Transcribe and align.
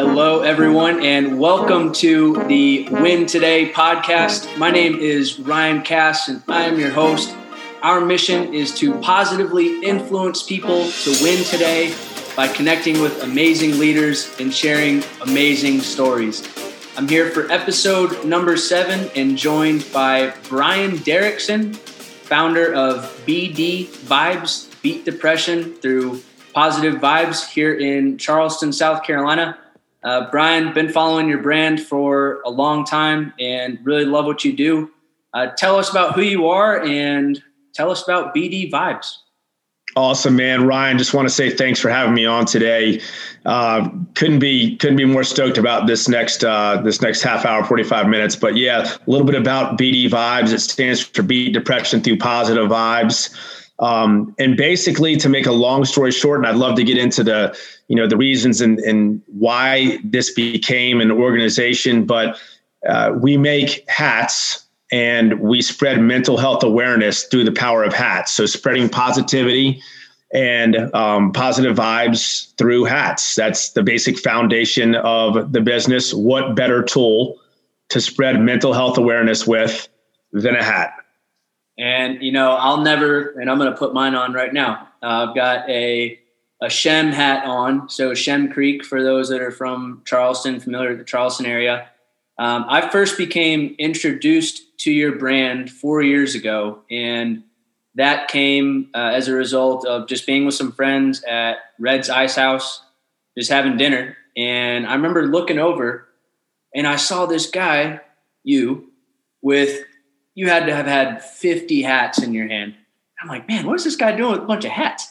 Hello, 0.00 0.42
everyone, 0.42 1.04
and 1.04 1.38
welcome 1.38 1.92
to 1.92 2.42
the 2.48 2.88
Win 2.90 3.26
Today 3.26 3.70
podcast. 3.70 4.58
My 4.58 4.72
name 4.72 4.96
is 4.98 5.38
Ryan 5.38 5.82
Cass, 5.82 6.28
and 6.28 6.42
I 6.48 6.64
am 6.64 6.80
your 6.80 6.90
host. 6.90 7.32
Our 7.84 8.00
mission 8.00 8.52
is 8.52 8.74
to 8.80 8.98
positively 8.98 9.84
influence 9.84 10.42
people 10.42 10.90
to 10.90 11.16
win 11.22 11.44
today 11.44 11.94
by 12.34 12.48
connecting 12.48 13.00
with 13.00 13.22
amazing 13.22 13.78
leaders 13.78 14.34
and 14.40 14.52
sharing 14.52 15.04
amazing 15.20 15.78
stories. 15.80 16.42
I'm 16.96 17.06
here 17.06 17.30
for 17.30 17.48
episode 17.52 18.24
number 18.24 18.56
seven 18.56 19.10
and 19.14 19.38
joined 19.38 19.86
by 19.92 20.34
Bryan 20.48 20.96
Derrickson, 20.96 21.78
founder 22.26 22.74
of 22.74 23.04
BDVibez, 23.24 24.82
Beat 24.82 25.04
Depression 25.04 25.74
through 25.74 26.20
Positive 26.52 26.94
Vibes 27.00 27.48
here 27.48 27.72
in 27.74 28.18
Charleston, 28.18 28.72
South 28.72 29.04
Carolina. 29.04 29.56
Uh, 30.02 30.28
Bryan, 30.30 30.72
been 30.72 30.88
following 30.88 31.28
your 31.28 31.38
brand 31.38 31.80
for 31.80 32.40
a 32.44 32.50
long 32.50 32.84
time 32.84 33.32
and 33.38 33.78
really 33.84 34.04
love 34.04 34.24
what 34.24 34.44
you 34.44 34.56
do. 34.56 34.90
Uh, 35.32 35.48
tell 35.56 35.76
us 35.76 35.90
about 35.90 36.14
who 36.14 36.22
you 36.22 36.48
are 36.48 36.82
and 36.82 37.42
tell 37.72 37.90
us 37.90 38.02
about 38.02 38.34
BDVibez. 38.34 39.18
Awesome, 39.96 40.36
man. 40.36 40.66
Ryan, 40.66 40.98
just 40.98 41.14
want 41.14 41.26
to 41.26 41.34
say 41.34 41.48
thanks 41.48 41.80
for 41.80 41.88
having 41.88 42.12
me 42.12 42.26
on 42.26 42.44
today. 42.44 43.00
Uh, 43.46 43.88
couldn't 44.14 44.40
be 44.40 44.76
couldn't 44.76 44.96
be 44.96 45.06
more 45.06 45.24
stoked 45.24 45.56
about 45.56 45.86
this 45.86 46.06
next 46.06 46.44
uh, 46.44 46.82
this 46.82 47.00
next 47.00 47.22
half 47.22 47.46
hour, 47.46 47.64
forty 47.64 47.82
five 47.82 48.06
minutes. 48.06 48.36
But 48.36 48.56
yeah, 48.56 48.84
a 48.84 49.10
little 49.10 49.26
bit 49.26 49.36
about 49.36 49.78
BDVibez. 49.78 50.52
It 50.52 50.60
stands 50.60 51.00
for 51.00 51.22
Beat 51.22 51.54
Depression 51.54 52.02
Through 52.02 52.18
Positive 52.18 52.68
Vibes. 52.68 53.34
Um, 53.78 54.34
and 54.38 54.56
basically, 54.56 55.16
to 55.16 55.30
make 55.30 55.46
a 55.46 55.52
long 55.52 55.86
story 55.86 56.12
short, 56.12 56.40
and 56.40 56.46
I'd 56.46 56.56
love 56.56 56.76
to 56.76 56.84
get 56.84 56.98
into 56.98 57.24
the 57.24 57.56
you 57.88 57.96
know 57.96 58.06
the 58.06 58.18
reasons 58.18 58.60
and, 58.60 58.78
and 58.80 59.22
why 59.28 59.98
this 60.04 60.32
became 60.32 61.00
an 61.00 61.10
organization 61.10 62.04
but 62.04 62.38
uh, 62.88 63.12
we 63.18 63.36
make 63.36 63.88
hats 63.88 64.65
and 64.92 65.40
we 65.40 65.60
spread 65.60 66.00
mental 66.00 66.36
health 66.36 66.62
awareness 66.62 67.24
through 67.24 67.44
the 67.44 67.52
power 67.52 67.82
of 67.82 67.92
hats 67.92 68.32
so 68.32 68.46
spreading 68.46 68.88
positivity 68.88 69.82
and 70.32 70.92
um, 70.94 71.32
positive 71.32 71.76
vibes 71.76 72.54
through 72.56 72.84
hats 72.84 73.34
that's 73.34 73.70
the 73.70 73.82
basic 73.82 74.18
foundation 74.18 74.94
of 74.96 75.52
the 75.52 75.60
business 75.60 76.12
what 76.14 76.54
better 76.54 76.82
tool 76.82 77.38
to 77.88 78.00
spread 78.00 78.40
mental 78.40 78.72
health 78.72 78.98
awareness 78.98 79.46
with 79.46 79.88
than 80.32 80.54
a 80.54 80.62
hat 80.62 80.92
and 81.78 82.22
you 82.22 82.32
know 82.32 82.52
i'll 82.52 82.82
never 82.82 83.30
and 83.40 83.50
i'm 83.50 83.58
going 83.58 83.70
to 83.70 83.76
put 83.78 83.92
mine 83.92 84.14
on 84.14 84.32
right 84.32 84.52
now 84.52 84.88
uh, 85.02 85.26
i've 85.28 85.34
got 85.34 85.68
a 85.68 86.18
a 86.62 86.70
Shem 86.70 87.12
hat 87.12 87.44
on. 87.44 87.88
So 87.88 88.14
Shem 88.14 88.50
Creek, 88.50 88.84
for 88.84 89.02
those 89.02 89.28
that 89.28 89.40
are 89.40 89.50
from 89.50 90.02
Charleston, 90.04 90.60
familiar 90.60 90.90
with 90.90 90.98
the 90.98 91.04
Charleston 91.04 91.46
area. 91.46 91.88
Um, 92.38 92.66
I 92.68 92.88
first 92.88 93.16
became 93.16 93.74
introduced 93.78 94.78
to 94.80 94.92
your 94.92 95.16
brand 95.16 95.70
four 95.70 96.02
years 96.02 96.34
ago, 96.34 96.80
and 96.90 97.44
that 97.94 98.28
came 98.28 98.90
uh, 98.94 99.12
as 99.14 99.28
a 99.28 99.32
result 99.32 99.86
of 99.86 100.06
just 100.06 100.26
being 100.26 100.44
with 100.44 100.54
some 100.54 100.72
friends 100.72 101.22
at 101.24 101.56
Red's 101.78 102.10
Ice 102.10 102.36
House, 102.36 102.82
just 103.36 103.50
having 103.50 103.76
dinner. 103.76 104.16
And 104.36 104.86
I 104.86 104.94
remember 104.94 105.26
looking 105.26 105.58
over, 105.58 106.06
and 106.74 106.86
I 106.86 106.96
saw 106.96 107.24
this 107.24 107.50
guy, 107.50 108.00
you, 108.44 108.90
with 109.40 109.84
you 110.34 110.48
had 110.48 110.66
to 110.66 110.74
have 110.74 110.86
had 110.86 111.24
50 111.24 111.80
hats 111.82 112.22
in 112.22 112.34
your 112.34 112.48
hand. 112.48 112.74
I'm 113.22 113.28
like, 113.28 113.48
man, 113.48 113.66
what 113.66 113.76
is 113.76 113.84
this 113.84 113.96
guy 113.96 114.14
doing 114.14 114.32
with 114.32 114.42
a 114.42 114.46
bunch 114.46 114.66
of 114.66 114.72
hats? 114.72 115.10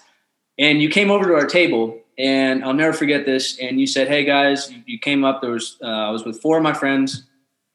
and 0.58 0.82
you 0.82 0.90
came 0.90 1.12
over 1.12 1.26
to 1.26 1.34
our 1.34 1.46
table 1.46 2.00
and 2.18 2.64
I'll 2.64 2.74
never 2.74 2.94
forget 2.94 3.26
this. 3.26 3.60
And 3.60 3.80
you 3.80 3.88
said, 3.88 4.08
"Hey 4.08 4.24
guys, 4.24 4.72
you 4.86 5.00
came 5.00 5.24
up. 5.24 5.42
There 5.42 5.52
was 5.52 5.78
uh, 5.82 5.88
I 5.88 6.10
was 6.12 6.26
with 6.26 6.42
four 6.42 6.58
of 6.58 6.64
my 6.64 6.74
friends, 6.74 7.24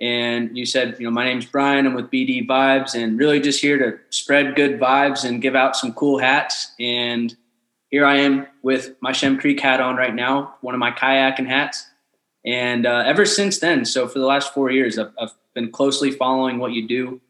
and 0.01 0.57
you 0.57 0.65
said, 0.65 0.97
you 0.99 1.05
know, 1.05 1.11
my 1.11 1.25
name's 1.25 1.45
Bryan. 1.45 1.87
I'm 1.87 1.95
with 1.95 2.11
BDVibez, 2.11 2.95
and 2.95 3.19
really 3.19 3.39
just 3.39 3.61
here 3.61 3.79
to 3.79 3.99
spread 4.09 4.57
good 4.57 4.81
vibes 4.81 5.25
and 5.25 5.43
give 5.43 5.55
out 5.55 5.77
some 5.77 5.93
cool 5.93 6.19
hats. 6.19 6.73
And 6.81 7.37
here 7.91 8.07
I 8.07 8.17
am 8.17 8.47
with 8.63 8.95
my 9.01 9.13
Shem 9.13 9.39
Creek 9.39 9.61
hat 9.61 9.81
on 9.81 9.97
right 9.97 10.15
now, 10.15 10.55
one 10.63 10.75
of 10.75 10.81
my 10.81 10.91
kayaking 10.91 11.47
hats. 11.47 11.87
And 12.47 12.87
uh, 12.87 13.03
ever 13.05 13.27
since 13.27 13.59
then, 13.59 13.85
so 13.85 14.09
for 14.09 14.19
the 14.19 14.25
last 14.25 14.55
four 14.55 14.71
years, 14.71 14.99
I've, 14.99 15.13
I've 15.21 15.35
been 15.55 15.71
closely 15.71 16.11
following 16.11 16.59
what 16.59 16.73
you 16.73 16.89
do. 16.89 17.21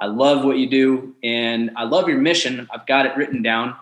I 0.00 0.06
love 0.06 0.44
what 0.44 0.58
you 0.58 0.68
do, 0.68 1.16
and 1.24 1.72
I 1.76 1.84
love 1.84 2.08
your 2.08 2.18
mission. 2.18 2.68
I've 2.72 2.86
got 2.86 3.06
it 3.06 3.16
written 3.16 3.42
down 3.42 3.74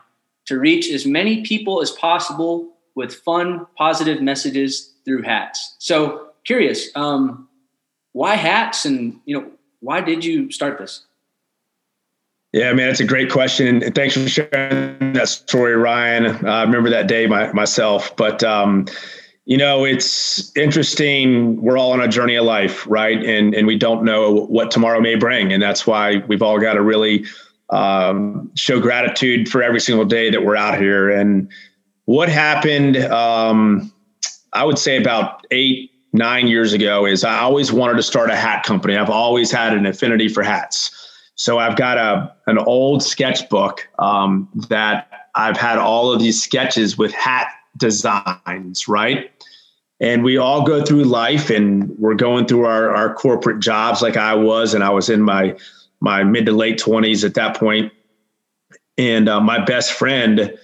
to 0.46 0.58
reach 0.58 0.90
as 0.90 1.06
many 1.06 1.42
people 1.42 1.80
as 1.80 1.90
possible 1.90 2.68
with 2.94 3.14
fun, 3.14 3.66
positive 3.76 4.20
messages 4.20 4.92
through 5.04 5.22
hats. 5.22 5.76
So, 5.78 6.28
curious, 6.44 6.88
um, 6.96 7.48
why 8.12 8.34
hats, 8.34 8.84
and 8.84 9.20
you 9.24 9.38
know, 9.38 9.50
why 9.80 10.00
did 10.00 10.24
you 10.24 10.50
start 10.50 10.78
this? 10.78 11.04
Yeah, 12.52 12.72
man, 12.72 12.88
it's 12.88 13.00
a 13.00 13.04
great 13.04 13.30
question, 13.30 13.82
and 13.82 13.94
thanks 13.94 14.14
for 14.14 14.28
sharing 14.28 15.12
that 15.12 15.28
story, 15.28 15.76
Ryan. 15.76 16.26
Uh, 16.44 16.50
I 16.50 16.62
remember 16.62 16.90
that 16.90 17.06
day 17.06 17.26
my, 17.26 17.52
myself, 17.52 18.14
but 18.16 18.42
um, 18.42 18.86
you 19.44 19.56
know, 19.56 19.84
it's 19.84 20.54
interesting. 20.56 21.62
We're 21.62 21.78
all 21.78 21.92
on 21.92 22.00
a 22.00 22.08
journey 22.08 22.34
of 22.34 22.44
life, 22.44 22.86
right? 22.88 23.24
And 23.24 23.54
and 23.54 23.66
we 23.68 23.78
don't 23.78 24.04
know 24.04 24.46
what 24.46 24.72
tomorrow 24.72 25.00
may 25.00 25.14
bring, 25.14 25.52
and 25.52 25.62
that's 25.62 25.86
why 25.86 26.18
we've 26.26 26.42
all 26.42 26.58
got 26.58 26.74
to 26.74 26.82
really 26.82 27.24
um, 27.70 28.50
show 28.56 28.80
gratitude 28.80 29.48
for 29.48 29.62
every 29.62 29.80
single 29.80 30.04
day 30.04 30.30
that 30.30 30.44
we're 30.44 30.56
out 30.56 30.78
here. 30.78 31.10
And 31.10 31.50
what 32.04 32.28
happened, 32.28 32.96
um, 32.96 33.92
I 34.52 34.64
would 34.64 34.78
say 34.78 34.96
about 34.96 35.46
eight, 35.50 35.90
nine 36.12 36.48
years 36.48 36.72
ago, 36.72 37.06
is 37.06 37.24
I 37.24 37.38
always 37.38 37.72
wanted 37.72 37.96
to 37.96 38.02
start 38.02 38.30
a 38.30 38.36
hat 38.36 38.64
company. 38.64 38.96
I've 38.96 39.10
always 39.10 39.52
had 39.52 39.72
an 39.72 39.86
affinity 39.86 40.28
for 40.28 40.42
hats. 40.42 40.96
So 41.36 41.58
I've 41.58 41.76
got 41.76 41.96
a 41.96 42.34
an 42.48 42.58
old 42.58 43.02
sketchbook 43.02 43.88
um, 43.98 44.48
that 44.68 45.28
I've 45.34 45.56
had 45.56 45.78
all 45.78 46.12
of 46.12 46.18
these 46.18 46.42
sketches 46.42 46.98
with 46.98 47.12
hat 47.12 47.48
designs, 47.76 48.88
right? 48.88 49.30
And 50.00 50.24
we 50.24 50.36
all 50.36 50.66
go 50.66 50.84
through 50.84 51.04
life 51.04 51.50
and 51.50 51.90
we're 51.98 52.14
going 52.14 52.46
through 52.46 52.64
our, 52.64 52.94
our 52.94 53.14
corporate 53.14 53.60
jobs 53.60 54.02
like 54.02 54.16
I 54.16 54.34
was, 54.34 54.74
and 54.74 54.82
I 54.82 54.90
was 54.90 55.08
in 55.08 55.22
my 55.22 55.56
my 56.00 56.24
mid 56.24 56.46
to 56.46 56.52
late 56.52 56.78
20s 56.78 57.24
at 57.24 57.34
that 57.34 57.56
point. 57.56 57.92
And 58.98 59.28
uh, 59.28 59.40
my 59.40 59.64
best 59.64 59.92
friend, 59.92 60.58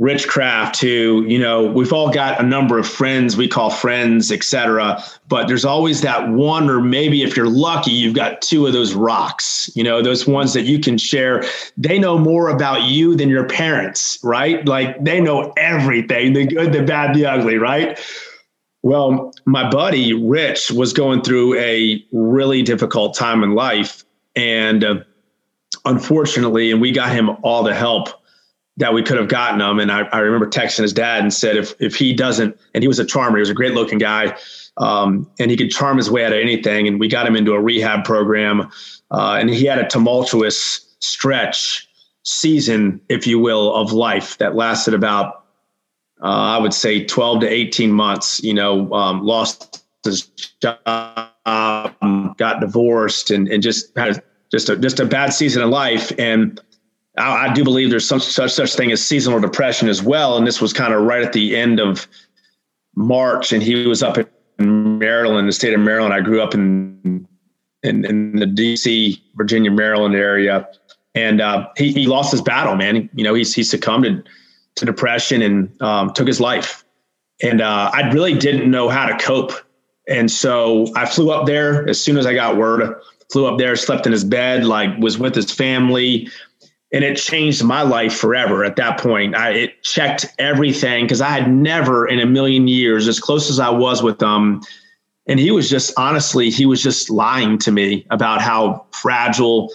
Rich 0.00 0.28
Kraft, 0.28 0.80
who, 0.80 1.26
you 1.28 1.38
know, 1.38 1.66
we've 1.66 1.92
all 1.92 2.10
got 2.10 2.40
a 2.40 2.42
number 2.42 2.78
of 2.78 2.88
friends 2.88 3.36
we 3.36 3.46
call 3.46 3.68
friends, 3.68 4.32
etc. 4.32 5.02
But 5.28 5.46
there's 5.46 5.66
always 5.66 6.00
that 6.00 6.30
one, 6.30 6.70
or 6.70 6.80
maybe 6.80 7.22
if 7.22 7.36
you're 7.36 7.50
lucky, 7.50 7.90
you've 7.90 8.14
got 8.14 8.40
two 8.40 8.66
of 8.66 8.72
those 8.72 8.94
rocks, 8.94 9.70
you 9.74 9.84
know, 9.84 10.02
those 10.02 10.26
ones 10.26 10.54
that 10.54 10.62
you 10.62 10.78
can 10.78 10.96
share. 10.96 11.44
They 11.76 11.98
know 11.98 12.18
more 12.18 12.48
about 12.48 12.84
you 12.84 13.14
than 13.14 13.28
your 13.28 13.46
parents, 13.46 14.18
right? 14.22 14.66
Like 14.66 15.04
they 15.04 15.20
know 15.20 15.52
everything 15.58 16.32
the 16.32 16.46
good, 16.46 16.72
the 16.72 16.82
bad, 16.82 17.14
the 17.14 17.26
ugly, 17.26 17.58
right? 17.58 17.98
Well, 18.82 19.34
my 19.44 19.68
buddy 19.68 20.14
Rich 20.14 20.70
was 20.70 20.94
going 20.94 21.20
through 21.20 21.58
a 21.58 22.02
really 22.10 22.62
difficult 22.62 23.14
time 23.14 23.42
in 23.44 23.54
life 23.54 24.04
and 24.36 24.84
uh, 24.84 24.96
unfortunately, 25.84 26.70
and 26.70 26.80
we 26.80 26.92
got 26.92 27.12
him 27.12 27.30
all 27.42 27.62
the 27.62 27.74
help 27.74 28.08
that 28.76 28.94
we 28.94 29.02
could 29.02 29.18
have 29.18 29.28
gotten 29.28 29.60
him. 29.60 29.78
And 29.78 29.92
I, 29.92 30.02
I, 30.12 30.18
remember 30.18 30.48
texting 30.48 30.82
his 30.82 30.92
dad 30.92 31.20
and 31.20 31.32
said, 31.32 31.56
if 31.56 31.74
if 31.80 31.94
he 31.94 32.12
doesn't, 32.12 32.58
and 32.74 32.82
he 32.82 32.88
was 32.88 32.98
a 32.98 33.04
charmer, 33.04 33.36
he 33.36 33.40
was 33.40 33.50
a 33.50 33.54
great 33.54 33.74
looking 33.74 33.98
guy, 33.98 34.36
um, 34.78 35.30
and 35.38 35.50
he 35.50 35.56
could 35.56 35.70
charm 35.70 35.96
his 35.96 36.10
way 36.10 36.24
out 36.24 36.32
of 36.32 36.38
anything. 36.38 36.88
And 36.88 36.98
we 36.98 37.08
got 37.08 37.26
him 37.26 37.36
into 37.36 37.52
a 37.52 37.60
rehab 37.60 38.04
program, 38.04 38.70
uh, 39.10 39.36
and 39.38 39.50
he 39.50 39.64
had 39.66 39.78
a 39.78 39.86
tumultuous 39.86 40.86
stretch 41.00 41.88
season, 42.22 43.00
if 43.08 43.26
you 43.26 43.38
will, 43.38 43.74
of 43.74 43.92
life 43.92 44.38
that 44.38 44.54
lasted 44.54 44.94
about, 44.94 45.44
uh, 46.22 46.26
I 46.26 46.58
would 46.58 46.74
say, 46.74 47.04
twelve 47.04 47.40
to 47.40 47.48
eighteen 47.48 47.92
months. 47.92 48.42
You 48.42 48.54
know, 48.54 48.92
um, 48.92 49.22
lost 49.22 49.84
his 50.04 50.22
job 50.62 50.78
got 52.40 52.60
divorced, 52.60 53.30
and, 53.30 53.46
and 53.46 53.62
just 53.62 53.96
had 53.96 54.20
just 54.50 54.68
a 54.68 54.76
just 54.76 54.98
a 54.98 55.04
bad 55.04 55.32
season 55.32 55.62
of 55.62 55.68
life. 55.68 56.10
And 56.18 56.60
I, 57.16 57.46
I 57.46 57.52
do 57.52 57.62
believe 57.62 57.90
there's 57.90 58.08
some 58.08 58.18
such 58.18 58.50
such 58.50 58.74
thing 58.74 58.90
as 58.90 59.06
seasonal 59.06 59.38
depression 59.38 59.88
as 59.88 60.02
well. 60.02 60.36
And 60.36 60.44
this 60.44 60.60
was 60.60 60.72
kind 60.72 60.92
of 60.92 61.02
right 61.02 61.22
at 61.22 61.32
the 61.32 61.56
end 61.56 61.78
of 61.78 62.08
March, 62.96 63.52
and 63.52 63.62
he 63.62 63.86
was 63.86 64.02
up 64.02 64.18
in 64.58 64.98
Maryland, 64.98 65.46
the 65.46 65.52
state 65.52 65.74
of 65.74 65.80
Maryland. 65.80 66.12
I 66.12 66.20
grew 66.20 66.42
up 66.42 66.54
in 66.54 67.28
in, 67.82 68.04
in 68.04 68.36
the 68.36 68.46
D.C., 68.46 69.22
Virginia, 69.36 69.70
Maryland 69.70 70.14
area, 70.14 70.68
and 71.14 71.40
uh, 71.40 71.68
he 71.76 71.92
he 71.92 72.06
lost 72.06 72.32
his 72.32 72.42
battle, 72.42 72.74
man. 72.74 73.08
You 73.14 73.22
know, 73.22 73.34
he's 73.34 73.54
he 73.54 73.62
succumbed 73.62 74.04
to, 74.04 74.24
to 74.76 74.84
depression 74.84 75.42
and 75.42 75.82
um, 75.82 76.12
took 76.14 76.26
his 76.26 76.40
life. 76.40 76.84
And 77.42 77.62
uh, 77.62 77.90
I 77.94 78.10
really 78.12 78.34
didn't 78.34 78.70
know 78.70 78.88
how 78.90 79.06
to 79.06 79.16
cope 79.16 79.52
and 80.08 80.30
so 80.30 80.88
I 80.96 81.06
flew 81.06 81.30
up 81.30 81.46
there 81.46 81.88
as 81.88 82.00
soon 82.00 82.16
as 82.16 82.26
I 82.26 82.34
got 82.34 82.56
word, 82.56 82.94
flew 83.30 83.46
up 83.46 83.58
there, 83.58 83.76
slept 83.76 84.06
in 84.06 84.12
his 84.12 84.24
bed, 84.24 84.64
like 84.64 84.96
was 84.98 85.18
with 85.18 85.34
his 85.34 85.50
family. 85.50 86.28
and 86.92 87.04
it 87.04 87.16
changed 87.16 87.62
my 87.62 87.82
life 87.82 88.12
forever 88.12 88.64
at 88.64 88.74
that 88.76 88.98
point. 88.98 89.36
I, 89.36 89.50
it 89.50 89.82
checked 89.84 90.26
everything 90.40 91.04
because 91.04 91.20
I 91.20 91.28
had 91.28 91.52
never 91.52 92.06
in 92.08 92.18
a 92.18 92.26
million 92.26 92.66
years, 92.66 93.06
as 93.06 93.20
close 93.20 93.48
as 93.48 93.60
I 93.60 93.70
was 93.70 94.02
with 94.02 94.18
them, 94.18 94.60
and 95.28 95.38
he 95.38 95.52
was 95.52 95.70
just 95.70 95.92
honestly, 95.96 96.50
he 96.50 96.66
was 96.66 96.82
just 96.82 97.08
lying 97.08 97.58
to 97.58 97.70
me 97.70 98.04
about 98.10 98.40
how 98.40 98.86
fragile 98.90 99.72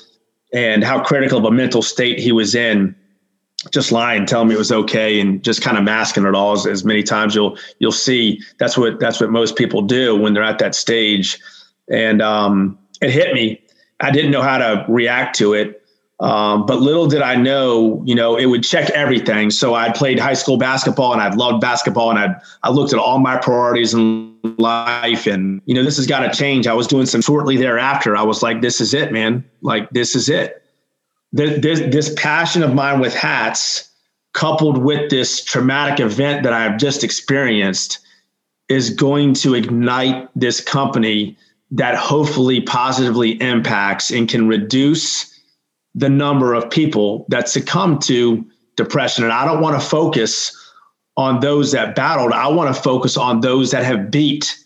and 0.53 0.83
how 0.83 1.01
critical 1.01 1.37
of 1.37 1.45
a 1.45 1.51
mental 1.51 1.81
state 1.81 2.19
he 2.19 2.33
was 2.33 2.53
in. 2.53 2.95
Just 3.71 3.91
lying, 3.91 4.25
telling 4.25 4.47
me 4.47 4.55
it 4.55 4.59
was 4.59 4.71
okay, 4.71 5.19
and 5.19 5.43
just 5.43 5.61
kind 5.61 5.77
of 5.77 5.83
masking 5.83 6.25
it 6.25 6.35
all 6.35 6.53
as, 6.53 6.65
as 6.65 6.85
many 6.85 7.03
times 7.03 7.33
you'll 7.35 7.57
you'll 7.79 7.91
see. 7.91 8.41
That's 8.59 8.77
what 8.77 8.99
that's 8.99 9.19
what 9.19 9.29
most 9.29 9.55
people 9.55 9.81
do 9.81 10.15
when 10.15 10.33
they're 10.33 10.43
at 10.43 10.59
that 10.59 10.75
stage, 10.75 11.39
and 11.89 12.21
um, 12.21 12.77
it 13.01 13.11
hit 13.11 13.33
me. 13.33 13.61
I 13.99 14.11
didn't 14.11 14.31
know 14.31 14.41
how 14.41 14.57
to 14.57 14.85
react 14.87 15.37
to 15.37 15.53
it 15.53 15.81
um, 16.21 16.65
but 16.65 16.79
little 16.79 17.07
did 17.07 17.21
I 17.21 17.35
know, 17.35 18.01
you 18.05 18.15
know, 18.15 18.37
it 18.37 18.45
would 18.45 18.63
check 18.63 18.89
everything. 18.91 19.51
So 19.51 19.75
I 19.75 19.91
played 19.91 20.17
high 20.17 20.33
school 20.33 20.57
basketball 20.57 21.11
and 21.11 21.21
I 21.21 21.33
loved 21.33 21.59
basketball 21.59 22.09
and 22.09 22.19
I 22.19 22.35
I 22.63 22.69
looked 22.69 22.93
at 22.93 22.99
all 22.99 23.19
my 23.19 23.37
priorities 23.37 23.93
in 23.93 24.33
life 24.57 25.27
and 25.27 25.61
you 25.65 25.75
know 25.75 25.83
this 25.83 25.97
has 25.97 26.07
got 26.07 26.19
to 26.19 26.31
change. 26.31 26.67
I 26.67 26.73
was 26.73 26.87
doing 26.87 27.05
some 27.05 27.21
shortly 27.21 27.57
thereafter. 27.57 28.15
I 28.15 28.23
was 28.23 28.41
like, 28.41 28.61
this 28.61 28.79
is 28.79 28.93
it, 28.93 29.11
man. 29.11 29.43
Like 29.61 29.89
this 29.89 30.15
is 30.15 30.29
it. 30.29 30.64
This, 31.35 31.61
this, 31.61 31.79
this 31.93 32.13
passion 32.15 32.63
of 32.63 32.73
mine 32.73 33.01
with 33.01 33.13
hats, 33.13 33.91
coupled 34.33 34.77
with 34.77 35.09
this 35.09 35.43
traumatic 35.43 35.99
event 35.99 36.43
that 36.43 36.53
I've 36.53 36.77
just 36.77 37.03
experienced, 37.03 37.99
is 38.69 38.89
going 38.89 39.33
to 39.33 39.53
ignite 39.53 40.29
this 40.33 40.61
company 40.61 41.37
that 41.71 41.95
hopefully 41.95 42.61
positively 42.61 43.31
impacts 43.41 44.11
and 44.11 44.29
can 44.29 44.47
reduce 44.47 45.37
the 45.93 46.07
number 46.07 46.53
of 46.53 46.69
people 46.69 47.25
that 47.27 47.49
succumb 47.49 47.99
to 47.99 48.45
depression. 48.77 49.25
And 49.25 49.33
I 49.33 49.43
don't 49.43 49.61
want 49.61 49.81
to 49.81 49.85
focus 49.85 50.55
on 51.17 51.41
those 51.41 51.73
that 51.73 51.95
battled. 51.95 52.31
I 52.31 52.47
want 52.47 52.73
to 52.73 52.81
focus 52.81 53.17
on 53.17 53.41
those 53.41 53.71
that 53.71 53.83
have 53.83 54.09
beat 54.09 54.57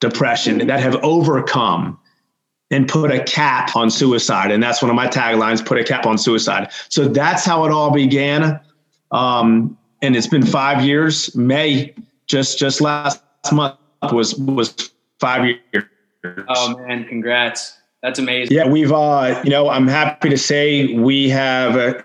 depression, 0.00 0.66
that 0.66 0.80
have 0.80 0.96
overcome 0.96 1.98
and 2.72 2.88
put 2.88 3.12
a 3.12 3.22
cap 3.22 3.76
on 3.76 3.90
suicide. 3.90 4.50
And 4.50 4.60
that's 4.60 4.82
one 4.82 4.90
of 4.90 4.96
my 4.96 5.06
taglines 5.06 5.64
put 5.64 5.78
a 5.78 5.84
cap 5.84 6.06
on 6.06 6.18
suicide. 6.18 6.72
So 6.88 7.06
that's 7.06 7.44
how 7.44 7.64
it 7.64 7.70
all 7.70 7.92
began. 7.92 8.58
Um, 9.12 9.78
and 10.00 10.16
it's 10.16 10.26
been 10.26 10.44
five 10.44 10.84
years. 10.84 11.36
May 11.36 11.94
just 12.26 12.58
just 12.58 12.80
last 12.80 13.22
month 13.52 13.76
was 14.10 14.34
was 14.36 14.90
five 15.20 15.44
years. 15.44 15.84
Oh 16.48 16.76
man, 16.78 17.04
congrats. 17.06 17.78
That's 18.02 18.18
amazing. 18.18 18.56
Yeah, 18.56 18.66
we've, 18.66 18.90
uh, 18.90 19.40
you 19.44 19.50
know, 19.50 19.68
I'm 19.68 19.86
happy 19.86 20.28
to 20.28 20.38
say 20.38 20.94
we 20.94 21.28
have. 21.28 22.04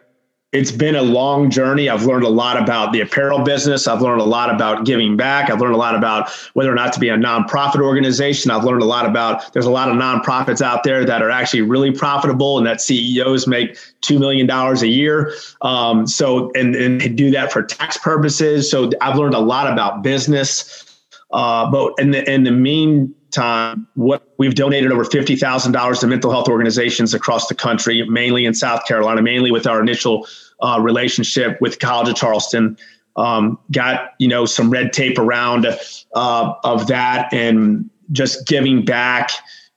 It's 0.53 0.71
been 0.71 0.95
a 0.95 1.01
long 1.01 1.49
journey. 1.49 1.89
I've 1.89 2.05
learned 2.05 2.23
a 2.23 2.29
lot 2.29 2.61
about 2.61 2.93
the 2.93 3.01
apparel 3.01 3.43
business. 3.43 3.85
I've 3.85 4.01
learned 4.01 4.21
a 4.21 4.25
lot 4.25 4.49
about 4.49 4.85
giving 4.85 5.17
back. 5.17 5.49
I've 5.49 5.59
learned 5.59 5.75
a 5.75 5.77
lot 5.77 5.93
about 5.93 6.31
whether 6.53 6.71
or 6.71 6.75
not 6.75 6.93
to 6.93 7.01
be 7.01 7.09
a 7.09 7.17
nonprofit 7.17 7.81
organization. 7.81 8.49
I've 8.49 8.63
learned 8.63 8.81
a 8.81 8.85
lot 8.85 9.05
about 9.05 9.51
there's 9.51 9.65
a 9.65 9.71
lot 9.71 9.89
of 9.89 9.97
nonprofits 9.97 10.61
out 10.61 10.83
there 10.83 11.03
that 11.03 11.21
are 11.21 11.29
actually 11.29 11.63
really 11.63 11.91
profitable 11.91 12.57
and 12.57 12.65
that 12.65 12.79
CEOs 12.79 13.45
make 13.45 13.77
$2 14.03 14.19
million 14.19 14.49
a 14.49 14.85
year. 14.85 15.33
Um, 15.63 16.07
so, 16.07 16.49
and, 16.55 16.77
and 16.77 17.17
do 17.17 17.29
that 17.31 17.51
for 17.51 17.61
tax 17.61 17.97
purposes. 17.97 18.71
So 18.71 18.89
I've 19.01 19.17
learned 19.17 19.35
a 19.35 19.39
lot 19.39 19.71
about 19.71 20.01
business. 20.01 20.85
Uh, 21.29 21.69
but 21.69 21.93
in 21.99 22.11
the, 22.11 22.31
in 22.31 22.45
the 22.45 22.51
mean 22.51 23.13
time, 23.31 23.87
what 23.95 24.33
we've 24.37 24.55
donated 24.55 24.91
over 24.91 25.03
fifty 25.03 25.35
thousand 25.35 25.71
dollars 25.71 25.99
to 25.99 26.07
mental 26.07 26.31
health 26.31 26.47
organizations 26.47 27.13
across 27.13 27.47
the 27.47 27.55
country, 27.55 28.07
mainly 28.07 28.45
in 28.45 28.53
South 28.53 28.85
Carolina, 28.85 29.21
mainly 29.21 29.51
with 29.51 29.67
our 29.67 29.81
initial 29.81 30.27
uh, 30.61 30.79
relationship 30.81 31.59
with 31.61 31.79
College 31.79 32.09
of 32.09 32.15
Charleston. 32.15 32.77
Um, 33.15 33.57
got 33.71 34.13
you 34.19 34.27
know 34.27 34.45
some 34.45 34.69
red 34.69 34.93
tape 34.93 35.17
around 35.17 35.65
uh, 35.65 36.53
of 36.63 36.87
that, 36.87 37.33
and 37.33 37.89
just 38.11 38.47
giving 38.47 38.85
back 38.85 39.31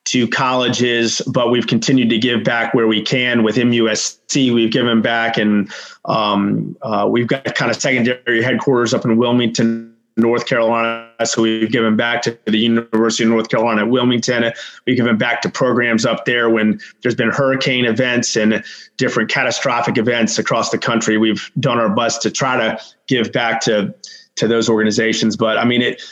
to 0.07 0.27
colleges, 0.29 1.21
but 1.27 1.51
we've 1.51 1.67
continued 1.67 2.11
to 2.11 2.19
give 2.19 2.43
back 2.43 2.75
where 2.75 2.87
we 2.87 3.03
can 3.03 3.43
with 3.43 3.57
MUSC. 3.57 4.53
We've 4.53 4.73
given 4.73 5.03
back, 5.03 5.37
and 5.37 5.71
um, 6.05 6.77
uh, 6.83 7.07
we've 7.09 7.27
got 7.27 7.55
kind 7.55 7.71
of 7.71 7.81
secondary 7.81 8.43
headquarters 8.43 8.95
up 8.95 9.05
in 9.05 9.17
Wilmington, 9.17 9.95
North 10.17 10.47
Carolina. 10.47 11.10
So 11.25 11.43
we've 11.43 11.71
given 11.71 11.97
back 11.97 12.23
to 12.23 12.39
the 12.47 12.59
University 12.59 13.25
of 13.25 13.31
North 13.31 13.49
Carolina 13.49 13.83
at 13.83 13.91
Wilmington. 13.91 14.53
We've 14.87 14.97
given 14.97 15.19
back 15.19 15.43
to 15.43 15.51
programs 15.51 16.07
up 16.07 16.25
there 16.25 16.49
when 16.49 16.81
there's 17.03 17.15
been 17.15 17.31
hurricane 17.31 17.85
events 17.85 18.37
and 18.37 18.65
different 18.97 19.31
catastrophic 19.31 19.99
events 19.99 20.39
across 20.39 20.71
the 20.71 20.79
country. 20.79 21.19
We've 21.19 21.51
done 21.61 21.79
our 21.79 21.95
best 21.95 22.23
to 22.23 22.31
try 22.31 22.57
to 22.57 22.81
give 23.07 23.33
back 23.33 23.61
to 23.63 23.95
to 24.37 24.49
those 24.49 24.69
organizations. 24.69 25.37
But 25.37 25.59
I 25.59 25.65
mean, 25.65 25.83
it 25.83 26.03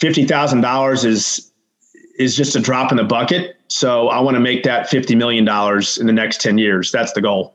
fifty 0.00 0.24
thousand 0.24 0.60
dollars 0.60 1.04
is 1.04 1.52
is 2.18 2.36
just 2.36 2.54
a 2.54 2.60
drop 2.60 2.90
in 2.90 2.96
the 2.96 3.04
bucket. 3.04 3.56
So 3.68 4.08
I 4.08 4.20
want 4.20 4.36
to 4.36 4.40
make 4.40 4.62
that 4.64 4.88
fifty 4.88 5.14
million 5.14 5.44
dollars 5.44 5.98
in 5.98 6.06
the 6.06 6.12
next 6.12 6.40
ten 6.40 6.58
years. 6.58 6.92
That's 6.92 7.12
the 7.12 7.20
goal. 7.20 7.54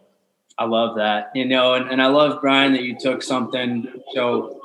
I 0.57 0.65
love 0.65 0.95
that. 0.98 1.31
You 1.36 1.45
know, 1.45 1.75
and, 1.75 1.89
and 1.89 2.01
I 2.01 2.07
love 2.07 2.42
Bryan 2.42 2.74
that 2.74 2.81
you 2.81 2.98
took 3.00 3.21
something 3.21 3.88
so 4.13 4.60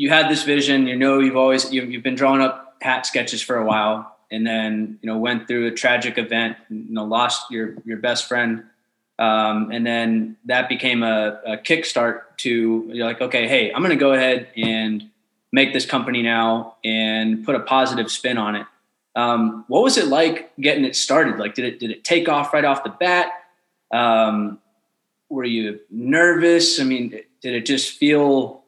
you 0.00 0.08
had 0.08 0.30
this 0.30 0.44
vision. 0.44 0.86
You 0.86 0.96
know, 0.96 1.18
you've 1.18 1.36
always 1.36 1.70
you've, 1.70 1.90
you've 1.90 2.02
been 2.02 2.14
drawing 2.14 2.40
up 2.40 2.76
hat 2.80 3.04
sketches 3.04 3.42
for 3.42 3.56
a 3.58 3.66
while, 3.66 4.16
and 4.30 4.46
then 4.46 4.98
you 5.02 5.06
know 5.06 5.18
went 5.18 5.46
through 5.46 5.66
a 5.66 5.72
tragic 5.72 6.16
event. 6.16 6.56
You 6.70 6.86
know, 6.88 7.04
lost 7.04 7.50
your 7.50 7.74
your 7.84 7.98
best 7.98 8.26
friend, 8.26 8.64
um, 9.18 9.70
and 9.70 9.86
then 9.86 10.38
that 10.46 10.70
became 10.70 11.02
a, 11.02 11.38
a 11.44 11.56
kickstart 11.58 12.22
to 12.38 12.88
you're 12.90 13.06
like, 13.06 13.20
okay, 13.20 13.46
hey, 13.46 13.70
I'm 13.74 13.82
going 13.82 13.90
to 13.90 13.96
go 13.96 14.14
ahead 14.14 14.48
and 14.56 15.10
make 15.52 15.74
this 15.74 15.84
company 15.84 16.22
now 16.22 16.76
and 16.82 17.44
put 17.44 17.54
a 17.54 17.60
positive 17.60 18.10
spin 18.10 18.38
on 18.38 18.56
it. 18.56 18.66
Um, 19.14 19.66
what 19.68 19.82
was 19.82 19.98
it 19.98 20.06
like 20.06 20.50
getting 20.58 20.86
it 20.86 20.96
started? 20.96 21.38
Like, 21.38 21.54
did 21.54 21.66
it 21.66 21.78
did 21.78 21.90
it 21.90 22.04
take 22.04 22.26
off 22.26 22.54
right 22.54 22.64
off 22.64 22.84
the 22.84 22.88
bat? 22.88 23.32
Um, 23.90 24.60
were 25.28 25.44
you 25.44 25.78
nervous? 25.90 26.80
I 26.80 26.84
mean, 26.84 27.10
did 27.42 27.54
it 27.54 27.66
just 27.66 27.98
feel 27.98 28.59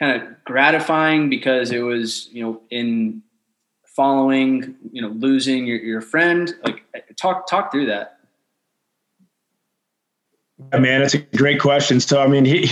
kind 0.00 0.20
of 0.20 0.44
gratifying 0.44 1.28
because 1.28 1.70
it 1.70 1.80
was 1.80 2.28
you 2.32 2.42
know 2.42 2.60
in 2.70 3.22
following 3.84 4.74
you 4.90 5.02
know 5.02 5.08
losing 5.08 5.66
your, 5.66 5.78
your 5.78 6.00
friend 6.00 6.54
like 6.64 6.82
talk 7.16 7.46
talk 7.46 7.70
through 7.70 7.86
that. 7.86 8.18
Yeah, 10.72 10.78
man 10.78 11.02
it's 11.02 11.14
a 11.14 11.18
great 11.18 11.60
question. 11.60 12.00
So 12.00 12.20
i 12.20 12.26
mean 12.26 12.44
he, 12.44 12.70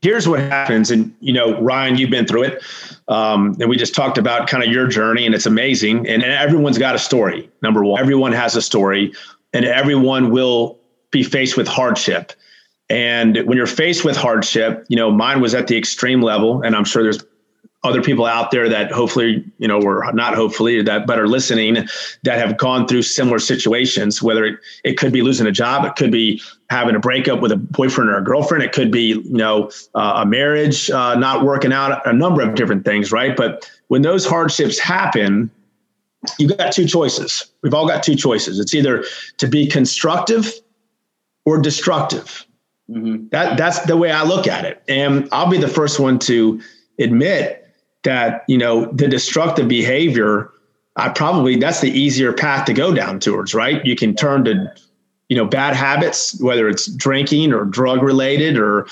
here's 0.00 0.26
what 0.26 0.40
happens 0.40 0.90
and 0.90 1.14
you 1.20 1.32
know 1.32 1.60
ryan 1.60 1.96
you've 1.98 2.10
been 2.10 2.26
through 2.26 2.44
it. 2.44 2.64
Um, 3.08 3.56
and 3.60 3.68
we 3.68 3.76
just 3.76 3.94
talked 3.94 4.18
about 4.18 4.48
kind 4.48 4.64
of 4.64 4.70
your 4.70 4.86
journey 4.86 5.26
and 5.26 5.34
it's 5.34 5.46
amazing. 5.46 6.08
And, 6.08 6.22
and 6.22 6.32
everyone's 6.32 6.78
got 6.78 6.94
a 6.94 6.98
story 6.98 7.50
number 7.60 7.84
one. 7.84 8.00
Everyone 8.00 8.32
has 8.32 8.56
a 8.56 8.62
story 8.62 9.12
and 9.52 9.64
everyone 9.64 10.30
will 10.30 10.78
be 11.10 11.24
faced 11.24 11.56
with 11.56 11.66
hardship 11.68 12.32
and 12.90 13.36
when 13.46 13.56
you're 13.56 13.68
faced 13.68 14.04
with 14.04 14.16
hardship, 14.16 14.84
you 14.88 14.96
know, 14.96 15.10
mine 15.12 15.40
was 15.40 15.54
at 15.54 15.68
the 15.68 15.78
extreme 15.78 16.20
level, 16.20 16.62
and 16.62 16.74
I'm 16.74 16.84
sure 16.84 17.04
there's 17.04 17.24
other 17.82 18.02
people 18.02 18.26
out 18.26 18.50
there 18.50 18.68
that 18.68 18.92
hopefully, 18.92 19.42
you 19.58 19.66
know, 19.66 19.78
were 19.78 20.04
not 20.12 20.34
hopefully 20.34 20.82
that 20.82 21.06
but 21.06 21.18
are 21.18 21.28
listening 21.28 21.86
that 22.24 22.38
have 22.38 22.58
gone 22.58 22.86
through 22.86 23.02
similar 23.02 23.38
situations, 23.38 24.22
whether 24.22 24.44
it, 24.44 24.58
it 24.84 24.98
could 24.98 25.12
be 25.12 25.22
losing 25.22 25.46
a 25.46 25.52
job, 25.52 25.84
it 25.86 25.96
could 25.96 26.10
be 26.10 26.42
having 26.68 26.94
a 26.94 26.98
breakup 26.98 27.40
with 27.40 27.52
a 27.52 27.56
boyfriend 27.56 28.10
or 28.10 28.18
a 28.18 28.24
girlfriend, 28.24 28.62
it 28.62 28.72
could 28.72 28.90
be, 28.90 29.08
you 29.12 29.22
know, 29.24 29.70
uh, 29.94 30.14
a 30.16 30.26
marriage 30.26 30.90
uh, 30.90 31.14
not 31.14 31.42
working 31.44 31.72
out, 31.72 32.06
a 32.06 32.12
number 32.12 32.42
of 32.42 32.54
different 32.54 32.84
things, 32.84 33.12
right? 33.12 33.34
But 33.34 33.70
when 33.88 34.02
those 34.02 34.26
hardships 34.26 34.78
happen, 34.78 35.50
you've 36.38 36.58
got 36.58 36.72
two 36.72 36.86
choices. 36.86 37.46
We've 37.62 37.72
all 37.72 37.88
got 37.88 38.02
two 38.02 38.14
choices. 38.14 38.58
It's 38.58 38.74
either 38.74 39.04
to 39.38 39.46
be 39.46 39.66
constructive 39.66 40.52
or 41.46 41.62
destructive. 41.62 42.44
Mm-hmm. 42.90 43.28
That 43.28 43.56
that's 43.56 43.80
the 43.80 43.96
way 43.96 44.10
I 44.10 44.24
look 44.24 44.46
at 44.46 44.64
it, 44.64 44.82
and 44.88 45.28
I'll 45.30 45.50
be 45.50 45.58
the 45.58 45.68
first 45.68 46.00
one 46.00 46.18
to 46.20 46.60
admit 46.98 47.68
that 48.02 48.44
you 48.48 48.58
know 48.58 48.86
the 48.86 49.06
destructive 49.06 49.68
behavior. 49.68 50.50
I 50.96 51.10
probably 51.10 51.56
that's 51.56 51.80
the 51.80 51.90
easier 51.90 52.32
path 52.32 52.66
to 52.66 52.72
go 52.72 52.92
down 52.92 53.20
towards. 53.20 53.54
Right, 53.54 53.84
you 53.86 53.94
can 53.94 54.16
turn 54.16 54.44
to 54.44 54.72
you 55.28 55.36
know 55.36 55.44
bad 55.44 55.76
habits, 55.76 56.40
whether 56.40 56.68
it's 56.68 56.86
drinking 56.86 57.52
or 57.52 57.64
drug 57.64 58.02
related 58.02 58.58
or 58.58 58.88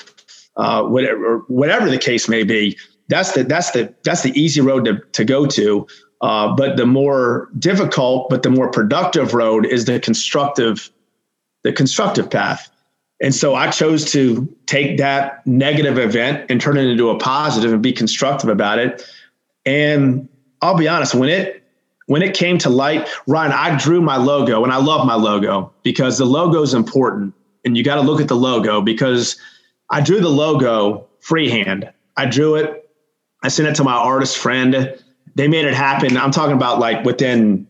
uh, 0.55 0.83
whatever 0.83 1.39
whatever 1.47 1.89
the 1.89 1.97
case 1.97 2.29
may 2.29 2.43
be. 2.43 2.77
That's 3.09 3.33
the 3.33 3.43
that's 3.43 3.71
the 3.71 3.93
that's 4.03 4.23
the 4.23 4.31
easy 4.39 4.61
road 4.61 4.85
to 4.85 4.99
to 5.11 5.25
go 5.25 5.45
to. 5.47 5.87
Uh, 6.21 6.53
but 6.55 6.77
the 6.77 6.85
more 6.85 7.49
difficult, 7.59 8.29
but 8.29 8.43
the 8.43 8.49
more 8.49 8.69
productive 8.69 9.33
road 9.33 9.65
is 9.65 9.85
the 9.85 9.99
constructive, 9.99 10.89
the 11.63 11.71
constructive 11.71 12.29
path. 12.29 12.68
And 13.21 13.35
so 13.35 13.53
I 13.53 13.69
chose 13.69 14.09
to 14.13 14.47
take 14.65 14.97
that 14.97 15.45
negative 15.45 15.97
event 15.97 16.49
and 16.49 16.61
turn 16.61 16.77
it 16.77 16.85
into 16.85 17.09
a 17.09 17.17
positive 17.19 17.73
and 17.73 17.81
be 17.81 17.91
constructive 17.91 18.49
about 18.49 18.79
it. 18.79 19.03
And 19.65 20.29
I'll 20.61 20.77
be 20.77 20.87
honest, 20.87 21.15
when 21.15 21.29
it 21.29 21.63
when 22.05 22.21
it 22.23 22.33
came 22.33 22.57
to 22.59 22.69
light, 22.69 23.07
Ryan, 23.27 23.51
I 23.51 23.77
drew 23.77 24.01
my 24.01 24.17
logo 24.17 24.63
and 24.63 24.73
I 24.73 24.77
love 24.77 25.05
my 25.05 25.15
logo 25.15 25.71
because 25.83 26.17
the 26.17 26.25
logo 26.25 26.61
is 26.63 26.73
important. 26.73 27.33
and 27.65 27.77
you 27.77 27.83
got 27.83 27.95
to 27.95 28.01
look 28.01 28.21
at 28.21 28.27
the 28.27 28.35
logo 28.35 28.81
because 28.81 29.37
I 29.89 30.01
drew 30.01 30.19
the 30.19 30.29
logo 30.29 31.07
freehand. 31.19 31.91
I 32.17 32.25
drew 32.25 32.55
it. 32.55 32.89
I 33.43 33.49
sent 33.49 33.67
it 33.67 33.75
to 33.75 33.83
my 33.83 33.93
artist 33.93 34.37
friend. 34.37 34.97
They 35.35 35.47
made 35.47 35.65
it 35.65 35.73
happen. 35.73 36.17
I'm 36.17 36.31
talking 36.31 36.55
about 36.55 36.79
like 36.79 37.05
within 37.05 37.67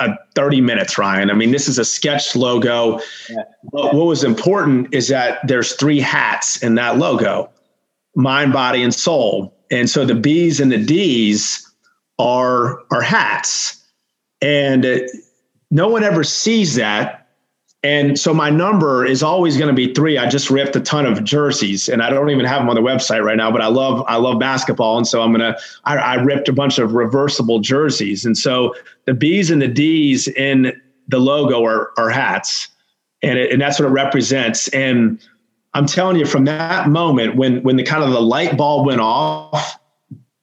a 0.00 0.10
30 0.34 0.60
minutes, 0.60 0.98
Ryan. 0.98 1.30
I 1.30 1.34
mean, 1.34 1.52
this 1.52 1.68
is 1.68 1.78
a 1.78 1.84
sketch 1.84 2.36
logo. 2.36 3.00
Yeah. 3.30 3.42
What 3.62 3.94
was 3.94 4.24
important 4.24 4.94
is 4.94 5.08
that 5.08 5.46
there's 5.46 5.74
three 5.74 6.00
hats 6.00 6.62
in 6.62 6.74
that 6.74 6.98
logo 6.98 7.50
mind, 8.14 8.52
body, 8.52 8.82
and 8.82 8.94
soul. 8.94 9.54
And 9.70 9.90
so 9.90 10.06
the 10.06 10.14
B's 10.14 10.58
and 10.58 10.72
the 10.72 10.82
D's 10.82 11.70
are, 12.18 12.82
are 12.90 13.02
hats. 13.02 13.84
And 14.40 14.86
uh, 14.86 14.98
no 15.70 15.88
one 15.88 16.02
ever 16.02 16.24
sees 16.24 16.76
that 16.76 17.25
and 17.86 18.18
so 18.18 18.34
my 18.34 18.50
number 18.50 19.04
is 19.04 19.22
always 19.22 19.56
going 19.56 19.68
to 19.68 19.74
be 19.74 19.94
three. 19.94 20.18
I 20.18 20.28
just 20.28 20.50
ripped 20.50 20.74
a 20.74 20.80
ton 20.80 21.06
of 21.06 21.22
jerseys, 21.22 21.88
and 21.88 22.02
I 22.02 22.10
don't 22.10 22.30
even 22.30 22.44
have 22.44 22.60
them 22.60 22.68
on 22.68 22.74
the 22.74 22.82
website 22.82 23.22
right 23.22 23.36
now. 23.36 23.52
But 23.52 23.60
I 23.60 23.68
love 23.68 24.04
I 24.08 24.16
love 24.16 24.40
basketball, 24.40 24.96
and 24.96 25.06
so 25.06 25.22
I'm 25.22 25.30
gonna. 25.30 25.56
I, 25.84 25.96
I 25.96 26.14
ripped 26.14 26.48
a 26.48 26.52
bunch 26.52 26.80
of 26.80 26.94
reversible 26.94 27.60
jerseys, 27.60 28.24
and 28.24 28.36
so 28.36 28.74
the 29.04 29.14
B's 29.14 29.52
and 29.52 29.62
the 29.62 29.68
D's 29.68 30.26
in 30.26 30.72
the 31.06 31.20
logo 31.20 31.64
are 31.64 31.92
are 31.96 32.10
hats, 32.10 32.66
and 33.22 33.38
it, 33.38 33.52
and 33.52 33.62
that's 33.62 33.78
what 33.78 33.86
it 33.86 33.92
represents. 33.92 34.66
And 34.68 35.24
I'm 35.72 35.86
telling 35.86 36.16
you, 36.16 36.26
from 36.26 36.44
that 36.46 36.88
moment 36.88 37.36
when 37.36 37.62
when 37.62 37.76
the 37.76 37.84
kind 37.84 38.02
of 38.02 38.10
the 38.10 38.20
light 38.20 38.56
bulb 38.56 38.86
went 38.86 39.00
off, 39.00 39.78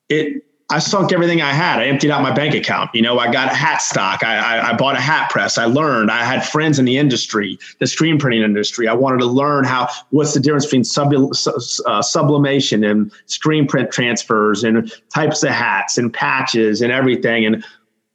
it 0.08 0.43
I 0.74 0.80
sunk 0.80 1.14
everything 1.14 1.40
I 1.40 1.54
had. 1.54 1.78
I 1.78 1.86
emptied 1.86 2.10
out 2.10 2.24
my 2.24 2.34
bank 2.34 2.56
account. 2.56 2.90
You 2.96 3.04
know, 3.04 3.20
I 3.20 3.32
got 3.32 3.52
a 3.52 3.56
hat 3.56 3.80
stock. 3.80 4.24
I, 4.24 4.38
I, 4.38 4.70
I, 4.72 4.74
bought 4.76 4.96
a 4.96 5.00
hat 5.00 5.30
press. 5.30 5.60
I 5.60 5.66
learned. 5.66 6.10
I 6.10 6.24
had 6.24 6.44
friends 6.44 6.80
in 6.80 6.86
the 6.86 6.98
industry, 6.98 7.60
the 7.78 7.86
screen 7.86 8.18
printing 8.18 8.42
industry. 8.42 8.88
I 8.88 8.94
wanted 8.94 9.20
to 9.20 9.28
learn 9.28 9.66
how 9.66 9.88
what's 10.10 10.34
the 10.34 10.40
difference 10.40 10.66
between 10.66 10.84
sub, 10.84 11.14
uh, 11.14 12.02
sublimation 12.02 12.84
and 12.84 13.12
screen 13.28 13.68
print 13.68 13.92
transfers 13.92 14.64
and 14.64 14.92
types 15.14 15.44
of 15.44 15.52
hats 15.52 16.00
and 16.00 16.12
patches 16.12 16.82
and 16.82 16.92
everything. 16.92 17.46
And 17.46 17.64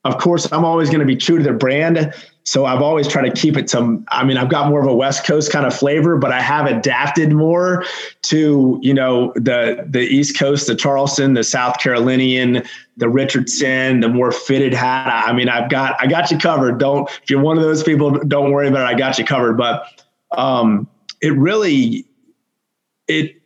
of 0.05 0.19
course, 0.19 0.51
I'm 0.51 0.65
always 0.65 0.89
going 0.89 1.01
to 1.01 1.07
be 1.07 1.17
true 1.17 1.39
to 1.39 1.45
the 1.45 1.53
brand. 1.53 2.13
So 2.49 2.65
I've 2.65 2.81
always 2.81 3.07
tried 3.07 3.27
to 3.27 3.39
keep 3.39 3.59
it 3.59 3.69
to, 3.69 4.03
I 4.09 4.25
mean, 4.25 4.39
I've 4.39 4.49
got 4.49 4.71
more 4.71 4.81
of 4.81 4.87
a 4.87 4.95
West 4.95 5.27
Coast 5.27 5.53
kind 5.53 5.67
of 5.67 5.77
flavor, 5.77 6.17
but 6.17 6.33
I 6.33 6.41
have 6.41 6.65
adapted 6.65 7.31
more 7.31 7.85
to, 8.23 8.79
you 8.81 8.95
know, 8.95 9.35
the, 9.35 9.85
the 9.87 10.01
East 10.01 10.39
Coast, 10.39 10.67
the 10.67 10.75
Charleston, 10.75 11.35
the 11.35 11.45
South 11.45 11.79
Carolinian, 11.79 12.63
the 12.97 13.11
Richardson, 13.11 14.01
the 14.01 14.09
more 14.09 14.33
fitted 14.33 14.73
hat. 14.73 15.25
I 15.29 15.35
mean, 15.35 15.51
I've 15.51 15.69
got, 15.69 15.97
I 16.01 16.07
got 16.07 16.31
you 16.31 16.39
covered. 16.39 16.79
Don't, 16.79 17.07
if 17.23 17.29
you're 17.29 17.43
one 17.43 17.59
of 17.59 17.63
those 17.63 17.83
people, 17.83 18.13
don't 18.13 18.51
worry 18.51 18.69
about 18.69 18.91
it. 18.91 18.95
I 18.95 18.99
got 18.99 19.19
you 19.19 19.27
covered. 19.27 19.59
But 19.59 20.03
um, 20.31 20.89
it 21.21 21.37
really, 21.37 22.07
it, 23.09 23.43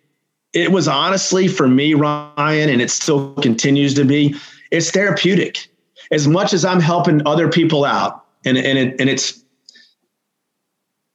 it 0.53 0.71
was 0.71 0.87
honestly 0.87 1.49
for 1.49 1.67
me, 1.67 1.95
Ryan, 1.95 2.71
and 2.71 2.81
it 2.81 2.89
still 2.89 3.35
continues 3.35 3.95
to 3.95 4.05
be, 4.05 4.37
it's 4.71 4.93
therapeutic. 4.93 5.67
As 6.13 6.29
much 6.29 6.53
as 6.53 6.65
I'm 6.65 6.79
helping 6.79 7.27
other 7.27 7.49
people 7.49 7.85
out, 7.85 8.22
and 8.45 8.57
and 8.57 8.79
it, 8.79 9.01
and 9.01 9.09
it's 9.09 9.43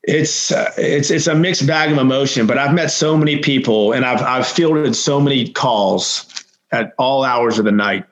it's 0.04 0.52
uh, 0.52 0.72
it's 0.78 1.12
it's 1.12 1.28
a 1.28 1.36
mixed 1.36 1.68
bag 1.68 1.92
of 1.92 1.98
emotion. 1.98 2.48
But 2.48 2.58
I've 2.58 2.74
met 2.74 2.92
so 2.92 3.18
many 3.18 3.40
people, 3.40 3.94
and 3.94 4.06
I've 4.06 4.22
I've 4.22 4.48
fielded 4.48 4.96
so 4.96 5.20
many 5.20 5.50
calls 5.50 6.26
at 6.72 6.94
all 6.98 7.24
hours 7.24 7.60
of 7.60 7.66
the 7.66 7.72
night 7.72 8.06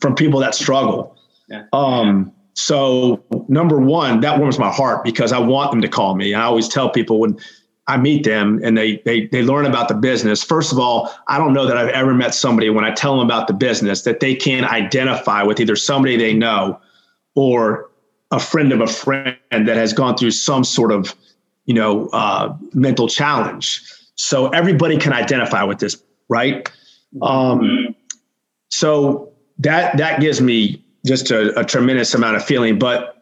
from 0.00 0.14
people 0.14 0.40
that 0.40 0.54
struggle. 0.54 1.16
Yeah. 1.48 1.64
Um, 1.72 2.32
so 2.54 3.22
number 3.48 3.78
one, 3.78 4.20
that 4.20 4.38
warms 4.38 4.58
my 4.58 4.70
heart 4.70 5.04
because 5.04 5.32
I 5.32 5.38
want 5.38 5.70
them 5.70 5.80
to 5.82 5.88
call 5.88 6.14
me. 6.14 6.34
I 6.34 6.42
always 6.42 6.68
tell 6.68 6.90
people 6.90 7.20
when 7.20 7.38
I 7.86 7.96
meet 7.96 8.24
them 8.24 8.60
and 8.62 8.76
they 8.76 8.96
they 9.04 9.26
they 9.26 9.42
learn 9.42 9.64
about 9.64 9.88
the 9.88 9.94
business. 9.94 10.44
First 10.44 10.72
of 10.72 10.78
all, 10.78 11.12
I 11.26 11.38
don't 11.38 11.52
know 11.52 11.66
that 11.66 11.76
I've 11.76 11.88
ever 11.88 12.14
met 12.14 12.34
somebody 12.34 12.68
when 12.68 12.84
I 12.84 12.90
tell 12.92 13.16
them 13.16 13.24
about 13.24 13.48
the 13.48 13.54
business 13.54 14.02
that 14.02 14.20
they 14.20 14.34
can 14.34 14.64
identify 14.64 15.42
with 15.42 15.58
either 15.58 15.74
somebody 15.74 16.16
they 16.16 16.34
know 16.34 16.80
or 17.34 17.87
a 18.30 18.40
friend 18.40 18.72
of 18.72 18.80
a 18.80 18.86
friend 18.86 19.36
that 19.50 19.76
has 19.76 19.92
gone 19.92 20.16
through 20.16 20.32
some 20.32 20.64
sort 20.64 20.92
of 20.92 21.14
you 21.66 21.74
know 21.74 22.08
uh, 22.08 22.54
mental 22.74 23.08
challenge. 23.08 23.82
So 24.16 24.48
everybody 24.48 24.96
can 24.98 25.12
identify 25.12 25.62
with 25.62 25.78
this 25.78 26.02
right? 26.28 26.70
Um, 27.22 27.94
so 28.70 29.32
that 29.58 29.96
that 29.96 30.20
gives 30.20 30.40
me 30.40 30.84
just 31.06 31.30
a, 31.30 31.58
a 31.58 31.64
tremendous 31.64 32.12
amount 32.14 32.36
of 32.36 32.44
feeling 32.44 32.78
but 32.78 33.18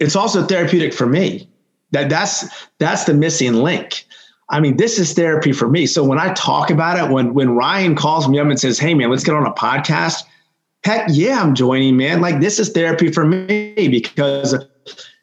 it's 0.00 0.16
also 0.16 0.44
therapeutic 0.44 0.92
for 0.92 1.06
me. 1.06 1.48
That 1.92 2.08
that's 2.08 2.48
that's 2.78 3.04
the 3.04 3.14
missing 3.14 3.54
link. 3.54 4.06
I 4.48 4.58
mean, 4.58 4.78
this 4.78 4.98
is 4.98 5.12
therapy 5.12 5.52
for 5.52 5.68
me. 5.68 5.86
So 5.86 6.02
when 6.02 6.18
I 6.18 6.32
talk 6.32 6.70
about 6.70 6.98
it, 6.98 7.12
when 7.12 7.34
when 7.34 7.54
Ryan 7.54 7.94
calls 7.94 8.28
me 8.28 8.40
up 8.40 8.48
and 8.48 8.58
says, 8.58 8.78
"Hey, 8.78 8.94
man, 8.94 9.10
let's 9.10 9.22
get 9.22 9.34
on 9.34 9.46
a 9.46 9.52
podcast," 9.52 10.24
heck 10.84 11.08
yeah, 11.10 11.40
I'm 11.40 11.54
joining, 11.54 11.96
man. 11.96 12.20
Like 12.20 12.40
this 12.40 12.58
is 12.58 12.70
therapy 12.70 13.10
for 13.10 13.24
me 13.24 13.88
because 13.88 14.54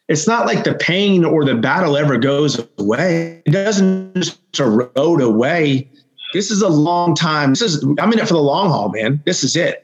it's 0.08 0.28
not 0.28 0.46
like 0.46 0.64
the 0.64 0.74
pain 0.74 1.26
or 1.26 1.46
the 1.46 1.56
battle 1.56 1.98
ever 1.98 2.18
goes 2.18 2.66
away. 2.78 3.42
It 3.46 3.52
doesn't 3.52 4.16
just 4.16 4.40
erode 4.60 5.22
away. 5.22 5.90
This 6.34 6.52
is 6.52 6.62
a 6.62 6.70
long 6.70 7.16
time. 7.16 7.52
This 7.52 7.62
is 7.62 7.84
I'm 8.00 8.12
in 8.14 8.20
it 8.20 8.28
for 8.28 8.34
the 8.34 8.42
long 8.42 8.70
haul, 8.70 8.90
man. 8.90 9.22
This 9.26 9.44
is 9.44 9.56
it. 9.56 9.84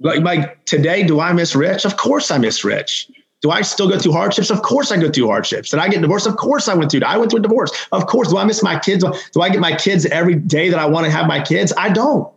Like, 0.00 0.20
like 0.20 0.64
today, 0.64 1.02
do 1.02 1.20
I 1.20 1.32
miss 1.32 1.54
Rich? 1.54 1.84
Of 1.84 1.96
course 1.96 2.30
I 2.30 2.38
miss 2.38 2.64
Rich. 2.64 3.10
Do 3.42 3.50
I 3.50 3.62
still 3.62 3.88
go 3.88 3.98
through 3.98 4.12
hardships? 4.12 4.50
Of 4.50 4.62
course 4.62 4.92
I 4.92 4.98
go 4.98 5.10
through 5.10 5.26
hardships. 5.26 5.70
Did 5.70 5.80
I 5.80 5.88
get 5.88 6.02
divorced? 6.02 6.26
Of 6.26 6.36
course 6.36 6.68
I 6.68 6.74
went 6.74 6.90
through. 6.90 7.00
I 7.06 7.16
went 7.16 7.30
through 7.30 7.40
a 7.40 7.42
divorce. 7.42 7.70
Of 7.92 8.06
course. 8.06 8.28
Do 8.28 8.36
I 8.36 8.44
miss 8.44 8.62
my 8.62 8.78
kids? 8.78 9.04
Do 9.32 9.40
I 9.40 9.48
get 9.48 9.60
my 9.60 9.74
kids 9.74 10.04
every 10.06 10.34
day 10.34 10.68
that 10.68 10.78
I 10.78 10.86
want 10.86 11.06
to 11.06 11.10
have 11.10 11.26
my 11.26 11.42
kids? 11.42 11.72
I 11.76 11.88
don't. 11.88 12.30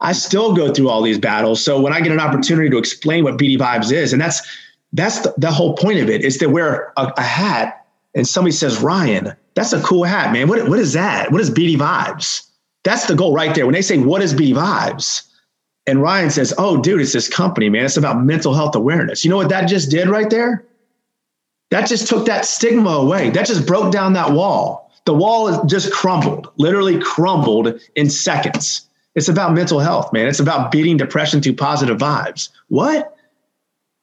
I 0.00 0.12
still 0.12 0.54
go 0.54 0.72
through 0.72 0.88
all 0.88 1.02
these 1.02 1.18
battles. 1.18 1.62
So 1.62 1.80
when 1.80 1.92
I 1.92 2.00
get 2.00 2.12
an 2.12 2.20
opportunity 2.20 2.70
to 2.70 2.78
explain 2.78 3.24
what 3.24 3.36
BDVibez 3.36 3.92
is, 3.92 4.12
and 4.12 4.20
that's 4.20 4.40
that's 4.92 5.20
the, 5.20 5.34
the 5.36 5.52
whole 5.52 5.76
point 5.76 6.00
of 6.00 6.08
it, 6.08 6.22
is 6.22 6.38
to 6.38 6.46
wear 6.46 6.92
a, 6.96 7.12
a, 7.16 7.22
hat 7.22 7.86
and 8.14 8.26
somebody 8.26 8.52
says, 8.52 8.80
Ryan, 8.80 9.36
that's 9.54 9.72
a 9.72 9.80
cool 9.82 10.02
hat, 10.02 10.32
man. 10.32 10.48
What, 10.48 10.68
what 10.68 10.80
is 10.80 10.94
that? 10.94 11.30
What 11.30 11.40
is 11.40 11.48
BDVibez? 11.48 12.48
That's 12.82 13.06
the 13.06 13.14
goal 13.14 13.32
right 13.32 13.54
there. 13.54 13.66
When 13.66 13.74
they 13.74 13.82
say, 13.82 13.98
what 13.98 14.20
is 14.20 14.34
BDVibez? 14.34 15.28
And 15.86 16.02
Ryan 16.02 16.30
says, 16.30 16.52
oh, 16.58 16.80
dude, 16.80 17.00
it's 17.00 17.12
this 17.12 17.28
company, 17.28 17.68
man. 17.68 17.84
It's 17.84 17.96
about 17.96 18.24
mental 18.24 18.52
health 18.52 18.74
awareness. 18.74 19.24
You 19.24 19.30
know 19.30 19.36
what 19.36 19.48
that 19.50 19.68
just 19.68 19.90
did 19.90 20.08
right 20.08 20.28
there? 20.28 20.64
That 21.70 21.86
just 21.86 22.08
took 22.08 22.26
that 22.26 22.44
stigma 22.44 22.90
away. 22.90 23.30
That 23.30 23.46
just 23.46 23.66
broke 23.66 23.92
down 23.92 24.14
that 24.14 24.32
wall. 24.32 24.90
The 25.04 25.14
wall 25.14 25.64
just 25.66 25.92
crumbled, 25.92 26.48
literally 26.56 26.98
crumbled 26.98 27.80
in 27.94 28.10
seconds 28.10 28.88
it's 29.14 29.28
about 29.28 29.52
mental 29.54 29.80
health, 29.80 30.12
man. 30.12 30.26
It's 30.26 30.40
about 30.40 30.70
beating 30.70 30.96
depression 30.96 31.40
through 31.42 31.54
positive 31.54 31.98
vibes. 31.98 32.48
What? 32.68 33.16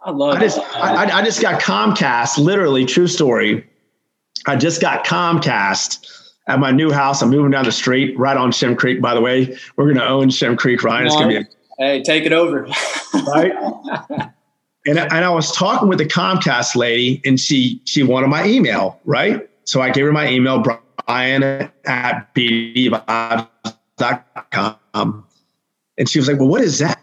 I 0.01 0.11
love 0.11 0.35
I 0.37 0.39
just, 0.39 0.59
I, 0.75 1.19
I 1.19 1.23
just 1.23 1.41
got 1.41 1.61
Comcast, 1.61 2.37
literally, 2.37 2.85
true 2.85 3.07
story. 3.07 3.67
I 4.45 4.55
just 4.55 4.81
got 4.81 5.05
Comcast 5.05 6.33
at 6.47 6.59
my 6.59 6.71
new 6.71 6.91
house. 6.91 7.21
I'm 7.21 7.29
moving 7.29 7.51
down 7.51 7.65
the 7.65 7.71
street 7.71 8.17
right 8.17 8.37
on 8.37 8.51
Shem 8.51 8.75
Creek, 8.75 9.01
by 9.01 9.13
the 9.13 9.21
way. 9.21 9.57
We're 9.75 9.85
going 9.85 9.97
to 9.97 10.07
own 10.07 10.29
Shem 10.29 10.55
Creek, 10.55 10.83
Ryan. 10.83 11.07
It's 11.07 11.15
to 11.15 11.27
be 11.27 11.35
a, 11.37 11.47
Hey, 11.79 12.01
take 12.03 12.25
it 12.25 12.33
over. 12.33 12.67
right? 13.27 13.53
And, 14.89 14.97
and 14.97 15.25
I 15.25 15.29
was 15.29 15.51
talking 15.51 15.89
with 15.89 15.97
the 15.97 16.05
Comcast 16.05 16.77
lady, 16.77 17.21
and 17.25 17.37
she 17.37 17.81
she 17.83 18.03
wanted 18.03 18.27
my 18.27 18.45
email, 18.45 19.01
right? 19.03 19.49
So 19.65 19.81
I 19.81 19.89
gave 19.89 20.05
her 20.05 20.13
my 20.13 20.29
email, 20.29 20.59
Bryan 20.59 21.43
at 21.83 22.33
bdvibez.com 22.33 23.49
and 25.97 26.07
she 26.07 26.19
was 26.19 26.27
like, 26.27 26.39
well, 26.39 26.47
what 26.47 26.61
is 26.61 26.79
that? 26.79 27.01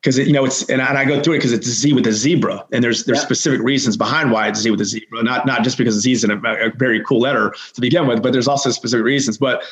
Because 0.00 0.18
you 0.18 0.32
know 0.32 0.44
it's 0.44 0.68
and 0.68 0.80
I, 0.80 0.88
and 0.88 0.98
I, 0.98 1.04
go 1.04 1.20
through 1.20 1.34
it 1.34 1.38
because 1.38 1.52
it's 1.52 1.66
Z 1.66 1.92
with 1.92 2.06
a 2.06 2.12
zebra, 2.12 2.64
and 2.70 2.84
there's 2.84 3.04
there's 3.04 3.18
yeah. 3.18 3.24
specific 3.24 3.60
reasons 3.60 3.96
behind 3.96 4.30
why 4.30 4.46
it's 4.46 4.60
Z 4.60 4.70
with 4.70 4.80
a 4.80 4.84
zebra, 4.84 5.22
not 5.22 5.46
not 5.46 5.64
just 5.64 5.78
because 5.78 5.94
Z 5.94 6.12
is 6.12 6.22
a, 6.22 6.36
a 6.36 6.70
very 6.76 7.02
cool 7.02 7.18
letter 7.18 7.54
to 7.74 7.80
begin 7.80 8.06
with, 8.06 8.22
but 8.22 8.32
there's 8.32 8.46
also 8.46 8.70
specific 8.70 9.04
reasons. 9.04 9.36
But 9.36 9.64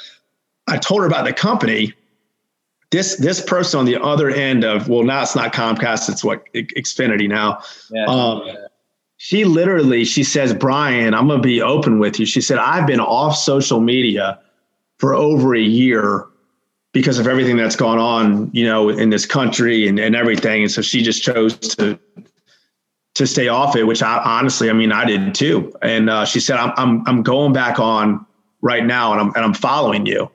I 0.67 0.79
told 0.79 1.03
her 1.03 1.07
about 1.07 1.25
the 1.25 1.33
company. 1.33 1.93
This 2.91 3.17
this 3.17 3.41
person 3.41 3.81
on 3.81 3.87
the 3.87 4.01
other 4.01 4.31
end 4.31 4.65
of 4.65 4.89
well 4.89 5.03
now 5.03 5.23
it's 5.23 5.35
not 5.35 5.53
Comcast 5.53 6.09
it's 6.09 6.25
what 6.25 6.45
Xfinity 6.53 7.29
now. 7.29 7.61
Yeah, 7.91 8.07
um, 8.07 8.43
yeah. 8.47 8.55
She 9.17 9.45
literally 9.45 10.05
she 10.05 10.23
says 10.25 10.55
Bryan 10.55 11.15
I'm 11.15 11.29
gonna 11.29 11.43
be 11.43 11.61
open 11.61 11.99
with 11.99 12.19
you. 12.19 12.27
She 12.27 12.41
said 12.41 12.59
I've 12.59 12.87
been 12.87 13.01
off 13.01 13.37
social 13.37 13.81
media 13.81 14.41
for 14.99 15.15
over 15.15 15.55
a 15.55 15.61
year 15.61 16.27
because 16.95 17.19
of 17.19 17.27
everything 17.27 17.57
that's 17.57 17.77
gone 17.77 17.99
on, 17.99 18.49
you 18.53 18.65
know, 18.65 18.89
in 18.89 19.11
this 19.11 19.27
country 19.27 19.87
and, 19.87 19.99
and 19.99 20.15
everything. 20.17 20.63
And 20.63 20.71
so 20.71 20.81
she 20.81 21.03
just 21.03 21.23
chose 21.23 21.59
to 21.59 21.99
to 23.15 23.27
stay 23.29 23.47
off 23.47 23.77
it, 23.77 23.85
which 23.85 24.03
I 24.03 24.21
honestly, 24.25 24.71
I 24.71 24.73
mean, 24.73 24.91
I 24.91 25.05
did 25.05 25.37
too. 25.37 25.73
And 25.83 26.11
uh, 26.11 26.25
she 26.25 26.41
said, 26.41 26.57
I'm, 26.57 26.73
I'm, 26.77 27.07
I'm 27.07 27.23
going 27.23 27.53
back 27.53 27.79
on 27.79 28.27
right 28.61 28.85
now 28.85 29.13
and 29.13 29.21
I'm, 29.21 29.29
and 29.37 29.45
I'm 29.45 29.55
following 29.55 30.05
you. 30.05 30.29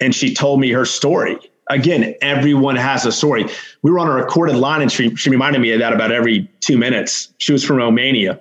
And 0.00 0.12
she 0.12 0.34
told 0.34 0.58
me 0.58 0.72
her 0.72 0.84
story. 0.84 1.38
Again, 1.70 2.16
everyone 2.20 2.74
has 2.74 3.06
a 3.06 3.12
story. 3.12 3.46
We 3.82 3.92
were 3.92 4.00
on 4.00 4.08
a 4.08 4.12
recorded 4.12 4.56
line 4.56 4.82
and 4.82 4.90
she, 4.90 5.14
she 5.14 5.30
reminded 5.30 5.60
me 5.60 5.70
of 5.70 5.78
that 5.78 5.92
about 5.92 6.10
every 6.10 6.50
two 6.58 6.76
minutes. 6.76 7.32
She 7.38 7.52
was 7.52 7.62
from 7.62 7.76
Romania 7.76 8.40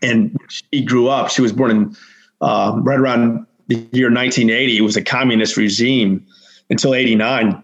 and 0.00 0.34
she 0.48 0.82
grew 0.82 1.08
up. 1.08 1.28
She 1.28 1.42
was 1.42 1.52
born 1.52 1.70
in 1.70 1.96
uh, 2.40 2.72
right 2.76 2.98
around 2.98 3.46
the 3.66 3.74
year 3.92 4.10
1980. 4.10 4.78
It 4.78 4.80
was 4.80 4.96
a 4.96 5.02
communist 5.02 5.58
regime 5.58 6.26
until 6.70 6.94
89. 6.94 7.62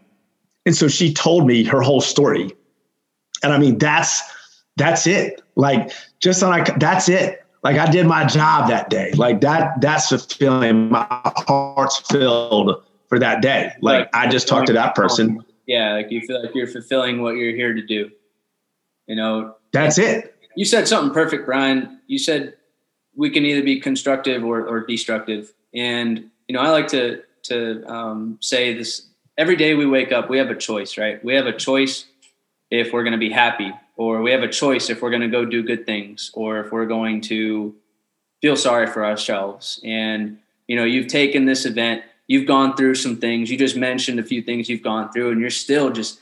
And 0.66 0.76
so 0.76 0.88
she 0.88 1.12
told 1.12 1.46
me 1.46 1.64
her 1.64 1.80
whole 1.80 2.00
story. 2.00 2.50
And 3.42 3.52
I 3.52 3.58
mean, 3.58 3.78
that's, 3.78 4.22
that's 4.76 5.06
it. 5.06 5.42
Like 5.56 5.92
just 6.20 6.42
like, 6.42 6.78
that's 6.80 7.08
it. 7.08 7.44
Like 7.62 7.78
I 7.78 7.90
did 7.90 8.06
my 8.06 8.24
job 8.24 8.68
that 8.70 8.90
day. 8.90 9.12
Like 9.12 9.40
that, 9.42 9.80
that's 9.80 10.08
the 10.08 10.18
feeling. 10.18 10.90
My 10.90 11.06
heart's 11.10 11.98
filled 12.10 12.82
for 13.08 13.18
that 13.18 13.42
day. 13.42 13.72
Like, 13.80 14.00
like 14.00 14.10
I 14.14 14.28
just 14.28 14.48
talked 14.48 14.66
to 14.68 14.72
that 14.72 14.94
person. 14.94 15.44
Yeah. 15.66 15.92
Like 15.94 16.10
you 16.10 16.20
feel 16.22 16.42
like 16.42 16.54
you're 16.54 16.66
fulfilling 16.66 17.22
what 17.22 17.36
you're 17.36 17.54
here 17.54 17.74
to 17.74 17.82
do. 17.82 18.10
You 19.06 19.16
know, 19.16 19.54
that's 19.72 19.98
it. 19.98 20.34
You 20.56 20.64
said 20.64 20.88
something 20.88 21.12
perfect, 21.12 21.46
Bryan. 21.46 22.00
You 22.06 22.18
said 22.18 22.54
we 23.14 23.30
can 23.30 23.44
either 23.44 23.62
be 23.62 23.80
constructive 23.80 24.44
or, 24.44 24.66
or 24.66 24.86
destructive. 24.86 25.52
And, 25.74 26.30
you 26.48 26.54
know, 26.54 26.60
I 26.60 26.70
like 26.70 26.88
to, 26.88 27.22
to 27.44 27.84
um, 27.90 28.38
say 28.40 28.74
this 28.74 29.06
every 29.36 29.56
day 29.56 29.74
we 29.74 29.86
wake 29.86 30.12
up, 30.12 30.28
we 30.28 30.38
have 30.38 30.50
a 30.50 30.54
choice, 30.54 30.98
right? 30.98 31.24
We 31.24 31.34
have 31.34 31.46
a 31.46 31.56
choice 31.56 32.06
if 32.70 32.92
we're 32.92 33.04
going 33.04 33.12
to 33.12 33.18
be 33.18 33.30
happy, 33.30 33.72
or 33.96 34.22
we 34.22 34.32
have 34.32 34.42
a 34.42 34.48
choice 34.48 34.90
if 34.90 35.02
we're 35.02 35.10
going 35.10 35.22
to 35.22 35.28
go 35.28 35.44
do 35.44 35.62
good 35.62 35.86
things, 35.86 36.30
or 36.34 36.60
if 36.60 36.72
we're 36.72 36.86
going 36.86 37.20
to 37.22 37.74
feel 38.40 38.56
sorry 38.56 38.86
for 38.86 39.04
ourselves. 39.04 39.80
And, 39.84 40.38
you 40.66 40.76
know, 40.76 40.84
you've 40.84 41.08
taken 41.08 41.44
this 41.44 41.66
event, 41.66 42.02
you've 42.26 42.46
gone 42.46 42.76
through 42.76 42.96
some 42.96 43.16
things, 43.16 43.50
you 43.50 43.58
just 43.58 43.76
mentioned 43.76 44.18
a 44.18 44.24
few 44.24 44.42
things 44.42 44.68
you've 44.68 44.82
gone 44.82 45.12
through, 45.12 45.30
and 45.30 45.40
you're 45.40 45.50
still 45.50 45.90
just 45.90 46.20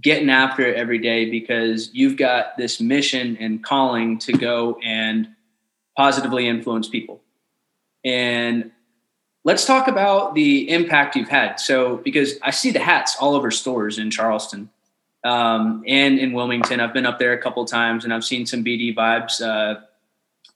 getting 0.00 0.28
after 0.28 0.66
it 0.66 0.76
every 0.76 0.98
day 0.98 1.30
because 1.30 1.90
you've 1.92 2.16
got 2.16 2.56
this 2.56 2.80
mission 2.80 3.36
and 3.38 3.62
calling 3.62 4.18
to 4.18 4.32
go 4.32 4.78
and 4.82 5.28
positively 5.96 6.48
influence 6.48 6.88
people. 6.88 7.22
And 8.04 8.72
let's 9.44 9.66
talk 9.66 9.88
about 9.88 10.34
the 10.34 10.68
impact 10.70 11.16
you've 11.16 11.28
had. 11.28 11.60
So, 11.60 11.98
because 11.98 12.34
I 12.42 12.50
see 12.50 12.70
the 12.70 12.80
hats 12.80 13.16
all 13.20 13.34
over 13.34 13.50
stores 13.50 13.98
in 13.98 14.10
Charleston 14.10 14.70
um, 15.24 15.84
and 15.86 16.18
in 16.18 16.32
Wilmington. 16.32 16.80
I've 16.80 16.92
been 16.92 17.06
up 17.06 17.18
there 17.18 17.32
a 17.32 17.38
couple 17.40 17.64
times 17.64 18.04
and 18.04 18.12
I've 18.12 18.24
seen 18.24 18.46
some 18.46 18.64
BDVibez 18.64 19.40
uh, 19.40 19.80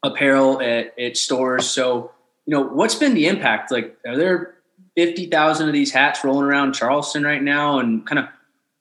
apparel 0.02 0.60
at, 0.60 0.98
at 0.98 1.16
stores. 1.16 1.68
So, 1.68 2.12
you 2.46 2.54
know, 2.54 2.62
what's 2.62 2.94
been 2.94 3.14
the 3.14 3.26
impact? 3.26 3.70
Like, 3.70 3.96
are 4.06 4.16
there 4.16 4.54
50,000 4.96 5.68
of 5.68 5.72
these 5.72 5.92
hats 5.92 6.24
rolling 6.24 6.44
around 6.44 6.74
Charleston 6.74 7.22
right 7.22 7.42
now? 7.42 7.78
And 7.78 8.06
kind 8.06 8.18
of 8.18 8.26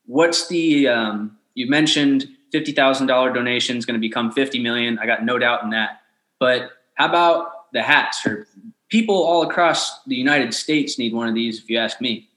what's 0.05 0.47
the, 0.47 0.87
um, 0.87 1.37
you 1.53 1.69
mentioned 1.69 2.27
$50,000 2.53 3.33
donation 3.33 3.77
is 3.77 3.85
going 3.85 3.99
to 3.99 4.01
become 4.01 4.31
50 4.31 4.59
million. 4.59 4.99
I 4.99 5.05
got 5.05 5.25
no 5.25 5.37
doubt 5.37 5.63
in 5.63 5.71
that. 5.71 6.01
But 6.39 6.71
how 6.95 7.09
about 7.09 7.71
the 7.73 7.81
hats 7.81 8.25
or 8.25 8.47
people 8.89 9.15
all 9.15 9.43
across 9.43 10.03
the 10.03 10.15
United 10.15 10.53
States 10.53 10.97
need 10.97 11.13
one 11.13 11.27
of 11.27 11.35
these, 11.35 11.59
if 11.59 11.69
you 11.69 11.77
ask 11.77 11.99
me. 12.01 12.29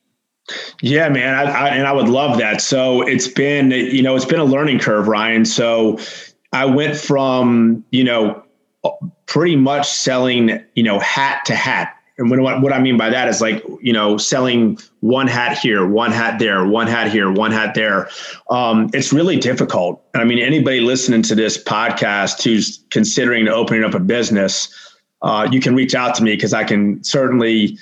Yeah, 0.83 1.09
man, 1.09 1.35
I, 1.35 1.43
I, 1.51 1.69
and 1.69 1.87
I 1.87 1.93
would 1.93 2.09
love 2.09 2.39
that. 2.39 2.61
So 2.61 3.03
it's 3.03 3.29
been, 3.29 3.71
you 3.71 4.03
know, 4.03 4.17
it's 4.17 4.25
been 4.25 4.41
a 4.41 4.45
learning 4.45 4.81
curve, 4.81 5.07
Ryan. 5.07 5.45
So 5.45 5.99
I 6.53 6.65
went 6.65 6.97
from, 6.97 7.85
you 7.91 8.03
know, 8.03 8.43
pretty 9.27 9.57
much 9.57 9.89
selling, 9.89 10.61
you 10.75 10.83
know, 10.83 10.99
hat 10.99 11.45
to 11.47 11.55
hat. 11.55 11.95
And 12.19 12.31
what, 12.31 12.61
what 12.61 12.73
I 12.73 12.81
mean 12.81 12.99
by 12.99 13.09
that 13.11 13.29
is 13.29 13.41
like, 13.41 13.65
you 13.81 13.93
know, 13.93 14.19
selling 14.19 14.79
one 15.01 15.27
hat 15.27 15.57
here, 15.57 15.87
one 15.87 16.11
hat 16.11 16.39
there, 16.39 16.67
one 16.67 16.87
hat 16.87 17.11
here, 17.11 17.31
one 17.31 17.53
hat 17.53 17.75
there. 17.75 18.11
Um, 18.51 18.91
it's 18.93 19.13
really 19.13 19.37
difficult. 19.37 20.03
I 20.15 20.25
mean, 20.25 20.39
anybody 20.39 20.81
listening 20.81 21.23
to 21.23 21.35
this 21.35 21.63
podcast 21.63 22.43
who's 22.43 22.85
considering 22.91 23.49
opening 23.49 23.85
up 23.85 23.95
a 23.95 24.01
business, 24.01 24.90
uh, 25.23 25.49
you 25.51 25.61
can 25.61 25.75
reach 25.75 25.95
out 25.95 26.15
to 26.17 26.23
me 26.23 26.35
because 26.35 26.55
I 26.55 26.65
can 26.65 27.03
certainly 27.05 27.79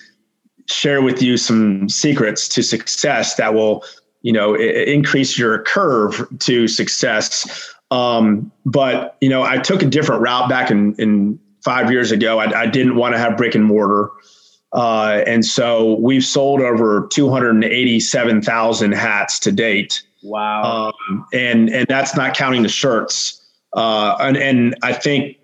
share 0.66 1.02
with 1.02 1.22
you 1.22 1.36
some 1.36 1.88
secrets 1.88 2.48
to 2.48 2.62
success 2.62 3.36
that 3.36 3.54
will, 3.54 3.84
you 4.22 4.32
know, 4.32 4.54
I- 4.54 4.84
increase 4.86 5.38
your 5.38 5.62
curve 5.62 6.26
to 6.40 6.68
success. 6.68 7.74
Um, 7.90 8.52
but 8.66 9.16
you 9.20 9.28
know, 9.28 9.42
I 9.42 9.58
took 9.58 9.82
a 9.82 9.86
different 9.86 10.20
route 10.20 10.48
back 10.48 10.70
in, 10.70 10.94
in 10.96 11.38
five 11.64 11.90
years 11.90 12.12
ago. 12.12 12.38
I, 12.38 12.62
I 12.62 12.66
didn't 12.66 12.96
want 12.96 13.14
to 13.14 13.18
have 13.18 13.36
brick 13.36 13.54
and 13.54 13.64
mortar. 13.64 14.10
Uh, 14.72 15.22
and 15.26 15.44
so 15.46 15.94
we've 15.94 16.24
sold 16.24 16.60
over 16.60 17.08
287,000 17.10 18.92
hats 18.92 19.38
to 19.38 19.50
date. 19.50 20.02
Wow. 20.22 20.92
Um, 21.08 21.26
and, 21.32 21.70
and 21.70 21.86
that's 21.88 22.14
not 22.14 22.36
counting 22.36 22.62
the 22.62 22.68
shirts. 22.68 23.42
Uh, 23.72 24.16
and, 24.20 24.36
and 24.36 24.76
I 24.82 24.92
think 24.92 25.37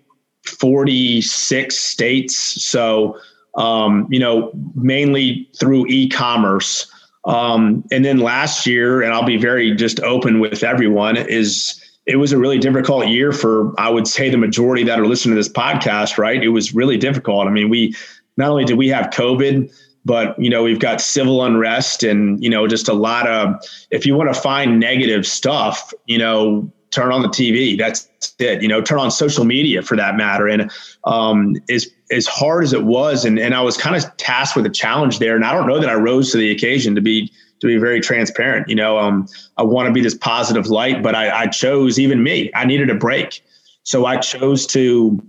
46 0.45 1.77
states. 1.77 2.35
So, 2.63 3.17
um, 3.55 4.07
you 4.09 4.19
know, 4.19 4.51
mainly 4.75 5.49
through 5.59 5.87
e-commerce. 5.87 6.91
Um, 7.25 7.83
and 7.91 8.05
then 8.05 8.19
last 8.19 8.67
year, 8.67 9.01
and 9.01 9.13
I'll 9.13 9.25
be 9.25 9.37
very 9.37 9.73
just 9.75 9.99
open 10.01 10.39
with 10.39 10.63
everyone, 10.63 11.17
is 11.17 11.81
it 12.05 12.17
was 12.17 12.31
a 12.31 12.37
really 12.37 12.59
difficult 12.59 13.07
year 13.07 13.31
for 13.31 13.73
I 13.79 13.89
would 13.89 14.07
say 14.07 14.29
the 14.29 14.37
majority 14.37 14.83
that 14.83 14.99
are 14.99 15.07
listening 15.07 15.35
to 15.35 15.39
this 15.39 15.49
podcast. 15.49 16.17
Right, 16.17 16.43
it 16.43 16.49
was 16.49 16.75
really 16.75 16.97
difficult. 16.97 17.47
I 17.47 17.49
mean, 17.49 17.69
we 17.69 17.95
not 18.37 18.49
only 18.49 18.65
did 18.65 18.77
we 18.77 18.89
have 18.89 19.07
COVID, 19.07 19.73
but 20.05 20.39
you 20.39 20.49
know 20.49 20.63
we've 20.63 20.79
got 20.79 21.01
civil 21.01 21.43
unrest 21.43 22.03
and 22.03 22.41
you 22.43 22.49
know 22.49 22.67
just 22.67 22.87
a 22.87 22.93
lot 22.93 23.27
of 23.27 23.55
if 23.89 24.05
you 24.05 24.15
want 24.15 24.33
to 24.33 24.39
find 24.39 24.79
negative 24.79 25.25
stuff, 25.25 25.93
you 26.05 26.19
know 26.19 26.71
turn 26.95 27.11
on 27.11 27.21
the 27.21 27.27
TV. 27.27 27.77
That's 27.77 28.09
it. 28.39 28.61
You 28.61 28.67
know, 28.67 28.81
turn 28.81 28.99
on 28.99 29.11
social 29.11 29.43
media 29.43 29.81
for 29.81 29.97
that 29.97 30.15
matter. 30.15 30.47
And 30.47 30.71
um, 31.03 31.57
as 31.69 31.87
as 32.11 32.25
hard 32.25 32.63
as 32.63 32.73
it 32.73 32.83
was, 32.83 33.25
and 33.25 33.37
and 33.37 33.53
I 33.53 33.61
was 33.61 33.77
kind 33.77 33.95
of 33.95 34.17
tasked 34.17 34.55
with 34.55 34.65
a 34.65 34.69
challenge 34.69 35.19
there. 35.19 35.35
And 35.35 35.45
I 35.45 35.53
don't 35.53 35.67
know 35.67 35.79
that 35.79 35.89
I 35.89 35.95
rose 35.95 36.31
to 36.31 36.37
the 36.37 36.49
occasion 36.51 36.95
to 36.95 37.01
be 37.01 37.31
to 37.59 37.67
be 37.67 37.77
very 37.77 37.99
transparent. 37.99 38.69
You 38.69 38.75
know, 38.75 38.97
um, 38.97 39.27
I 39.57 39.63
want 39.63 39.87
to 39.87 39.93
be 39.93 40.01
this 40.01 40.15
positive 40.15 40.67
light, 40.67 41.03
but 41.03 41.13
I, 41.15 41.43
I 41.43 41.47
chose 41.47 41.99
even 41.99 42.23
me. 42.23 42.49
I 42.55 42.65
needed 42.65 42.89
a 42.89 42.95
break, 42.95 43.43
so 43.83 44.05
I 44.05 44.17
chose 44.17 44.65
to 44.67 45.21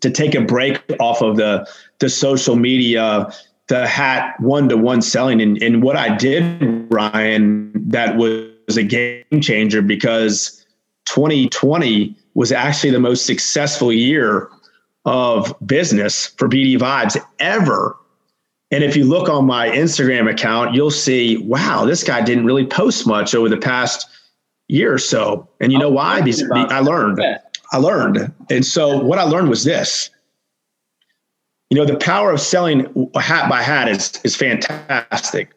to 0.00 0.10
take 0.10 0.34
a 0.34 0.40
break 0.40 0.80
off 1.00 1.20
of 1.20 1.36
the 1.36 1.68
the 1.98 2.08
social 2.08 2.56
media 2.56 3.32
the 3.68 3.84
hat 3.84 4.38
one 4.38 4.68
to 4.68 4.76
one 4.76 5.02
selling 5.02 5.42
and, 5.42 5.60
and 5.60 5.82
what 5.82 5.96
I 5.96 6.14
did, 6.14 6.86
Ryan, 6.88 7.72
that 7.88 8.16
was 8.16 8.76
a 8.76 8.84
game 8.84 9.40
changer 9.40 9.82
because 9.82 10.64
2020 11.06 12.14
was 12.34 12.52
actually 12.52 12.90
the 12.90 13.00
most 13.00 13.26
successful 13.26 13.92
year 13.92 14.50
of 15.04 15.54
business 15.64 16.26
for 16.26 16.48
BDVibez 16.48 17.16
ever. 17.38 17.96
And 18.70 18.82
if 18.82 18.96
you 18.96 19.04
look 19.04 19.28
on 19.28 19.46
my 19.46 19.68
Instagram 19.68 20.30
account, 20.30 20.74
you'll 20.74 20.90
see, 20.90 21.38
wow, 21.38 21.84
this 21.84 22.02
guy 22.02 22.20
didn't 22.22 22.44
really 22.44 22.66
post 22.66 23.06
much 23.06 23.34
over 23.34 23.48
the 23.48 23.56
past 23.56 24.08
year 24.68 24.92
or 24.92 24.98
so. 24.98 25.48
And 25.60 25.72
you 25.72 25.78
know 25.78 25.90
why? 25.90 26.20
Because 26.20 26.42
I 26.50 26.80
learned. 26.80 27.20
I 27.72 27.78
learned. 27.78 28.32
And 28.50 28.66
so 28.66 28.98
what 28.98 29.18
I 29.18 29.22
learned 29.22 29.48
was 29.48 29.64
this. 29.64 30.10
You 31.70 31.78
know, 31.78 31.84
the 31.84 31.96
power 31.96 32.32
of 32.32 32.40
selling 32.40 33.10
hat 33.16 33.48
by 33.48 33.62
hat 33.62 33.88
is 33.88 34.20
is 34.24 34.36
fantastic. 34.36 35.50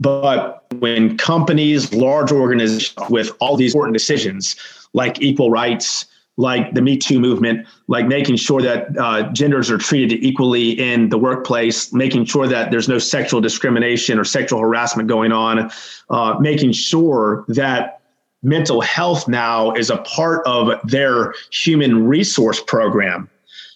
But 0.00 0.64
when 0.78 1.18
companies, 1.18 1.92
large 1.92 2.32
organizations 2.32 2.94
with 3.10 3.30
all 3.38 3.56
these 3.56 3.74
important 3.74 3.94
decisions 3.94 4.56
like 4.94 5.20
equal 5.20 5.50
rights, 5.50 6.06
like 6.36 6.72
the 6.72 6.80
Me 6.80 6.96
Too 6.96 7.20
movement, 7.20 7.66
like 7.86 8.06
making 8.06 8.36
sure 8.36 8.62
that 8.62 8.96
uh, 8.98 9.30
genders 9.32 9.70
are 9.70 9.76
treated 9.76 10.24
equally 10.24 10.70
in 10.70 11.10
the 11.10 11.18
workplace, 11.18 11.92
making 11.92 12.24
sure 12.24 12.48
that 12.48 12.70
there's 12.70 12.88
no 12.88 12.98
sexual 12.98 13.42
discrimination 13.42 14.18
or 14.18 14.24
sexual 14.24 14.60
harassment 14.60 15.08
going 15.08 15.32
on, 15.32 15.70
uh, 16.08 16.36
making 16.40 16.72
sure 16.72 17.44
that 17.48 18.00
mental 18.42 18.80
health 18.80 19.28
now 19.28 19.72
is 19.72 19.90
a 19.90 19.98
part 19.98 20.46
of 20.46 20.80
their 20.88 21.34
human 21.50 22.06
resource 22.06 22.60
program 22.66 23.28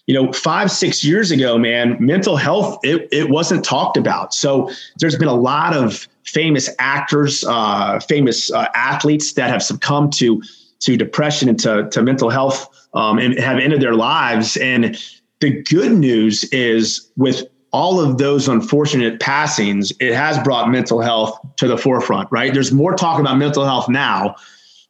you 0.06 0.14
know, 0.14 0.32
five, 0.32 0.70
six 0.70 1.02
years 1.02 1.30
ago, 1.30 1.56
man, 1.56 1.96
mental 1.98 2.36
health, 2.36 2.78
it, 2.82 3.08
it 3.10 3.30
wasn't 3.30 3.64
talked 3.64 3.96
about. 3.96 4.34
So 4.34 4.70
there's 4.98 5.16
been 5.16 5.28
a 5.28 5.34
lot 5.34 5.74
of 5.74 6.06
famous 6.24 6.68
actors, 6.78 7.44
uh, 7.46 8.00
famous 8.00 8.52
uh, 8.52 8.68
athletes 8.74 9.32
that 9.34 9.50
have 9.50 9.62
succumbed 9.62 10.12
to 10.14 10.42
to 10.80 10.98
depression 10.98 11.48
and 11.48 11.58
to, 11.58 11.88
to 11.90 12.02
mental 12.02 12.28
health 12.28 12.68
um, 12.92 13.18
and 13.18 13.38
have 13.38 13.58
ended 13.58 13.80
their 13.80 13.94
lives. 13.94 14.58
And 14.58 14.98
the 15.40 15.62
good 15.62 15.92
news 15.92 16.44
is 16.44 17.10
with 17.16 17.42
all 17.72 18.00
of 18.00 18.18
those 18.18 18.48
unfortunate 18.48 19.18
passings, 19.18 19.92
it 19.98 20.14
has 20.14 20.38
brought 20.40 20.70
mental 20.70 21.00
health 21.00 21.38
to 21.56 21.66
the 21.66 21.78
forefront, 21.78 22.28
right? 22.30 22.52
There's 22.52 22.70
more 22.70 22.94
talk 22.94 23.18
about 23.18 23.38
mental 23.38 23.64
health 23.64 23.88
now 23.88 24.36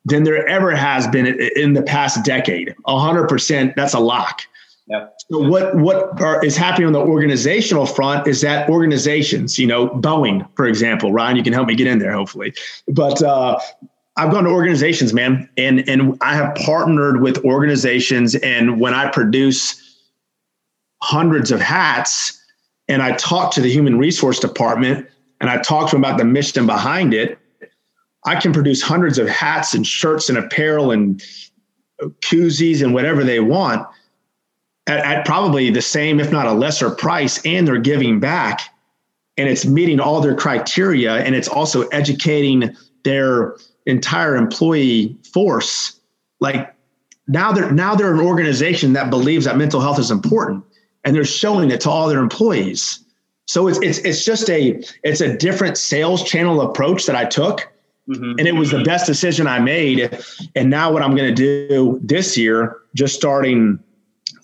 than 0.04 0.24
there 0.24 0.46
ever 0.48 0.74
has 0.74 1.06
been 1.06 1.26
in 1.26 1.74
the 1.74 1.82
past 1.82 2.24
decade. 2.24 2.74
100%, 2.86 3.74
that's 3.76 3.94
a 3.94 4.00
lock. 4.00 4.42
Yep. 4.86 5.16
So 5.30 5.38
what 5.38 5.74
what 5.76 6.20
are, 6.20 6.44
is 6.44 6.56
happening 6.56 6.86
on 6.86 6.92
the 6.92 7.00
organizational 7.00 7.86
front 7.86 8.26
is 8.26 8.42
that 8.42 8.68
organizations, 8.68 9.58
you 9.58 9.66
know, 9.66 9.88
Boeing, 9.88 10.46
for 10.56 10.66
example, 10.66 11.10
Ryan, 11.12 11.36
you 11.36 11.42
can 11.42 11.54
help 11.54 11.68
me 11.68 11.74
get 11.74 11.86
in 11.86 11.98
there, 11.98 12.12
hopefully. 12.12 12.52
But 12.88 13.22
uh, 13.22 13.58
I've 14.16 14.30
gone 14.30 14.44
to 14.44 14.50
organizations, 14.50 15.14
man, 15.14 15.48
and 15.56 15.88
and 15.88 16.18
I 16.20 16.34
have 16.34 16.54
partnered 16.56 17.22
with 17.22 17.42
organizations, 17.44 18.34
and 18.34 18.78
when 18.78 18.92
I 18.92 19.08
produce 19.10 19.80
hundreds 21.02 21.50
of 21.50 21.60
hats 21.60 22.38
and 22.88 23.02
I 23.02 23.12
talk 23.12 23.52
to 23.54 23.60
the 23.60 23.70
human 23.70 23.98
resource 23.98 24.38
department 24.38 25.06
and 25.40 25.50
I 25.50 25.58
talk 25.58 25.90
to 25.90 25.96
them 25.96 26.04
about 26.04 26.18
the 26.18 26.24
mission 26.24 26.66
behind 26.66 27.12
it, 27.14 27.38
I 28.26 28.36
can 28.36 28.52
produce 28.52 28.82
hundreds 28.82 29.18
of 29.18 29.28
hats 29.28 29.74
and 29.74 29.86
shirts 29.86 30.28
and 30.28 30.36
apparel 30.38 30.90
and 30.90 31.22
koozies 32.20 32.82
and 32.82 32.92
whatever 32.94 33.24
they 33.24 33.40
want 33.40 33.86
at, 34.86 35.00
at 35.00 35.26
probably 35.26 35.70
the 35.70 35.82
same, 35.82 36.20
if 36.20 36.30
not 36.30 36.46
a 36.46 36.52
lesser 36.52 36.90
price, 36.90 37.44
and 37.44 37.66
they're 37.66 37.78
giving 37.78 38.20
back 38.20 38.60
and 39.36 39.48
it's 39.48 39.66
meeting 39.66 40.00
all 40.00 40.20
their 40.20 40.34
criteria 40.34 41.16
and 41.16 41.34
it's 41.34 41.48
also 41.48 41.88
educating 41.88 42.76
their 43.02 43.56
entire 43.86 44.36
employee 44.36 45.16
force. 45.32 46.00
Like 46.40 46.74
now 47.26 47.52
they're 47.52 47.72
now 47.72 47.94
they're 47.94 48.14
an 48.14 48.20
organization 48.20 48.92
that 48.92 49.10
believes 49.10 49.44
that 49.44 49.56
mental 49.56 49.80
health 49.80 49.98
is 49.98 50.10
important 50.10 50.64
and 51.04 51.14
they're 51.14 51.24
showing 51.24 51.70
it 51.70 51.80
to 51.82 51.90
all 51.90 52.08
their 52.08 52.20
employees. 52.20 53.00
So 53.46 53.66
it's 53.68 53.78
it's 53.82 53.98
it's 53.98 54.24
just 54.24 54.48
a 54.50 54.82
it's 55.02 55.20
a 55.20 55.36
different 55.36 55.76
sales 55.78 56.22
channel 56.22 56.60
approach 56.60 57.06
that 57.06 57.16
i 57.16 57.24
took 57.24 57.70
mm-hmm. 58.08 58.38
and 58.38 58.40
it 58.40 58.54
was 58.54 58.70
the 58.70 58.82
best 58.84 59.06
decision 59.06 59.46
i 59.46 59.58
made. 59.58 60.16
And 60.54 60.70
now 60.70 60.92
what 60.92 61.02
i'm 61.02 61.16
going 61.16 61.34
to 61.34 61.34
do 61.34 62.00
this 62.02 62.36
year 62.38 62.78
just 62.94 63.14
starting 63.14 63.78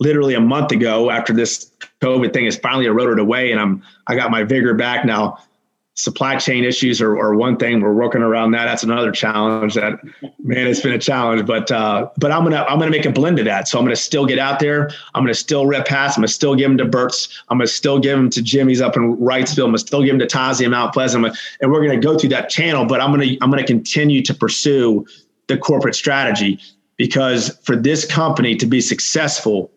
literally 0.00 0.34
a 0.34 0.40
month 0.40 0.72
ago 0.72 1.10
after 1.10 1.32
this 1.32 1.70
COVID 2.00 2.32
thing 2.32 2.46
has 2.46 2.56
finally 2.56 2.86
eroded 2.86 3.18
away 3.18 3.52
and 3.52 3.60
I'm 3.60 3.82
I 4.06 4.16
got 4.16 4.30
my 4.30 4.42
vigor 4.42 4.74
back 4.74 5.04
now. 5.04 5.38
Supply 5.94 6.36
chain 6.36 6.64
issues 6.64 7.02
are, 7.02 7.18
are 7.18 7.34
one 7.34 7.58
thing. 7.58 7.82
We're 7.82 7.92
working 7.92 8.22
around 8.22 8.52
that. 8.52 8.64
That's 8.64 8.84
another 8.84 9.12
challenge. 9.12 9.74
That 9.74 10.02
man, 10.42 10.66
it's 10.66 10.80
been 10.80 10.94
a 10.94 10.98
challenge. 10.98 11.44
But 11.44 11.70
uh, 11.70 12.08
but 12.16 12.32
I'm 12.32 12.42
gonna 12.42 12.64
I'm 12.66 12.78
gonna 12.78 12.90
make 12.90 13.04
a 13.04 13.10
blend 13.10 13.38
of 13.38 13.44
that. 13.44 13.68
So 13.68 13.78
I'm 13.78 13.84
gonna 13.84 13.96
still 13.96 14.24
get 14.24 14.38
out 14.38 14.60
there. 14.60 14.90
I'm 15.14 15.22
gonna 15.22 15.34
still 15.34 15.66
rep 15.66 15.86
pass. 15.86 16.16
I'm 16.16 16.22
gonna 16.22 16.28
still 16.28 16.54
give 16.54 16.70
them 16.70 16.78
to 16.78 16.86
Burt's. 16.86 17.42
I'm 17.50 17.58
gonna 17.58 17.66
still 17.66 17.98
give 17.98 18.16
them 18.16 18.30
to 18.30 18.40
Jimmy's 18.40 18.80
up 18.80 18.96
in 18.96 19.14
Wrightsville. 19.18 19.64
I'm 19.64 19.70
gonna 19.70 19.78
still 19.78 20.02
give 20.02 20.16
them 20.16 20.26
to 20.26 20.36
Tazi 20.36 20.62
and 20.62 20.70
Mount 20.70 20.94
Pleasant. 20.94 21.36
And 21.60 21.70
we're 21.70 21.86
gonna 21.86 22.00
go 22.00 22.16
through 22.16 22.30
that 22.30 22.48
channel. 22.48 22.86
But 22.86 23.02
I'm 23.02 23.10
gonna 23.10 23.36
I'm 23.42 23.50
gonna 23.50 23.66
continue 23.66 24.22
to 24.22 24.32
pursue 24.32 25.04
the 25.48 25.58
corporate 25.58 25.96
strategy 25.96 26.60
because 26.96 27.58
for 27.64 27.76
this 27.76 28.06
company 28.06 28.54
to 28.56 28.64
be 28.64 28.80
successful, 28.80 29.70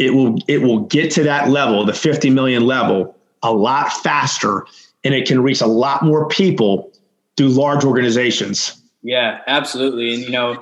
it 0.00 0.14
will 0.14 0.38
it 0.48 0.62
will 0.62 0.80
get 0.80 1.12
to 1.12 1.22
that 1.24 1.50
level, 1.50 1.84
the 1.84 1.92
50 1.92 2.30
million 2.30 2.64
level, 2.64 3.14
a 3.42 3.52
lot 3.52 3.92
faster, 3.92 4.66
and 5.04 5.14
it 5.14 5.28
can 5.28 5.42
reach 5.42 5.60
a 5.60 5.66
lot 5.66 6.02
more 6.02 6.26
people 6.28 6.90
through 7.36 7.48
large 7.48 7.84
organizations. 7.84 8.82
Yeah, 9.02 9.42
absolutely. 9.46 10.14
And 10.14 10.22
you 10.22 10.30
know, 10.30 10.58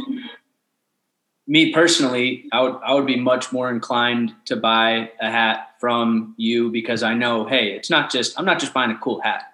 me 1.46 1.72
personally, 1.72 2.46
I 2.52 2.62
would 2.62 2.74
I 2.84 2.94
would 2.94 3.06
be 3.06 3.16
much 3.16 3.52
more 3.52 3.70
inclined 3.70 4.34
to 4.46 4.56
buy 4.56 5.12
a 5.20 5.30
hat 5.30 5.70
from 5.78 6.34
you 6.36 6.70
because 6.72 7.04
I 7.04 7.14
know, 7.14 7.46
hey, 7.46 7.72
it's 7.72 7.90
not 7.90 8.10
just 8.10 8.38
I'm 8.38 8.44
not 8.44 8.58
just 8.58 8.74
buying 8.74 8.90
a 8.90 8.98
cool 8.98 9.20
hat. 9.20 9.44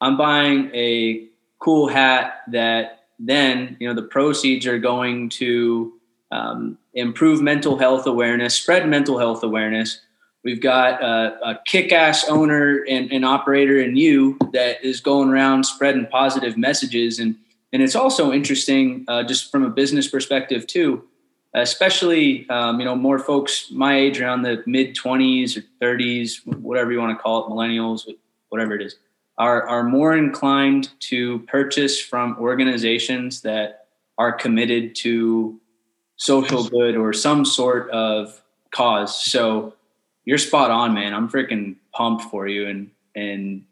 I'm 0.00 0.16
buying 0.16 0.70
a 0.72 1.26
cool 1.58 1.88
hat 1.88 2.42
that 2.52 3.06
then, 3.18 3.76
you 3.80 3.88
know, 3.88 3.94
the 3.94 4.06
proceeds 4.06 4.66
are 4.66 4.78
going 4.78 5.30
to 5.30 5.94
um, 6.30 6.78
improve 6.96 7.42
mental 7.42 7.78
health 7.78 8.06
awareness, 8.06 8.54
spread 8.54 8.88
mental 8.88 9.18
health 9.18 9.44
awareness. 9.44 10.00
We've 10.42 10.62
got 10.62 11.02
a, 11.02 11.50
a 11.50 11.60
kick-ass 11.66 12.28
owner 12.28 12.84
and, 12.88 13.12
and, 13.12 13.24
operator 13.24 13.80
in 13.80 13.96
you 13.96 14.38
that 14.52 14.82
is 14.82 15.00
going 15.00 15.28
around 15.28 15.64
spreading 15.64 16.06
positive 16.06 16.56
messages, 16.56 17.18
and 17.18 17.36
and 17.72 17.82
it's 17.82 17.96
also 17.96 18.32
interesting 18.32 19.04
uh, 19.08 19.24
just 19.24 19.50
from 19.50 19.64
a 19.64 19.70
business 19.70 20.08
perspective 20.08 20.66
too, 20.66 21.04
especially 21.52 22.48
um, 22.48 22.78
you 22.78 22.86
know 22.86 22.94
more 22.94 23.18
folks 23.18 23.70
my 23.72 23.96
age 23.96 24.20
around 24.20 24.42
the 24.42 24.62
mid 24.66 24.94
twenties 24.94 25.56
or 25.56 25.64
thirties, 25.80 26.40
whatever 26.44 26.92
you 26.92 27.00
want 27.00 27.16
to 27.16 27.20
call 27.22 27.44
it, 27.44 27.50
millennials, 27.50 28.08
whatever 28.48 28.74
it 28.74 28.82
is, 28.82 28.96
are 29.36 29.68
are 29.68 29.82
more 29.82 30.16
inclined 30.16 30.90
to 31.00 31.40
purchase 31.40 32.00
from 32.00 32.36
organizations 32.38 33.42
that 33.42 33.88
are 34.16 34.32
committed 34.32 34.94
to 34.94 35.60
social 36.16 36.64
good 36.64 36.96
or 36.96 37.12
some 37.12 37.44
sort 37.44 37.90
of 37.90 38.42
cause. 38.70 39.22
So 39.24 39.74
you're 40.24 40.38
spot 40.38 40.70
on, 40.70 40.94
man. 40.94 41.14
I'm 41.14 41.28
freaking 41.28 41.76
pumped 41.92 42.24
for 42.24 42.46
you. 42.46 42.66
And, 42.66 42.90
and 43.14 43.64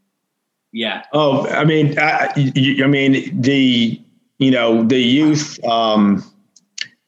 yeah. 0.73 1.05
Oh, 1.13 1.49
I 1.49 1.65
mean, 1.65 1.99
I, 1.99 2.33
I 2.37 2.87
mean, 2.87 3.41
the, 3.41 4.01
you 4.39 4.51
know, 4.51 4.83
the 4.85 5.01
youth, 5.01 5.63
um, 5.65 6.23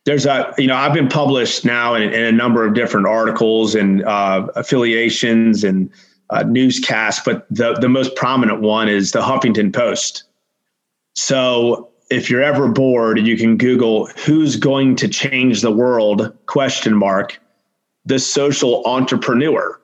there's 0.04 0.24
a, 0.26 0.54
you 0.56 0.68
know, 0.68 0.76
I've 0.76 0.94
been 0.94 1.08
published 1.08 1.64
now 1.64 1.94
in, 1.94 2.02
in 2.02 2.24
a 2.24 2.32
number 2.32 2.64
of 2.64 2.74
different 2.74 3.06
articles 3.06 3.74
and 3.74 4.04
uh, 4.04 4.46
affiliations 4.54 5.64
and 5.64 5.90
uh, 6.30 6.44
newscasts, 6.44 7.20
but 7.24 7.46
the, 7.50 7.74
the 7.74 7.88
most 7.88 8.14
prominent 8.14 8.60
one 8.60 8.88
is 8.88 9.12
the 9.12 9.20
Huffington 9.20 9.72
Post. 9.74 10.24
So 11.14 11.90
if 12.10 12.30
you're 12.30 12.42
ever 12.42 12.68
bored, 12.68 13.18
you 13.18 13.36
can 13.36 13.56
Google 13.56 14.06
who's 14.24 14.56
going 14.56 14.96
to 14.96 15.08
change 15.08 15.60
the 15.60 15.72
world 15.72 16.36
question 16.46 16.94
mark 16.94 17.40
the 18.04 18.18
social 18.18 18.84
entrepreneur. 18.86 19.80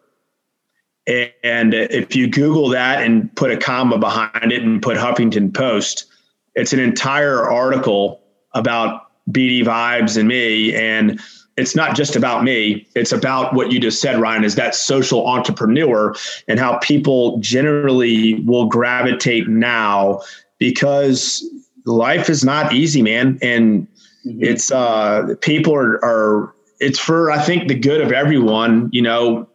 And 1.09 1.75
if 1.75 2.15
you 2.15 2.29
Google 2.29 2.69
that 2.69 3.03
and 3.03 3.35
put 3.35 3.51
a 3.51 3.57
comma 3.57 3.99
behind 3.99 4.53
it 4.53 4.63
and 4.63 4.81
put 4.81 4.97
Huffington 4.97 5.53
Post, 5.53 6.07
it's 6.55 6.73
an 6.73 6.79
entire 6.79 7.43
article 7.51 8.23
about 8.55 9.09
BDVibez 9.33 10.17
and 10.17 10.29
me. 10.29 10.73
And 10.77 11.21
it's 11.57 11.75
not 11.75 11.97
just 11.97 12.15
about 12.15 12.45
me. 12.45 12.87
It's 12.95 13.11
about 13.11 13.55
what 13.55 13.73
you 13.73 13.81
just 13.81 14.01
said, 14.01 14.21
Ryan, 14.21 14.45
is 14.45 14.55
that 14.55 14.77
social 14.77 15.27
entrepreneur 15.27 16.15
and 16.47 16.61
how 16.61 16.79
people 16.79 17.39
generally 17.41 18.35
will 18.45 18.67
gravitate 18.67 19.49
now 19.49 20.21
because 20.59 21.45
life 21.85 22.29
is 22.29 22.45
not 22.45 22.73
easy, 22.73 23.03
man. 23.03 23.39
And 23.43 23.87
mm-hmm. 24.27 24.43
it's 24.43 24.71
uh 24.71 25.35
people 25.41 25.75
are 25.75 26.05
are 26.05 26.55
it's 26.81 26.99
for 26.99 27.31
I 27.31 27.41
think 27.41 27.69
the 27.69 27.75
good 27.75 28.01
of 28.01 28.13
everyone, 28.13 28.89
you 28.93 29.03
know, 29.03 29.49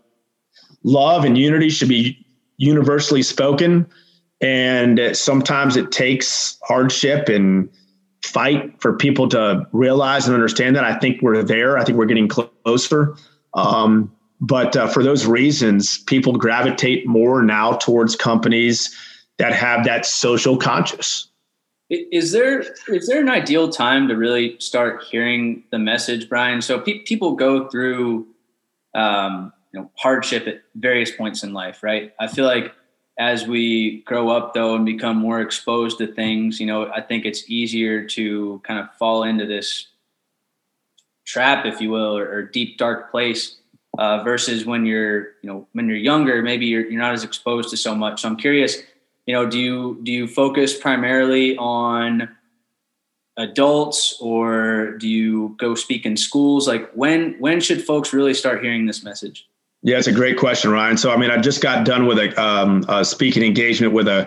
love 0.84 1.26
and 1.26 1.38
unity 1.38 1.70
should 1.70 1.90
be 1.90 2.26
universally 2.58 3.22
spoken. 3.22 3.88
And 4.40 5.16
sometimes 5.16 5.76
it 5.76 5.92
takes 5.92 6.60
hardship 6.64 7.28
and 7.28 7.70
fight 8.24 8.80
for 8.82 8.94
people 8.94 9.28
to 9.30 9.66
realize 9.72 10.28
and 10.28 10.34
understand 10.36 10.76
that. 10.76 10.84
I 10.84 10.98
think 11.00 11.22
we're 11.22 11.44
there. 11.44 11.78
I 11.78 11.84
think 11.84 11.98
we're 11.98 12.06
getting 12.06 12.28
closer. 12.28 13.16
Um, 13.54 14.12
but 14.40 14.76
uh, 14.76 14.88
for 14.88 15.04
those 15.04 15.26
reasons, 15.26 15.98
people 16.04 16.34
gravitate 16.34 17.08
more 17.08 17.42
now 17.42 17.74
towards 17.74 18.16
companies 18.16 18.96
that 19.38 19.54
have 19.54 19.86
that 19.86 20.06
social 20.06 20.58
conscious. 20.58 21.28
Is 21.90 22.34
there 22.34 22.66
is 22.90 23.08
there 23.08 23.22
an 23.22 23.30
ideal 23.30 23.70
time 23.70 24.10
to 24.10 24.16
really 24.16 24.58
start 24.60 25.04
hearing 25.04 25.64
the 25.72 25.80
message, 25.80 26.28
Bryan? 26.28 26.62
So 26.62 26.80
pe- 26.82 27.00
people 27.00 27.34
go 27.36 27.70
through 27.70 28.28
um, 28.94 29.54
you 29.72 29.80
know 29.80 29.92
hardship 29.96 30.48
at 30.48 30.64
various 30.76 31.12
points 31.12 31.44
in 31.44 31.54
life, 31.54 31.84
right? 31.84 32.14
I 32.20 32.28
feel 32.28 32.46
like 32.46 32.74
as 33.18 33.48
we 33.48 34.02
grow 34.02 34.30
up 34.30 34.54
though 34.54 34.76
and 34.76 34.86
become 34.86 35.16
more 35.16 35.40
exposed 35.40 35.98
to 36.00 36.08
things, 36.08 36.60
you 36.60 36.66
know, 36.66 36.92
I 36.92 37.02
think 37.02 37.26
it's 37.26 37.50
easier 37.50 38.06
to 38.10 38.62
kind 38.66 38.80
of 38.80 38.94
fall 38.96 39.24
into 39.24 39.46
this 39.46 39.88
trap, 41.26 41.66
if 41.66 41.82
you 41.82 41.90
will, 41.90 42.18
or, 42.18 42.30
or 42.30 42.44
deep 42.44 42.78
dark 42.78 43.12
place 43.12 43.58
uh, 43.98 44.24
versus 44.24 44.66
when 44.66 44.86
you're 44.86 45.22
you 45.42 45.50
know 45.50 45.68
when 45.72 45.88
you're 45.88 45.98
younger, 45.98 46.42
maybe 46.42 46.66
you're 46.66 46.86
you're 46.86 47.02
not 47.02 47.14
as 47.14 47.24
exposed 47.24 47.70
to 47.70 47.78
so 47.78 47.96
much. 47.96 48.22
So 48.22 48.28
I'm 48.28 48.36
curious 48.36 48.78
you 49.28 49.34
know 49.34 49.46
do 49.46 49.60
you 49.60 50.00
do 50.02 50.12
you 50.12 50.28
focus 50.28 50.76
primarily 50.76 51.56
on 51.58 52.30
adults 53.38 54.18
or 54.20 54.98
do 54.98 55.08
you 55.08 55.56
go 55.60 55.76
speak 55.76 56.06
in 56.06 56.18
schools? 56.18 56.68
Like 56.68 56.92
when 56.94 57.36
when 57.40 57.62
should 57.62 57.84
folks 57.84 58.12
really 58.12 58.34
start 58.34 58.64
hearing 58.64 58.88
this 58.88 59.04
message? 59.04 59.48
Yeah 59.84 59.98
it's 60.00 60.08
a 60.08 60.12
great 60.12 60.38
question 60.38 60.72
ryan. 60.72 60.98
So 60.98 61.12
i 61.12 61.18
mean 61.18 61.30
i 61.30 61.38
just 61.38 61.62
got 61.62 61.86
done 61.86 62.08
with 62.08 62.18
a, 62.18 62.42
um, 62.42 62.84
a 62.90 63.06
speaking 63.06 63.44
engagement 63.44 63.94
with 63.94 64.08
a 64.08 64.24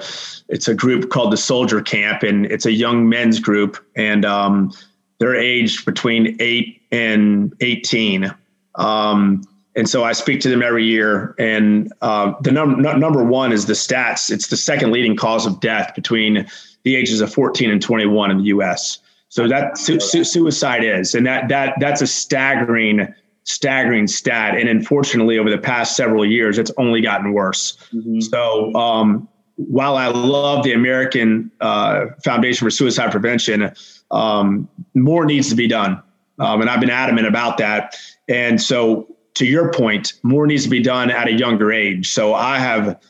it's 0.48 0.68
a 0.68 0.74
group 0.74 1.10
called 1.10 1.32
the 1.32 1.36
soldier 1.36 1.80
camp 1.80 2.22
and 2.22 2.46
it's 2.46 2.66
a 2.66 2.72
young 2.72 3.08
men's 3.08 3.40
group 3.40 3.84
and 3.96 4.24
um, 4.24 4.72
they're 5.18 5.36
aged 5.36 5.84
between 5.84 6.36
8 6.40 6.82
and 6.92 7.54
18 7.60 8.34
um, 8.76 9.42
and 9.76 9.88
so 9.88 10.04
I 10.04 10.12
speak 10.12 10.40
to 10.40 10.48
them 10.48 10.62
every 10.62 10.85
year. 10.85 11.35
And 11.38 11.92
uh, 12.02 12.33
the 12.40 12.50
num- 12.50 12.85
n- 12.85 13.00
number 13.00 13.22
one 13.22 13.52
is 13.52 13.66
the 13.66 13.74
stats. 13.74 14.30
It's 14.30 14.48
the 14.48 14.56
second 14.56 14.90
leading 14.90 15.16
cause 15.16 15.46
of 15.46 15.61
death 15.61 15.94
between 15.94 16.46
the 16.83 16.96
ages 16.96 17.20
of 17.20 17.33
14 17.33 17.70
and 17.70 17.80
21 17.80 18.30
in 18.30 18.38
the 18.38 18.44
U.S. 18.44 18.98
So 19.28 19.46
that 19.46 19.78
su- 19.78 20.00
su- 20.00 20.24
suicide 20.24 20.83
is, 20.83 21.14
and 21.14 21.24
that 21.26 21.48
that 21.48 21.74
that's 21.78 22.02
a 22.02 22.06
staggering, 22.06 23.14
staggering 23.44 24.09
stat. 24.09 24.56
And 24.56 24.68
unfortunately, 24.68 25.38
over 25.38 25.50
the 25.50 25.59
past 25.59 25.96
several 25.96 26.26
years, 26.26 26.59
it's 26.59 26.72
only 26.76 27.00
gotten 27.00 27.33
worse. 27.33 27.76
Mm-hmm. 27.94 28.20
So 28.20 28.74
um, 28.74 29.28
while 29.54 29.96
I 29.96 30.09
love 30.09 30.64
the 30.64 30.72
American 30.72 31.52
uh, 31.61 32.06
Foundation 32.24 32.66
for 32.66 32.70
Suicide 32.70 33.12
Prevention, 33.12 33.72
um, 34.11 34.68
more 34.94 35.24
needs 35.24 35.48
to 35.50 35.54
be 35.54 35.68
done. 35.68 36.02
Um, 36.40 36.62
and 36.62 36.70
I've 36.70 36.80
been 36.80 36.90
adamant 36.90 37.28
about 37.28 37.59
that. 37.59 37.94
And 38.28 38.61
so 38.61 39.06
to 39.35 39.47
your 39.47 39.73
point, 39.73 40.14
more 40.23 40.47
needs 40.47 40.64
to 40.64 40.71
be 40.71 40.83
done 40.83 41.11
at 41.11 41.29
a 41.29 41.33
younger 41.33 41.73
age. 41.73 42.11
So 42.11 42.35
I 42.35 42.59
have 42.59 43.01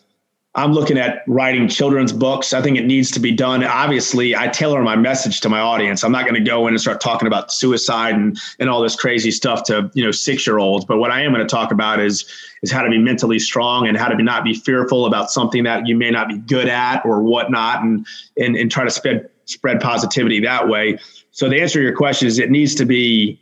I'm 0.56 0.72
looking 0.72 0.98
at 0.98 1.22
writing 1.28 1.68
children's 1.68 2.12
books. 2.12 2.52
I 2.52 2.60
think 2.60 2.76
it 2.76 2.84
needs 2.84 3.12
to 3.12 3.20
be 3.20 3.30
done. 3.30 3.62
Obviously, 3.62 4.34
I 4.34 4.48
tailor 4.48 4.82
my 4.82 4.96
message 4.96 5.40
to 5.42 5.48
my 5.48 5.60
audience. 5.60 6.02
I'm 6.02 6.10
not 6.10 6.24
going 6.24 6.34
to 6.34 6.40
go 6.40 6.66
in 6.66 6.74
and 6.74 6.80
start 6.80 7.00
talking 7.00 7.28
about 7.28 7.52
suicide 7.52 8.16
and, 8.16 8.36
and 8.58 8.68
all 8.68 8.82
this 8.82 8.96
crazy 8.96 9.30
stuff 9.30 9.62
to, 9.64 9.88
you 9.94 10.04
know, 10.04 10.10
six 10.10 10.44
year 10.44 10.58
olds. 10.58 10.84
But 10.84 10.98
what 10.98 11.12
I 11.12 11.22
am 11.22 11.32
going 11.32 11.46
to 11.46 11.50
talk 11.50 11.70
about 11.70 12.00
is, 12.00 12.26
is 12.62 12.72
how 12.72 12.82
to 12.82 12.90
be 12.90 12.98
mentally 12.98 13.38
strong 13.38 13.86
and 13.86 13.96
how 13.96 14.08
to 14.08 14.16
be, 14.16 14.24
not 14.24 14.42
be 14.42 14.54
fearful 14.54 15.06
about 15.06 15.30
something 15.30 15.62
that 15.64 15.86
you 15.86 15.96
may 15.96 16.10
not 16.10 16.28
be 16.28 16.38
good 16.38 16.68
at 16.68 17.06
or 17.06 17.22
whatnot 17.22 17.84
and, 17.84 18.04
and, 18.36 18.56
and 18.56 18.72
try 18.72 18.82
to 18.82 18.90
spread, 18.90 19.30
spread 19.44 19.80
positivity 19.80 20.40
that 20.40 20.68
way. 20.68 20.98
So 21.30 21.48
the 21.48 21.60
answer 21.62 21.78
to 21.78 21.84
your 21.84 21.96
question 21.96 22.26
is 22.26 22.40
it 22.40 22.50
needs 22.50 22.74
to 22.74 22.84
be, 22.84 23.40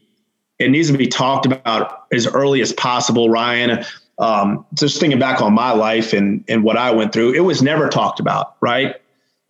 it 0.58 0.70
needs 0.70 0.90
to 0.90 0.98
be 0.98 1.06
talked 1.06 1.46
about 1.46 2.04
as 2.12 2.26
early 2.26 2.60
as 2.60 2.72
possible, 2.72 3.30
Ryan 3.30 3.84
um, 4.18 4.66
just 4.74 4.98
thinking 4.98 5.18
back 5.18 5.40
on 5.40 5.54
my 5.54 5.72
life 5.72 6.12
and 6.12 6.44
and 6.48 6.64
what 6.64 6.76
I 6.76 6.90
went 6.90 7.12
through, 7.12 7.34
it 7.34 7.40
was 7.40 7.62
never 7.62 7.88
talked 7.88 8.20
about, 8.20 8.56
right? 8.60 8.96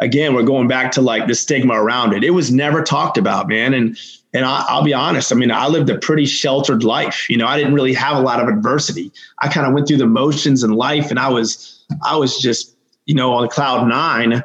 Again, 0.01 0.35
we're 0.35 0.45
going 0.45 0.69
back 0.69 0.93
to 0.93 1.01
like 1.01 1.27
the 1.27 1.35
stigma 1.35 1.75
around 1.75 2.13
it. 2.13 2.23
It 2.23 2.31
was 2.31 2.53
never 2.53 2.83
talked 2.83 3.19
about, 3.19 3.49
man. 3.49 3.75
And 3.75 3.99
and 4.35 4.45
I, 4.45 4.77
will 4.77 4.85
be 4.85 4.93
honest. 4.93 5.33
I 5.33 5.37
mean, 5.37 5.51
I 5.51 5.67
lived 5.69 5.89
a 5.89 5.99
pretty 5.99 6.27
sheltered 6.27 6.85
life. 6.85 7.31
You 7.31 7.39
know, 7.39 7.47
I 7.47 7.57
didn't 7.57 7.73
really 7.73 7.95
have 7.95 8.19
a 8.19 8.21
lot 8.21 8.41
of 8.41 8.49
adversity. 8.49 9.11
I 9.39 9.49
kind 9.49 9.67
of 9.67 9.73
went 9.73 9.89
through 9.89 9.97
the 9.97 10.07
motions 10.07 10.63
in 10.63 10.73
life, 10.73 11.11
and 11.11 11.19
I 11.19 11.31
was 11.31 11.83
I 12.05 12.17
was 12.17 12.39
just 12.39 12.77
you 13.07 13.15
know 13.15 13.33
on 13.33 13.49
cloud 13.49 13.89
nine. 13.89 14.45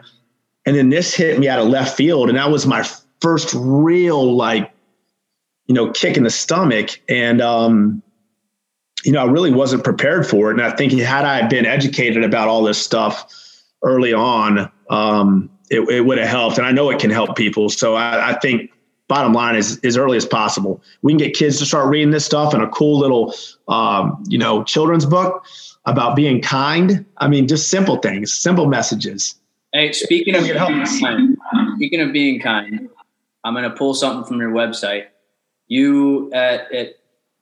And 0.66 0.78
then 0.78 0.90
this 0.90 1.14
hit 1.14 1.38
me 1.38 1.50
out 1.50 1.60
of 1.60 1.68
left 1.68 1.98
field, 1.98 2.30
and 2.30 2.38
that 2.38 2.50
was 2.50 2.66
my 2.66 2.88
first 3.20 3.54
real 3.54 4.34
like 4.34 4.73
you 5.68 5.74
know 5.74 5.92
kick 5.92 6.18
in 6.18 6.24
the 6.24 6.30
stomach. 6.30 7.02
And 7.10 7.42
um, 7.42 8.04
you 9.04 9.12
know, 9.12 9.22
I 9.22 9.30
really 9.30 9.52
wasn't 9.52 9.84
prepared 9.84 10.28
for 10.28 10.50
it. 10.50 10.54
And 10.54 10.62
I 10.62 10.76
think 10.76 10.94
had 10.94 11.26
I 11.26 11.48
been 11.48 11.66
educated 11.66 12.24
about 12.24 12.48
all 12.48 12.64
this 12.64 12.82
stuff 12.82 13.32
early 13.82 14.14
on, 14.14 14.72
um, 14.90 15.50
it, 15.70 15.82
it 15.90 16.02
would 16.02 16.18
have 16.18 16.28
helped. 16.28 16.58
And 16.58 16.66
I 16.66 16.72
know 16.72 16.90
it 16.90 17.00
can 17.00 17.10
help 17.10 17.36
people. 17.36 17.70
So 17.70 17.96
I, 17.96 18.32
I, 18.32 18.40
think 18.40 18.72
bottom 19.08 19.34
line 19.34 19.56
is 19.56 19.80
as 19.84 19.98
early 19.98 20.18
as 20.18 20.26
possible. 20.26 20.82
We 21.02 21.12
can 21.12 21.18
get 21.18 21.36
kids 21.36 21.60
to 21.60 21.66
start 21.66 21.90
reading 21.90 22.12
this 22.12 22.26
stuff 22.26 22.54
in 22.54 22.62
a 22.62 22.70
cool 22.70 22.98
little, 22.98 23.34
um, 23.68 24.24
you 24.28 24.38
know, 24.38 24.64
children's 24.64 25.06
book 25.06 25.46
about 25.86 26.16
being 26.16 26.42
kind. 26.42 27.06
I 27.18 27.28
mean, 27.28 27.48
just 27.48 27.70
simple 27.70 27.98
things, 27.98 28.32
simple 28.32 28.68
messages. 28.68 29.36
Hey, 29.74 29.92
speaking 29.92 30.36
of 30.36 30.44
being 30.44 30.58
kind, 30.58 31.38
speaking 31.76 32.00
of 32.00 32.14
being 32.14 32.40
kind, 32.40 32.90
I'm 33.44 33.54
going 33.54 33.70
to 33.70 33.76
pull 33.76 33.94
something 33.96 34.24
from 34.24 34.40
your 34.40 34.52
website. 34.52 35.08
You 35.74 36.32
at, 36.34 36.72
at 36.72 36.96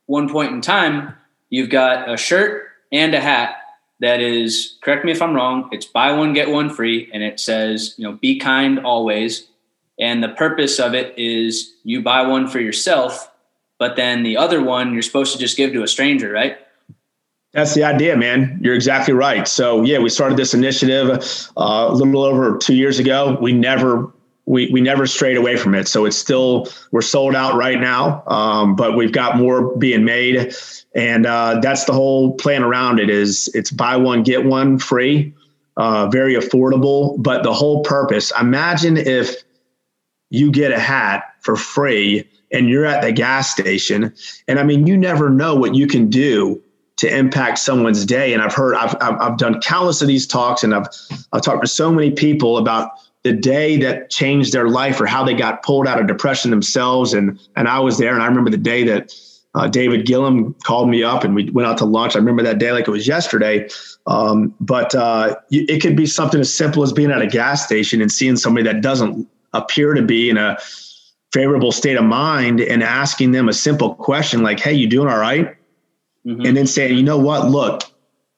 one 0.06 0.30
point 0.30 0.52
in 0.52 0.62
time 0.62 1.16
you've 1.50 1.70
got 1.70 2.10
a 2.12 2.18
shirt 2.18 2.68
and 2.92 3.14
a 3.14 3.22
hat 3.22 3.56
that 4.00 4.20
is 4.20 4.78
correct 4.82 5.06
me 5.06 5.12
if 5.12 5.22
i'm 5.22 5.34
wrong 5.34 5.70
it's 5.72 5.86
buy 5.86 6.12
one 6.12 6.34
get 6.34 6.50
one 6.50 6.70
free 6.70 7.10
and 7.14 7.24
it 7.24 7.40
says 7.40 7.94
you 7.98 8.04
know 8.04 8.14
be 8.14 8.38
kind 8.38 8.80
always 8.80 9.48
and 10.00 10.24
the 10.24 10.30
purpose 10.30 10.80
of 10.80 10.94
it 10.94 11.18
is 11.18 11.74
you 11.84 12.02
buy 12.02 12.22
one 12.26 12.48
for 12.48 12.60
yourself 12.60 13.32
but 13.80 13.96
then 13.96 14.24
the 14.24 14.36
other 14.36 14.62
one 14.62 14.92
you're 14.92 15.02
supposed 15.02 15.32
to 15.32 15.40
just 15.40 15.56
give 15.56 15.72
to 15.72 15.84
a 15.84 15.88
stranger 15.88 16.32
right 16.32 16.58
that's 17.54 17.74
the 17.74 17.84
idea, 17.84 18.16
man. 18.16 18.62
You're 18.64 18.76
exactly 18.76 19.14
right. 19.14 19.46
So 19.46 19.82
yeah, 19.84 20.00
we 20.00 20.08
started 20.08 20.38
this 20.38 20.54
initiative 20.54 21.10
uh, 21.58 21.88
a 21.90 21.94
little 21.94 22.24
over 22.24 22.58
two 22.58 22.76
years 22.76 22.98
ago. 22.98 23.38
We 23.42 23.52
never 23.52 24.10
we, 24.46 24.70
we 24.72 24.82
never 24.82 25.06
strayed 25.06 25.38
away 25.38 25.56
from 25.56 25.76
it. 25.76 25.88
So 25.88 26.06
it's 26.06 26.18
still, 26.18 26.68
we're 26.92 27.02
sold 27.02 27.36
out 27.36 27.56
right 27.56 27.80
now, 27.80 28.24
um, 28.28 28.76
but 28.76 28.96
we've 28.98 29.12
got 29.12 29.38
more 29.38 29.76
being 29.78 30.04
made. 30.04 30.54
And 30.96 31.26
uh, 31.26 31.60
that's 31.62 31.86
the 31.86 31.94
whole 31.94 32.34
plan 32.34 32.64
around 32.64 33.00
it 33.00 33.10
is 33.10 33.50
it's 33.54 33.72
buy 33.72 33.98
one, 33.98 34.24
get 34.24 34.46
one 34.46 34.80
free, 34.80 35.34
uh, 35.78 36.08
very 36.08 36.36
affordable. 36.36 37.22
But 37.22 37.44
the 37.44 37.54
whole 37.54 37.84
purpose, 37.84 38.32
imagine 38.40 38.98
if 38.98 39.44
you 40.30 40.52
get 40.52 40.72
a 40.72 40.80
hat 40.80 41.36
for 41.42 41.56
free 41.56 42.28
and 42.52 42.68
you're 42.68 42.86
at 42.86 43.02
the 43.02 43.12
gas 43.12 43.52
station. 43.52 44.14
And 44.48 44.60
I 44.60 44.64
mean, 44.64 44.88
you 44.88 44.98
never 44.98 45.30
know 45.30 45.56
what 45.56 45.76
you 45.76 45.88
can 45.88 46.10
do 46.10 46.62
to 46.98 47.18
impact 47.18 47.58
someone's 47.58 48.06
day. 48.06 48.34
And 48.34 48.42
I've 48.42 48.54
heard, 48.54 48.76
I've, 48.76 48.96
I've 49.02 49.38
done 49.38 49.62
countless 49.62 50.02
of 50.02 50.08
these 50.08 50.28
talks 50.28 50.64
and 50.64 50.76
I've, 50.76 50.88
I've 51.32 51.42
talked 51.42 51.64
to 51.64 51.68
so 51.68 51.92
many 51.92 52.12
people 52.12 52.58
about 52.58 52.92
the 53.24 53.34
day 53.34 53.78
that 53.78 54.10
changed 54.10 54.54
their 54.54 54.68
life 54.68 55.00
or 55.00 55.06
how 55.06 55.24
they 55.24 55.34
got 55.34 55.64
pulled 55.64 55.88
out 55.88 56.00
of 56.00 56.08
depression 56.08 56.52
themselves. 56.52 57.14
And 57.14 57.40
and 57.56 57.68
I 57.68 57.80
was 57.80 57.98
there, 57.98 58.14
and 58.14 58.24
I 58.24 58.28
remember 58.28 58.50
the 58.50 58.58
day 58.58 58.84
that 58.86 59.14
uh, 59.54 59.68
David 59.68 60.06
Gillum 60.06 60.56
called 60.64 60.90
me 60.90 61.04
up, 61.04 61.24
and 61.24 61.36
we 61.36 61.50
went 61.52 61.68
out 61.68 61.78
to 61.80 61.86
lunch. 61.86 62.16
I 62.16 62.20
remember 62.20 62.44
that 62.44 62.58
day 62.58 62.72
like 62.72 62.88
it 62.88 62.92
was 62.92 63.08
yesterday. 63.08 63.70
Um, 64.08 64.56
but 64.60 64.96
uh, 64.96 65.36
it 65.52 65.82
could 65.82 65.96
be 65.96 66.06
something 66.06 66.40
as 66.40 66.54
simple 66.54 66.84
as 66.84 66.92
being 66.92 67.12
at 67.12 67.22
a 67.22 67.28
gas 67.28 67.64
station 67.64 68.02
and 68.02 68.12
seeing 68.12 68.36
somebody 68.36 68.64
that 68.64 68.82
doesn't 68.82 69.28
appear 69.54 69.94
to 69.94 70.02
be 70.02 70.30
in 70.30 70.38
a 70.38 70.58
favorable 71.32 71.72
state 71.72 71.98
of 71.98 72.04
mind 72.04 72.60
and 72.60 72.82
asking 72.82 73.32
them 73.32 73.48
a 73.48 73.54
simple 73.54 73.96
question 73.96 74.42
like, 74.42 74.60
"Hey, 74.60 74.74
you 74.74 74.88
doing 74.88 75.08
all 75.08 75.20
right?" 75.20 75.56
mm-hmm. 76.26 76.46
And 76.46 76.58
then 76.58 76.66
saying, 76.66 76.98
"You 76.98 77.04
know 77.04 77.18
what? 77.18 77.50
Look, 77.50 77.84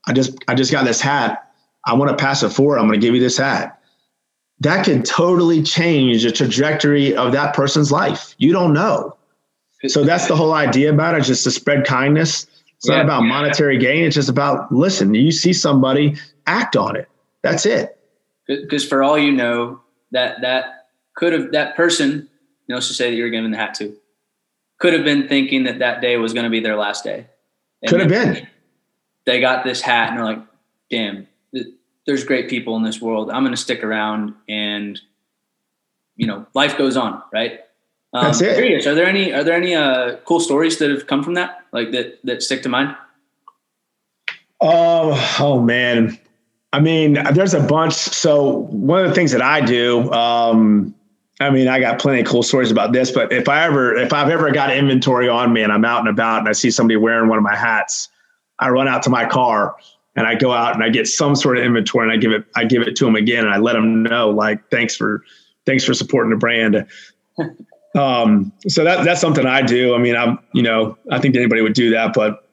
I 0.07 0.13
just 0.13 0.37
I 0.47 0.55
just 0.55 0.71
got 0.71 0.85
this 0.85 0.99
hat. 0.99 1.51
I 1.85 1.93
want 1.93 2.09
to 2.09 2.21
pass 2.21 2.43
it 2.43 2.49
forward. 2.49 2.79
I'm 2.79 2.87
going 2.87 2.99
to 2.99 3.05
give 3.05 3.15
you 3.15 3.21
this 3.21 3.37
hat." 3.37 3.79
That 4.63 4.85
can 4.85 5.03
totally 5.03 5.61
change 5.61 6.23
the 6.23 6.31
trajectory 6.31 7.15
of 7.15 7.31
that 7.33 7.53
person's 7.53 7.91
life. 7.91 8.33
You 8.37 8.51
don't 8.51 8.73
know. 8.73 9.15
So 9.87 10.03
that's 10.03 10.27
the 10.27 10.35
whole 10.35 10.53
idea 10.53 10.93
about 10.93 11.15
it, 11.15 11.23
just 11.23 11.43
to 11.43 11.51
spread 11.51 11.85
kindness. 11.85 12.47
It's 12.77 12.87
yeah, 12.89 12.97
not 12.97 13.05
about 13.05 13.23
yeah. 13.23 13.29
monetary 13.29 13.77
gain. 13.77 14.05
It's 14.05 14.15
just 14.15 14.29
about 14.29 14.71
listen, 14.71 15.13
you 15.13 15.31
see 15.31 15.53
somebody, 15.53 16.15
act 16.47 16.75
on 16.75 16.95
it. 16.95 17.09
That's 17.41 17.65
it. 17.65 17.97
Because 18.47 18.87
for 18.87 19.03
all 19.03 19.17
you 19.17 19.31
know, 19.31 19.81
that 20.11 20.41
that 20.41 20.87
could 21.15 21.33
have 21.33 21.51
that 21.51 21.75
person, 21.75 22.11
you 22.11 22.25
know, 22.69 22.75
let's 22.75 22.87
just 22.87 22.97
say 22.97 23.09
that 23.09 23.15
you're 23.15 23.29
giving 23.29 23.51
the 23.51 23.57
hat 23.57 23.73
to, 23.75 23.95
could 24.79 24.93
have 24.93 25.03
been 25.03 25.27
thinking 25.27 25.65
that 25.65 25.79
that 25.79 26.01
day 26.01 26.17
was 26.17 26.33
going 26.33 26.45
to 26.45 26.49
be 26.49 26.59
their 26.61 26.77
last 26.77 27.03
day. 27.03 27.27
And 27.81 27.89
could 27.89 27.99
have 27.99 28.09
been. 28.09 28.47
They 29.25 29.39
got 29.39 29.63
this 29.63 29.81
hat 29.81 30.09
and 30.09 30.17
they're 30.17 30.25
like, 30.25 30.41
damn, 30.89 31.27
there's 32.05 32.23
great 32.23 32.49
people 32.49 32.75
in 32.75 32.83
this 32.83 33.01
world. 33.01 33.29
I'm 33.29 33.43
going 33.43 33.53
to 33.53 33.61
stick 33.61 33.83
around 33.83 34.33
and, 34.47 34.99
you 36.15 36.27
know, 36.27 36.45
life 36.53 36.77
goes 36.77 36.97
on. 36.97 37.21
Right. 37.31 37.61
Um, 38.13 38.25
That's 38.25 38.41
it. 38.41 38.55
Curious, 38.55 38.85
are 38.85 38.93
there 38.93 39.07
any, 39.07 39.33
are 39.33 39.43
there 39.43 39.55
any, 39.55 39.73
uh, 39.73 40.17
cool 40.25 40.39
stories 40.39 40.77
that 40.79 40.91
have 40.91 41.07
come 41.07 41.23
from 41.23 41.33
that? 41.33 41.65
Like 41.71 41.91
that, 41.91 42.19
that 42.25 42.43
stick 42.43 42.61
to 42.63 42.69
mind? 42.69 42.95
Oh, 44.61 45.37
oh 45.39 45.59
man. 45.61 46.19
I 46.71 46.79
mean, 46.79 47.19
there's 47.33 47.53
a 47.53 47.59
bunch. 47.59 47.93
So 47.93 48.67
one 48.69 49.03
of 49.03 49.09
the 49.09 49.15
things 49.15 49.31
that 49.31 49.41
I 49.41 49.61
do, 49.61 50.11
um, 50.11 50.93
I 51.39 51.49
mean, 51.49 51.67
I 51.67 51.79
got 51.79 51.99
plenty 51.99 52.21
of 52.21 52.27
cool 52.27 52.43
stories 52.43 52.71
about 52.71 52.93
this, 52.93 53.11
but 53.11 53.33
if 53.33 53.49
I 53.49 53.63
ever, 53.65 53.95
if 53.95 54.13
I've 54.13 54.29
ever 54.29 54.51
got 54.51 54.75
inventory 54.75 55.27
on 55.27 55.51
me 55.51 55.63
and 55.63 55.71
I'm 55.71 55.83
out 55.83 55.99
and 55.99 56.09
about 56.09 56.39
and 56.39 56.47
I 56.47 56.51
see 56.51 56.71
somebody 56.71 56.97
wearing 56.97 57.27
one 57.29 57.37
of 57.37 57.43
my 57.43 57.55
hats, 57.55 58.09
I 58.59 58.69
run 58.69 58.87
out 58.87 59.03
to 59.03 59.09
my 59.09 59.25
car 59.25 59.75
and 60.15 60.27
I 60.27 60.35
go 60.35 60.51
out 60.51 60.75
and 60.75 60.83
I 60.83 60.89
get 60.89 61.07
some 61.07 61.35
sort 61.35 61.57
of 61.57 61.63
inventory 61.63 62.05
and 62.05 62.13
I 62.13 62.17
give 62.17 62.31
it 62.31 62.45
I 62.55 62.65
give 62.65 62.81
it 62.81 62.95
to 62.97 63.05
them 63.05 63.15
again 63.15 63.45
and 63.45 63.53
I 63.53 63.57
let 63.57 63.73
them 63.73 64.03
know 64.03 64.29
like 64.29 64.69
thanks 64.69 64.95
for 64.95 65.23
thanks 65.65 65.83
for 65.83 65.93
supporting 65.93 66.29
the 66.29 66.37
brand. 66.37 66.85
um, 67.97 68.51
so 68.67 68.83
that 68.83 69.03
that's 69.05 69.21
something 69.21 69.45
I 69.45 69.61
do. 69.61 69.95
I 69.95 69.97
mean, 69.97 70.15
I'm 70.15 70.39
you 70.53 70.63
know 70.63 70.97
I 71.11 71.19
think 71.19 71.35
anybody 71.35 71.61
would 71.61 71.73
do 71.73 71.89
that, 71.91 72.13
but 72.13 72.47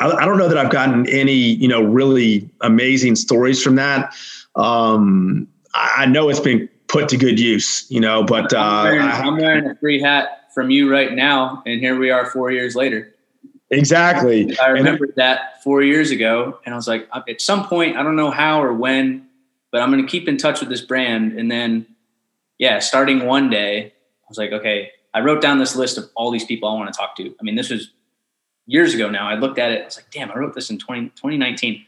I, 0.00 0.10
I 0.10 0.24
don't 0.24 0.38
know 0.38 0.48
that 0.48 0.58
I've 0.58 0.70
gotten 0.70 1.08
any 1.08 1.32
you 1.32 1.68
know 1.68 1.82
really 1.82 2.48
amazing 2.60 3.16
stories 3.16 3.62
from 3.62 3.76
that. 3.76 4.14
Um, 4.54 5.48
I, 5.74 5.94
I 5.98 6.06
know 6.06 6.28
it's 6.28 6.40
been 6.40 6.68
put 6.88 7.08
to 7.10 7.16
good 7.16 7.40
use, 7.40 7.86
you 7.90 8.00
know, 8.00 8.22
but 8.22 8.52
uh, 8.52 8.58
I'm, 8.58 8.84
wearing, 8.84 9.00
I'm 9.00 9.36
wearing 9.36 9.66
a 9.66 9.74
free 9.76 10.00
hat 10.00 10.52
from 10.54 10.70
you 10.70 10.90
right 10.90 11.12
now, 11.12 11.62
and 11.66 11.80
here 11.80 11.98
we 11.98 12.10
are 12.10 12.30
four 12.30 12.50
years 12.50 12.74
later. 12.76 13.12
Exactly. 13.70 14.56
I 14.58 14.68
remember 14.68 15.08
that 15.16 15.62
four 15.62 15.82
years 15.82 16.10
ago, 16.10 16.58
and 16.64 16.74
I 16.74 16.76
was 16.76 16.86
like, 16.86 17.08
at 17.28 17.40
some 17.40 17.66
point, 17.66 17.96
I 17.96 18.02
don't 18.02 18.16
know 18.16 18.30
how 18.30 18.62
or 18.62 18.72
when, 18.72 19.26
but 19.72 19.82
I'm 19.82 19.90
going 19.90 20.04
to 20.04 20.10
keep 20.10 20.28
in 20.28 20.36
touch 20.36 20.60
with 20.60 20.68
this 20.68 20.80
brand. 20.80 21.32
And 21.32 21.50
then, 21.50 21.86
yeah, 22.58 22.78
starting 22.78 23.26
one 23.26 23.50
day, 23.50 23.86
I 23.86 24.26
was 24.28 24.38
like, 24.38 24.52
okay, 24.52 24.92
I 25.12 25.20
wrote 25.20 25.42
down 25.42 25.58
this 25.58 25.74
list 25.74 25.98
of 25.98 26.08
all 26.14 26.30
these 26.30 26.44
people 26.44 26.68
I 26.68 26.74
want 26.74 26.92
to 26.92 26.96
talk 26.96 27.16
to. 27.16 27.34
I 27.40 27.42
mean, 27.42 27.56
this 27.56 27.70
was 27.70 27.90
years 28.66 28.94
ago 28.94 29.10
now. 29.10 29.28
I 29.28 29.34
looked 29.34 29.58
at 29.58 29.72
it, 29.72 29.82
I 29.82 29.84
was 29.84 29.96
like, 29.96 30.10
damn, 30.10 30.30
I 30.30 30.36
wrote 30.36 30.54
this 30.54 30.70
in 30.70 30.78
20, 30.78 31.08
2019, 31.10 31.84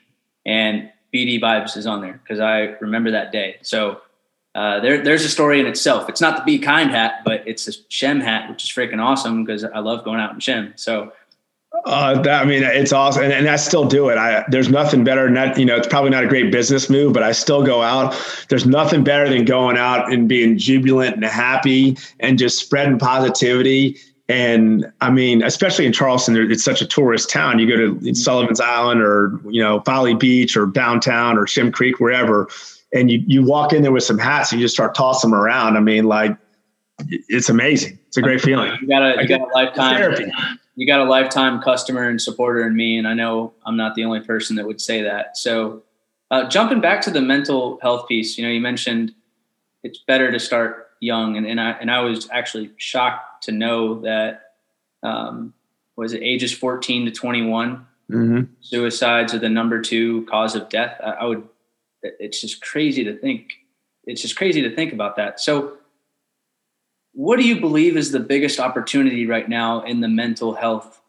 and 0.46 0.90
BDVibez 1.14 1.76
is 1.76 1.86
on 1.86 2.00
there 2.00 2.20
because 2.22 2.40
I 2.40 2.76
remember 2.80 3.12
that 3.12 3.30
day. 3.32 3.56
So 3.62 4.00
uh, 4.54 4.80
there, 4.80 5.02
there's 5.02 5.24
a 5.24 5.28
story 5.28 5.60
in 5.60 5.66
itself. 5.66 6.08
It's 6.08 6.20
not 6.20 6.36
the 6.36 6.42
Be 6.42 6.58
Kind 6.58 6.90
hat, 6.90 7.22
but 7.24 7.46
it's 7.46 7.68
a 7.68 7.72
Shem 7.88 8.20
hat, 8.20 8.50
which 8.50 8.64
is 8.64 8.70
freaking 8.70 9.02
awesome 9.02 9.44
because 9.44 9.64
I 9.64 9.78
love 9.78 10.04
going 10.04 10.20
out 10.20 10.32
in 10.32 10.40
Shem. 10.40 10.72
So 10.76 11.12
uh, 11.84 12.20
that, 12.22 12.42
I 12.42 12.44
mean, 12.44 12.62
it's 12.62 12.92
awesome, 12.92 13.22
and, 13.22 13.32
and 13.32 13.48
I 13.48 13.56
still 13.56 13.84
do 13.84 14.08
it. 14.08 14.18
I 14.18 14.44
there's 14.48 14.68
nothing 14.68 15.04
better 15.04 15.24
than 15.24 15.34
that. 15.34 15.58
You 15.58 15.64
know, 15.64 15.76
it's 15.76 15.86
probably 15.86 16.10
not 16.10 16.24
a 16.24 16.26
great 16.26 16.52
business 16.52 16.90
move, 16.90 17.12
but 17.12 17.22
I 17.22 17.32
still 17.32 17.62
go 17.62 17.82
out. 17.82 18.14
There's 18.48 18.66
nothing 18.66 19.04
better 19.04 19.28
than 19.28 19.44
going 19.44 19.76
out 19.76 20.12
and 20.12 20.28
being 20.28 20.58
jubilant 20.58 21.16
and 21.16 21.24
happy 21.24 21.96
and 22.20 22.38
just 22.38 22.58
spreading 22.58 22.98
positivity 22.98 23.96
And 24.28 24.90
I 25.00 25.10
mean, 25.10 25.42
especially 25.42 25.86
in 25.86 25.92
Charleston, 25.92 26.36
it's 26.50 26.62
such 26.62 26.82
a 26.82 26.86
tourist 26.86 27.30
town. 27.30 27.58
You 27.58 27.66
go 27.66 27.76
to 27.76 27.94
mm-hmm. 27.94 28.12
Sullivan's 28.12 28.60
Island 28.60 29.00
or, 29.00 29.40
you 29.48 29.62
know, 29.62 29.80
Folly 29.80 30.14
Beach 30.14 30.56
or 30.56 30.66
downtown 30.66 31.38
or 31.38 31.46
Shem 31.46 31.72
Creek, 31.72 31.98
wherever, 31.98 32.48
and 32.92 33.10
you, 33.10 33.22
you 33.26 33.42
walk 33.42 33.72
in 33.72 33.82
there 33.82 33.92
with 33.92 34.04
some 34.04 34.18
hats 34.18 34.52
and 34.52 34.60
you 34.60 34.66
just 34.66 34.74
start 34.74 34.94
tossing 34.94 35.30
them 35.30 35.38
around. 35.38 35.76
I 35.78 35.80
mean, 35.80 36.04
like, 36.04 36.36
it's 37.08 37.48
amazing. 37.48 37.98
It's 38.08 38.18
a 38.18 38.22
great 38.22 38.40
feeling. 38.40 38.76
You 38.82 38.88
got 38.88 39.02
a, 39.02 39.22
you 39.22 39.28
got 39.28 39.40
a 39.40 39.52
lifetime. 39.54 39.96
Therapy. 39.96 40.30
You 40.78 40.86
got 40.86 41.00
a 41.00 41.10
lifetime 41.10 41.60
customer 41.60 42.08
and 42.08 42.22
supporter 42.22 42.64
in 42.64 42.76
me, 42.76 42.98
and 42.98 43.08
I 43.08 43.12
know 43.12 43.52
I'm 43.66 43.76
not 43.76 43.96
the 43.96 44.04
only 44.04 44.20
person 44.20 44.54
that 44.56 44.66
would 44.68 44.80
say 44.80 45.02
that. 45.02 45.36
So, 45.36 45.82
uh, 46.30 46.48
jumping 46.48 46.80
back 46.80 47.00
to 47.02 47.10
the 47.10 47.20
mental 47.20 47.80
health 47.82 48.06
piece, 48.06 48.38
you 48.38 48.46
know, 48.46 48.52
you 48.52 48.60
mentioned 48.60 49.12
it's 49.82 49.98
better 49.98 50.30
to 50.30 50.38
start 50.38 50.90
young, 51.00 51.36
and, 51.36 51.44
and 51.48 51.60
I 51.60 51.72
and 51.72 51.90
I 51.90 52.02
was 52.02 52.28
actually 52.30 52.70
shocked 52.76 53.42
to 53.46 53.50
know 53.50 54.02
that 54.02 54.52
um, 55.02 55.52
was 55.96 56.12
it 56.12 56.22
ages 56.22 56.52
14 56.52 57.06
to 57.06 57.10
21 57.10 57.84
mm-hmm. 58.08 58.42
suicides 58.60 59.34
are 59.34 59.40
the 59.40 59.48
number 59.48 59.80
two 59.80 60.24
cause 60.26 60.54
of 60.54 60.68
death. 60.68 60.96
I, 61.02 61.10
I 61.10 61.24
would. 61.24 61.42
It's 62.04 62.40
just 62.40 62.62
crazy 62.62 63.02
to 63.02 63.18
think. 63.18 63.50
It's 64.04 64.22
just 64.22 64.36
crazy 64.36 64.62
to 64.62 64.72
think 64.72 64.92
about 64.92 65.16
that. 65.16 65.40
So 65.40 65.77
what 67.12 67.38
do 67.38 67.46
you 67.46 67.60
believe 67.60 67.96
is 67.96 68.12
the 68.12 68.20
biggest 68.20 68.60
opportunity 68.60 69.26
right 69.26 69.48
now 69.48 69.82
in 69.82 70.00
the 70.00 70.08
mental 70.08 70.54
health 70.54 71.00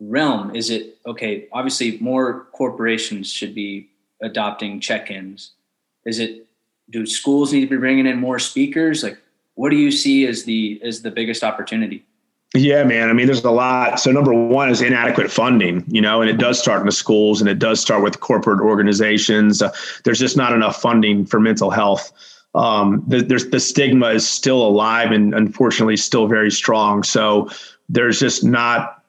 realm? 0.00 0.54
Is 0.54 0.70
it 0.70 0.98
okay? 1.06 1.46
Obviously, 1.52 1.98
more 1.98 2.46
corporations 2.52 3.32
should 3.32 3.54
be 3.54 3.88
adopting 4.22 4.80
check-ins. 4.80 5.52
Is 6.04 6.18
it 6.18 6.46
do 6.90 7.06
schools 7.06 7.52
need 7.52 7.62
to 7.62 7.66
be 7.66 7.76
bringing 7.76 8.06
in 8.06 8.18
more 8.18 8.38
speakers? 8.38 9.02
Like, 9.02 9.18
what 9.54 9.70
do 9.70 9.76
you 9.76 9.90
see 9.90 10.26
as 10.26 10.44
the 10.44 10.80
as 10.84 11.02
the 11.02 11.10
biggest 11.10 11.42
opportunity? 11.42 12.04
Yeah, 12.54 12.84
man. 12.84 13.10
I 13.10 13.12
mean, 13.12 13.26
there's 13.26 13.44
a 13.44 13.50
lot. 13.50 14.00
So 14.00 14.12
number 14.12 14.32
one 14.32 14.70
is 14.70 14.80
inadequate 14.80 15.30
funding, 15.30 15.84
you 15.88 16.00
know, 16.00 16.22
and 16.22 16.30
it 16.30 16.38
does 16.38 16.58
start 16.58 16.80
in 16.80 16.86
the 16.86 16.92
schools 16.92 17.40
and 17.40 17.50
it 17.50 17.58
does 17.58 17.80
start 17.80 18.02
with 18.02 18.20
corporate 18.20 18.60
organizations. 18.60 19.60
Uh, 19.60 19.72
there's 20.04 20.18
just 20.18 20.36
not 20.36 20.52
enough 20.52 20.80
funding 20.80 21.26
for 21.26 21.38
mental 21.40 21.70
health 21.70 22.12
um, 22.56 23.04
the, 23.06 23.22
there's 23.22 23.48
the 23.50 23.60
stigma 23.60 24.08
is 24.08 24.28
still 24.28 24.66
alive 24.66 25.12
and 25.12 25.34
unfortunately 25.34 25.96
still 25.96 26.26
very 26.26 26.50
strong. 26.50 27.02
So 27.02 27.50
there's 27.88 28.18
just 28.18 28.42
not 28.42 29.04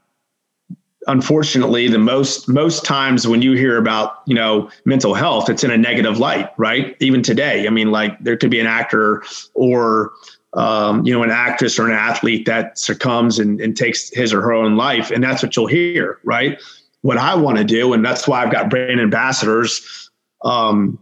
unfortunately 1.08 1.88
the 1.88 1.98
most 1.98 2.50
most 2.50 2.84
times 2.84 3.28
when 3.28 3.42
you 3.42 3.54
hear 3.54 3.78
about 3.78 4.22
you 4.26 4.36
know 4.36 4.70
mental 4.84 5.14
health 5.14 5.50
it's 5.50 5.64
in 5.64 5.72
a 5.72 5.78
negative 5.78 6.20
light 6.20 6.52
right 6.58 6.98
even 7.00 7.22
today 7.22 7.66
i 7.66 7.70
mean 7.70 7.92
like 7.92 8.20
there 8.20 8.36
could 8.36 8.52
be 8.52 8.60
an 8.60 8.68
actor 8.68 9.24
or 9.54 10.12
um, 10.54 11.06
you 11.06 11.14
know 11.14 11.24
an 11.24 11.32
actress 11.32 11.80
or 11.80 11.88
an 11.88 11.94
athlete 11.94 12.46
that 12.46 12.78
succumbs 12.78 13.40
and, 13.40 13.62
and 13.62 13.78
takes 13.78 14.10
his 14.10 14.34
or 14.34 14.42
her 14.42 14.52
own 14.52 14.76
life 14.76 15.10
and 15.10 15.24
that's 15.24 15.42
what 15.42 15.56
you'll 15.56 15.66
hear 15.66 16.20
right 16.26 16.62
what 17.02 17.18
i 17.18 17.34
want 17.34 17.58
to 17.58 17.64
do 17.64 17.94
and 17.94 18.04
that's 18.04 18.28
why 18.28 18.44
i've 18.44 18.52
got 18.52 18.70
brand 18.70 19.00
ambassadors 19.00 20.10
um, 20.44 21.00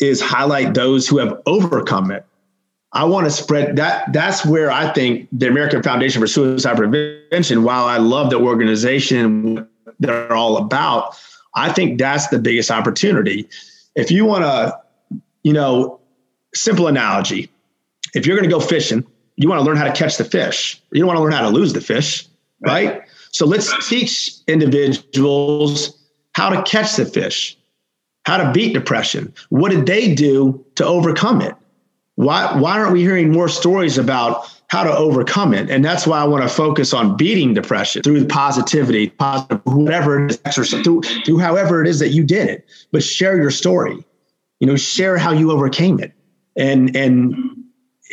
is 0.00 0.20
highlight 0.20 0.74
those 0.74 1.06
who 1.06 1.18
have 1.18 1.40
overcome 1.46 2.10
it. 2.10 2.24
I 2.92 3.04
want 3.04 3.26
to 3.26 3.30
spread 3.30 3.76
that. 3.76 4.12
That's 4.12 4.44
where 4.44 4.70
I 4.70 4.92
think 4.92 5.28
the 5.30 5.46
American 5.46 5.82
Foundation 5.82 6.20
for 6.20 6.26
Suicide 6.26 6.76
Prevention, 6.76 7.62
while 7.62 7.84
I 7.84 7.98
love 7.98 8.30
the 8.30 8.38
organization 8.38 9.68
they're 10.00 10.32
all 10.32 10.56
about, 10.56 11.16
I 11.54 11.72
think 11.72 11.98
that's 11.98 12.28
the 12.28 12.38
biggest 12.38 12.70
opportunity. 12.70 13.48
If 13.94 14.10
you 14.10 14.24
want 14.24 14.44
to, 14.44 15.20
you 15.42 15.52
know, 15.52 16.00
simple 16.54 16.88
analogy, 16.88 17.50
if 18.14 18.26
you're 18.26 18.36
going 18.36 18.48
to 18.48 18.54
go 18.54 18.60
fishing, 18.60 19.06
you 19.36 19.48
want 19.48 19.60
to 19.60 19.64
learn 19.64 19.76
how 19.76 19.84
to 19.84 19.92
catch 19.92 20.16
the 20.16 20.24
fish. 20.24 20.80
You 20.90 21.00
don't 21.00 21.06
want 21.06 21.18
to 21.18 21.22
learn 21.22 21.32
how 21.32 21.42
to 21.42 21.48
lose 21.48 21.72
the 21.72 21.80
fish, 21.80 22.26
right? 22.60 22.88
right? 22.88 23.02
So 23.30 23.46
let's 23.46 23.88
teach 23.88 24.32
individuals 24.48 25.96
how 26.34 26.50
to 26.50 26.62
catch 26.62 26.96
the 26.96 27.04
fish 27.04 27.56
how 28.24 28.36
to 28.36 28.52
beat 28.52 28.74
depression. 28.74 29.32
What 29.48 29.70
did 29.70 29.86
they 29.86 30.14
do 30.14 30.64
to 30.76 30.84
overcome 30.84 31.40
it? 31.40 31.54
Why, 32.16 32.54
why 32.58 32.78
aren't 32.78 32.92
we 32.92 33.00
hearing 33.00 33.32
more 33.32 33.48
stories 33.48 33.96
about 33.96 34.46
how 34.66 34.84
to 34.84 34.94
overcome 34.94 35.54
it? 35.54 35.70
And 35.70 35.82
that's 35.84 36.06
why 36.06 36.20
I 36.20 36.24
want 36.24 36.42
to 36.42 36.48
focus 36.48 36.92
on 36.92 37.16
beating 37.16 37.54
depression 37.54 38.02
through 38.02 38.26
positivity, 38.26 39.08
positive, 39.08 39.62
whatever 39.64 40.24
it 40.24 40.32
is, 40.32 40.40
exercise, 40.44 40.82
through, 40.82 41.02
through 41.24 41.38
however 41.38 41.80
it 41.80 41.88
is 41.88 41.98
that 42.00 42.10
you 42.10 42.22
did 42.22 42.48
it. 42.48 42.66
But 42.92 43.02
share 43.02 43.40
your 43.40 43.50
story. 43.50 44.04
You 44.58 44.66
know, 44.66 44.76
share 44.76 45.16
how 45.16 45.32
you 45.32 45.50
overcame 45.50 45.98
it. 45.98 46.12
And 46.56 46.94
and 46.94 47.34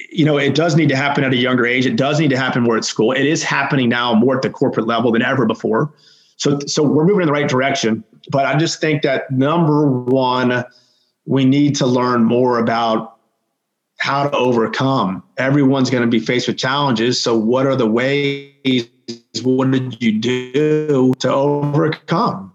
you 0.09 0.23
know, 0.23 0.37
it 0.37 0.55
does 0.55 0.75
need 0.75 0.89
to 0.89 0.95
happen 0.95 1.23
at 1.23 1.33
a 1.33 1.37
younger 1.37 1.65
age. 1.65 1.85
It 1.85 1.97
does 1.97 2.19
need 2.19 2.29
to 2.29 2.37
happen 2.37 2.63
more 2.63 2.77
at 2.77 2.85
school. 2.85 3.11
It 3.11 3.25
is 3.25 3.43
happening 3.43 3.89
now 3.89 4.13
more 4.13 4.37
at 4.37 4.41
the 4.41 4.49
corporate 4.49 4.87
level 4.87 5.11
than 5.11 5.21
ever 5.21 5.45
before. 5.45 5.93
So 6.37 6.59
so 6.59 6.83
we're 6.83 7.05
moving 7.05 7.23
in 7.23 7.27
the 7.27 7.33
right 7.33 7.49
direction. 7.49 8.03
But 8.29 8.45
I 8.45 8.57
just 8.57 8.81
think 8.81 9.03
that 9.03 9.31
number 9.31 9.87
one, 9.87 10.65
we 11.25 11.45
need 11.45 11.75
to 11.77 11.85
learn 11.85 12.23
more 12.23 12.59
about 12.59 13.17
how 13.99 14.29
to 14.29 14.37
overcome. 14.37 15.23
Everyone's 15.37 15.89
going 15.89 16.03
to 16.03 16.09
be 16.09 16.19
faced 16.19 16.47
with 16.47 16.57
challenges. 16.57 17.21
So, 17.21 17.35
what 17.37 17.65
are 17.65 17.75
the 17.75 17.87
ways? 17.87 18.87
What 19.43 19.71
did 19.71 20.01
you 20.01 20.19
do 20.19 21.13
to 21.19 21.31
overcome? 21.31 22.53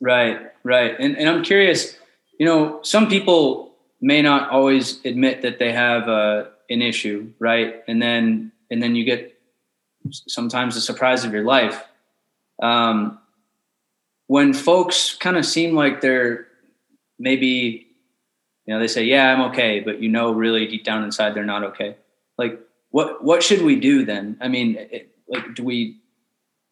Right, 0.00 0.40
right. 0.64 0.94
And, 0.98 1.16
and 1.16 1.28
I'm 1.28 1.44
curious, 1.44 1.96
you 2.38 2.46
know, 2.46 2.80
some 2.82 3.08
people 3.08 3.74
may 4.00 4.22
not 4.22 4.50
always 4.50 5.04
admit 5.04 5.42
that 5.42 5.58
they 5.58 5.72
have 5.72 6.08
uh, 6.08 6.44
an 6.70 6.82
issue, 6.82 7.32
right? 7.38 7.82
And 7.86 8.00
then, 8.00 8.52
and 8.70 8.82
then 8.82 8.94
you 8.94 9.04
get 9.04 9.38
sometimes 10.10 10.74
the 10.74 10.80
surprise 10.80 11.24
of 11.24 11.32
your 11.32 11.44
life. 11.44 11.84
Um, 12.62 13.19
when 14.30 14.54
folks 14.54 15.16
kind 15.16 15.36
of 15.36 15.44
seem 15.44 15.74
like 15.74 16.00
they're 16.00 16.46
maybe 17.18 17.88
you 18.64 18.72
know 18.72 18.78
they 18.78 18.86
say 18.86 19.02
yeah 19.02 19.34
i'm 19.34 19.40
okay 19.40 19.80
but 19.80 20.00
you 20.00 20.08
know 20.08 20.30
really 20.30 20.68
deep 20.68 20.84
down 20.84 21.02
inside 21.02 21.34
they're 21.34 21.42
not 21.42 21.64
okay. 21.64 21.96
Like 22.38 22.60
what 22.90 23.24
what 23.24 23.42
should 23.42 23.62
we 23.62 23.74
do 23.74 24.04
then? 24.04 24.36
I 24.40 24.46
mean 24.46 24.76
it, 24.78 25.10
like 25.28 25.56
do 25.56 25.64
we 25.64 25.96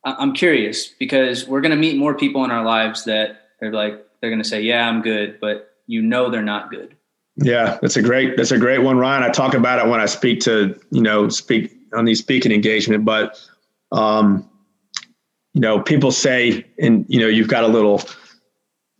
i'm 0.04 0.34
curious 0.34 0.86
because 0.86 1.48
we're 1.48 1.60
going 1.60 1.72
to 1.72 1.76
meet 1.76 1.96
more 1.96 2.14
people 2.14 2.44
in 2.44 2.52
our 2.52 2.64
lives 2.64 3.04
that 3.06 3.48
they're 3.58 3.72
like 3.72 4.06
they're 4.20 4.30
going 4.30 4.42
to 4.42 4.48
say 4.48 4.60
yeah 4.62 4.88
i'm 4.88 5.02
good 5.02 5.40
but 5.40 5.72
you 5.88 6.00
know 6.00 6.30
they're 6.30 6.42
not 6.42 6.70
good. 6.70 6.96
Yeah 7.38 7.78
that's 7.82 7.96
a 7.96 8.02
great 8.02 8.36
that's 8.36 8.52
a 8.52 8.58
great 8.58 8.82
one 8.84 8.98
ryan. 8.98 9.24
I 9.24 9.30
talk 9.30 9.54
about 9.54 9.84
it 9.84 9.90
when 9.90 9.98
i 9.98 10.06
speak 10.06 10.38
to 10.42 10.78
you 10.92 11.02
know 11.02 11.28
speak 11.28 11.76
on 11.92 12.04
these 12.04 12.20
speaking 12.20 12.52
engagement 12.52 13.04
but 13.04 13.44
um 13.90 14.48
you 15.58 15.62
know, 15.62 15.80
people 15.80 16.12
say, 16.12 16.64
and 16.78 17.04
you 17.08 17.18
know, 17.18 17.26
you've 17.26 17.48
got 17.48 17.64
a 17.64 17.66
little, 17.66 18.00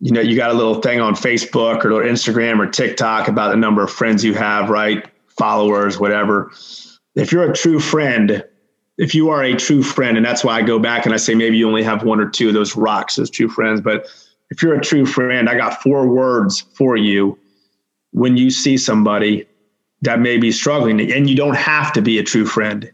you 0.01 0.11
know, 0.11 0.19
you 0.19 0.35
got 0.35 0.49
a 0.49 0.53
little 0.53 0.81
thing 0.81 0.99
on 0.99 1.15
Facebook 1.15 1.85
or 1.85 2.03
Instagram 2.03 2.59
or 2.59 2.69
TikTok 2.69 3.29
about 3.29 3.51
the 3.51 3.55
number 3.55 3.81
of 3.81 3.89
friends 3.89 4.25
you 4.25 4.33
have, 4.33 4.69
right? 4.69 5.09
Followers, 5.37 6.01
whatever. 6.01 6.51
If 7.15 7.31
you're 7.31 7.49
a 7.49 7.55
true 7.55 7.79
friend, 7.79 8.43
if 8.97 9.15
you 9.15 9.29
are 9.29 9.41
a 9.41 9.55
true 9.55 9.81
friend, 9.81 10.17
and 10.17 10.25
that's 10.25 10.43
why 10.43 10.57
I 10.57 10.61
go 10.61 10.79
back 10.79 11.05
and 11.05 11.13
I 11.13 11.17
say 11.17 11.33
maybe 11.33 11.55
you 11.55 11.65
only 11.65 11.83
have 11.83 12.03
one 12.03 12.19
or 12.19 12.29
two 12.29 12.49
of 12.49 12.53
those 12.53 12.75
rocks 12.75 13.17
as 13.17 13.29
true 13.29 13.47
friends, 13.47 13.79
but 13.79 14.07
if 14.49 14.61
you're 14.61 14.75
a 14.75 14.81
true 14.81 15.05
friend, 15.05 15.47
I 15.47 15.55
got 15.55 15.81
four 15.81 16.09
words 16.09 16.65
for 16.73 16.97
you 16.97 17.39
when 18.11 18.35
you 18.35 18.51
see 18.51 18.75
somebody 18.75 19.47
that 20.01 20.19
may 20.19 20.37
be 20.37 20.51
struggling, 20.51 20.99
and 21.09 21.29
you 21.29 21.37
don't 21.37 21.55
have 21.55 21.93
to 21.93 22.01
be 22.01 22.19
a 22.19 22.23
true 22.23 22.45
friend 22.45 22.91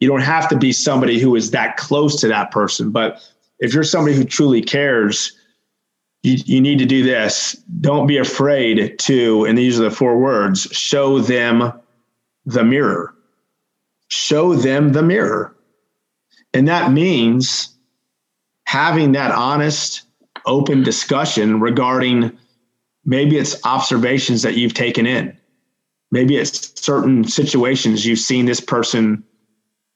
you 0.00 0.08
don't 0.08 0.22
have 0.22 0.48
to 0.48 0.56
be 0.56 0.72
somebody 0.72 1.18
who 1.18 1.34
is 1.34 1.50
that 1.50 1.76
close 1.76 2.20
to 2.20 2.28
that 2.28 2.50
person. 2.50 2.90
But 2.90 3.20
if 3.58 3.74
you're 3.74 3.84
somebody 3.84 4.16
who 4.16 4.24
truly 4.24 4.62
cares, 4.62 5.36
you, 6.22 6.36
you 6.44 6.60
need 6.60 6.78
to 6.78 6.86
do 6.86 7.02
this. 7.02 7.54
Don't 7.80 8.06
be 8.06 8.16
afraid 8.16 8.98
to, 9.00 9.44
and 9.44 9.58
these 9.58 9.78
are 9.78 9.84
the 9.84 9.90
four 9.90 10.18
words 10.18 10.62
show 10.72 11.18
them 11.18 11.72
the 12.46 12.64
mirror. 12.64 13.14
Show 14.08 14.54
them 14.54 14.92
the 14.92 15.02
mirror. 15.02 15.54
And 16.54 16.68
that 16.68 16.92
means 16.92 17.76
having 18.64 19.12
that 19.12 19.32
honest, 19.32 20.02
open 20.46 20.82
discussion 20.82 21.60
regarding 21.60 22.36
maybe 23.04 23.36
it's 23.36 23.64
observations 23.64 24.42
that 24.42 24.56
you've 24.56 24.74
taken 24.74 25.06
in. 25.06 25.36
Maybe 26.10 26.36
it's 26.36 26.80
certain 26.80 27.24
situations 27.24 28.06
you've 28.06 28.18
seen 28.18 28.46
this 28.46 28.60
person 28.60 29.24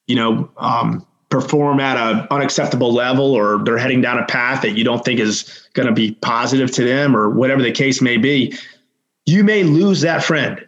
you 0.06 0.16
know, 0.16 0.50
um, 0.56 1.06
perform 1.32 1.80
at 1.80 1.96
an 1.96 2.26
unacceptable 2.30 2.92
level 2.92 3.32
or 3.32 3.64
they're 3.64 3.78
heading 3.78 4.02
down 4.02 4.18
a 4.18 4.26
path 4.26 4.60
that 4.62 4.72
you 4.72 4.84
don't 4.84 5.02
think 5.02 5.18
is 5.18 5.66
going 5.72 5.86
to 5.86 5.92
be 5.92 6.12
positive 6.16 6.70
to 6.70 6.84
them 6.84 7.16
or 7.16 7.30
whatever 7.30 7.62
the 7.62 7.72
case 7.72 8.02
may 8.02 8.18
be, 8.18 8.54
you 9.24 9.42
may 9.42 9.64
lose 9.64 10.02
that 10.02 10.22
friend. 10.22 10.66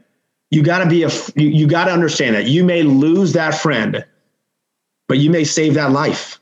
You 0.50 0.62
got 0.62 0.78
to 0.78 0.88
be 0.88 1.02
a 1.02 1.10
you, 1.36 1.48
you 1.48 1.66
got 1.66 1.84
to 1.84 1.92
understand 1.92 2.34
that 2.36 2.46
you 2.46 2.64
may 2.64 2.82
lose 2.82 3.32
that 3.34 3.54
friend, 3.54 4.04
but 5.08 5.18
you 5.18 5.28
may 5.28 5.44
save 5.44 5.74
that 5.74 5.90
life. 5.90 6.40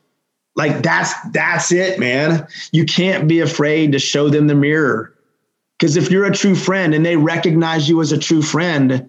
Like 0.54 0.82
that's 0.82 1.12
that's 1.30 1.72
it, 1.72 1.98
man. 1.98 2.46
You 2.72 2.84
can't 2.84 3.26
be 3.26 3.40
afraid 3.40 3.92
to 3.92 3.98
show 3.98 4.28
them 4.28 4.46
the 4.46 4.54
mirror. 4.54 5.14
Because 5.78 5.96
if 5.96 6.10
you're 6.10 6.26
a 6.26 6.34
true 6.34 6.54
friend 6.54 6.94
and 6.94 7.04
they 7.04 7.16
recognize 7.16 7.88
you 7.88 8.00
as 8.00 8.12
a 8.12 8.18
true 8.18 8.42
friend, 8.42 9.08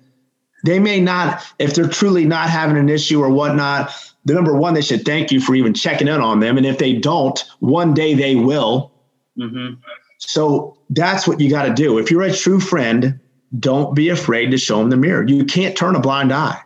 They 0.64 0.80
may 0.80 1.02
not, 1.02 1.44
if 1.60 1.76
they're 1.76 1.88
truly 1.88 2.26
not 2.26 2.50
having 2.50 2.78
an 2.78 2.90
issue 2.90 3.22
or 3.22 3.30
whatnot, 3.30 3.92
the 4.26 4.34
number 4.34 4.56
one, 4.56 4.74
they 4.74 4.82
should 4.82 5.06
thank 5.06 5.32
you 5.32 5.42
for 5.42 5.56
even 5.56 5.74
checking 5.74 6.08
in 6.08 6.22
on 6.22 6.40
them. 6.40 6.58
And 6.58 6.66
if 6.66 6.78
they 6.78 6.94
don't, 6.94 7.44
one 7.60 7.94
day 7.94 8.14
they 8.14 8.36
will. 8.36 8.92
Mm-hmm. 9.38 9.82
So 10.18 10.78
that's 10.90 11.28
what 11.28 11.42
you 11.42 11.50
got 11.50 11.66
to 11.66 11.74
do. 11.74 11.98
If 11.98 12.10
you're 12.10 12.22
a 12.22 12.32
true 12.32 12.62
friend, 12.62 13.20
don't 13.60 13.94
be 13.94 14.10
afraid 14.10 14.52
to 14.52 14.58
show 14.58 14.80
them 14.80 14.90
the 14.90 14.98
mirror. 14.98 15.26
You 15.28 15.44
can't 15.46 15.76
turn 15.76 15.96
a 15.96 16.00
blind 16.00 16.32
eye. 16.32 16.62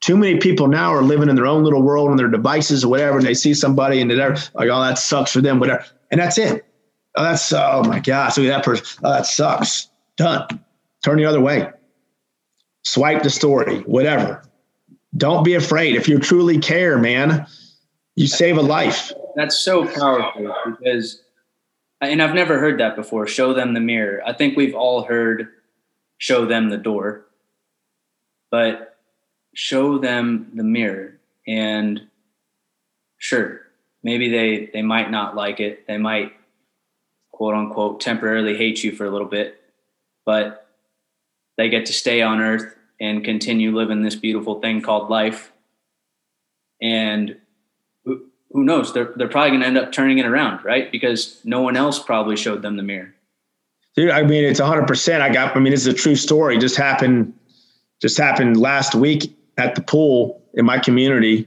Too 0.00 0.16
many 0.16 0.38
people 0.38 0.66
now 0.66 0.92
are 0.92 1.02
living 1.02 1.28
in 1.28 1.36
their 1.36 1.46
own 1.46 1.64
little 1.64 1.82
world 1.82 2.10
on 2.10 2.16
their 2.16 2.28
devices 2.28 2.84
or 2.84 2.88
whatever, 2.88 3.18
and 3.18 3.26
they 3.26 3.34
see 3.34 3.54
somebody 3.54 4.00
and 4.00 4.10
they're 4.10 4.36
like, 4.54 4.68
"Oh, 4.68 4.82
that 4.82 4.98
sucks 4.98 5.32
for 5.32 5.40
them," 5.40 5.60
whatever, 5.60 5.84
and 6.10 6.20
that's 6.20 6.36
it. 6.36 6.66
Oh, 7.14 7.22
that's 7.22 7.52
oh 7.52 7.84
my 7.86 8.00
gosh, 8.00 8.36
look 8.36 8.46
at 8.46 8.50
that 8.50 8.64
person. 8.64 8.84
Oh, 9.02 9.12
that 9.12 9.26
sucks. 9.26 9.88
Done. 10.16 10.46
Turn 11.02 11.16
the 11.16 11.24
other 11.24 11.40
way. 11.40 11.70
Swipe 12.84 13.22
the 13.22 13.30
story, 13.30 13.80
whatever. 13.80 14.42
Don't 15.16 15.44
be 15.44 15.54
afraid. 15.54 15.96
If 15.96 16.08
you 16.08 16.18
truly 16.18 16.58
care, 16.58 16.98
man, 16.98 17.46
you 18.16 18.26
save 18.26 18.58
a 18.58 18.62
life. 18.62 19.12
That's 19.36 19.58
so 19.58 19.86
powerful 19.86 20.54
because, 20.66 21.22
and 22.00 22.22
I've 22.22 22.34
never 22.34 22.58
heard 22.58 22.80
that 22.80 22.96
before. 22.96 23.26
Show 23.26 23.54
them 23.54 23.74
the 23.74 23.80
mirror. 23.80 24.22
I 24.26 24.32
think 24.32 24.56
we've 24.56 24.74
all 24.74 25.04
heard 25.04 25.48
show 26.18 26.46
them 26.46 26.68
the 26.68 26.76
door, 26.76 27.26
but 28.50 28.96
show 29.54 29.98
them 29.98 30.50
the 30.54 30.62
mirror. 30.62 31.18
And 31.46 32.08
sure, 33.18 33.60
maybe 34.02 34.28
they, 34.28 34.70
they 34.72 34.82
might 34.82 35.10
not 35.10 35.36
like 35.36 35.60
it. 35.60 35.86
They 35.86 35.98
might 35.98 36.32
quote 37.32 37.54
unquote 37.54 38.00
temporarily 38.00 38.56
hate 38.56 38.84
you 38.84 38.92
for 38.92 39.06
a 39.06 39.10
little 39.10 39.26
bit, 39.26 39.60
but 40.24 40.63
they 41.56 41.68
get 41.68 41.86
to 41.86 41.92
stay 41.92 42.22
on 42.22 42.40
earth 42.40 42.74
and 43.00 43.24
continue 43.24 43.74
living 43.74 44.02
this 44.02 44.14
beautiful 44.14 44.60
thing 44.60 44.80
called 44.80 45.10
life. 45.10 45.52
And 46.80 47.36
who, 48.04 48.26
who 48.50 48.64
knows? 48.64 48.92
They're, 48.92 49.12
they're 49.16 49.28
probably 49.28 49.50
going 49.50 49.60
to 49.60 49.66
end 49.66 49.78
up 49.78 49.92
turning 49.92 50.18
it 50.18 50.26
around, 50.26 50.64
right? 50.64 50.90
Because 50.90 51.40
no 51.44 51.62
one 51.62 51.76
else 51.76 51.98
probably 51.98 52.36
showed 52.36 52.62
them 52.62 52.76
the 52.76 52.82
mirror. 52.82 53.14
Dude, 53.96 54.10
I 54.10 54.22
mean, 54.22 54.44
it's 54.44 54.60
100%. 54.60 55.20
I 55.20 55.32
got, 55.32 55.56
I 55.56 55.60
mean, 55.60 55.72
it's 55.72 55.86
a 55.86 55.94
true 55.94 56.16
story. 56.16 56.58
Just 56.58 56.76
happened, 56.76 57.32
just 58.00 58.18
happened 58.18 58.56
last 58.56 58.94
week 58.94 59.36
at 59.56 59.76
the 59.76 59.82
pool 59.82 60.42
in 60.54 60.64
my 60.64 60.78
community. 60.78 61.46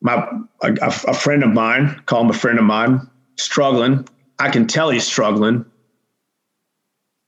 My, 0.00 0.26
a, 0.62 0.74
a 0.80 1.14
friend 1.14 1.42
of 1.42 1.50
mine, 1.50 2.02
call 2.06 2.22
him 2.22 2.30
a 2.30 2.34
friend 2.34 2.58
of 2.58 2.64
mine, 2.64 3.08
struggling. 3.36 4.08
I 4.38 4.48
can 4.50 4.66
tell 4.66 4.90
he's 4.90 5.04
struggling. 5.04 5.66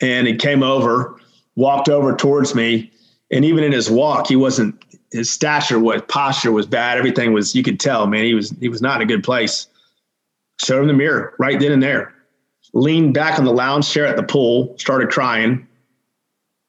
And 0.01 0.27
he 0.27 0.37
came 0.37 0.63
over 0.63 1.21
walked 1.61 1.89
over 1.89 2.15
towards 2.17 2.55
me, 2.55 2.91
and 3.31 3.45
even 3.45 3.63
in 3.63 3.73
his 3.73 3.91
walk, 3.91 4.27
he 4.27 4.37
wasn't. 4.37 4.85
His 5.13 5.29
stature, 5.29 5.81
what 5.81 6.07
posture 6.07 6.53
was 6.53 6.67
bad. 6.67 6.97
Everything 6.97 7.33
was. 7.33 7.55
You 7.55 7.63
could 7.63 7.81
tell, 7.81 8.07
man. 8.07 8.25
He 8.25 8.35
was. 8.35 8.51
He 8.61 8.69
was 8.69 8.81
not 8.81 9.01
in 9.01 9.03
a 9.03 9.13
good 9.13 9.25
place. 9.25 9.67
Showed 10.61 10.83
him 10.83 10.89
the 10.89 10.95
mirror 10.95 11.35
right 11.39 11.59
then 11.59 11.73
and 11.73 11.83
there. 11.83 12.15
Leaned 12.73 13.15
back 13.15 13.39
on 13.39 13.45
the 13.45 13.53
lounge 13.53 13.91
chair 13.91 14.07
at 14.07 14.17
the 14.17 14.23
pool. 14.23 14.75
Started 14.79 15.11
crying. 15.11 15.67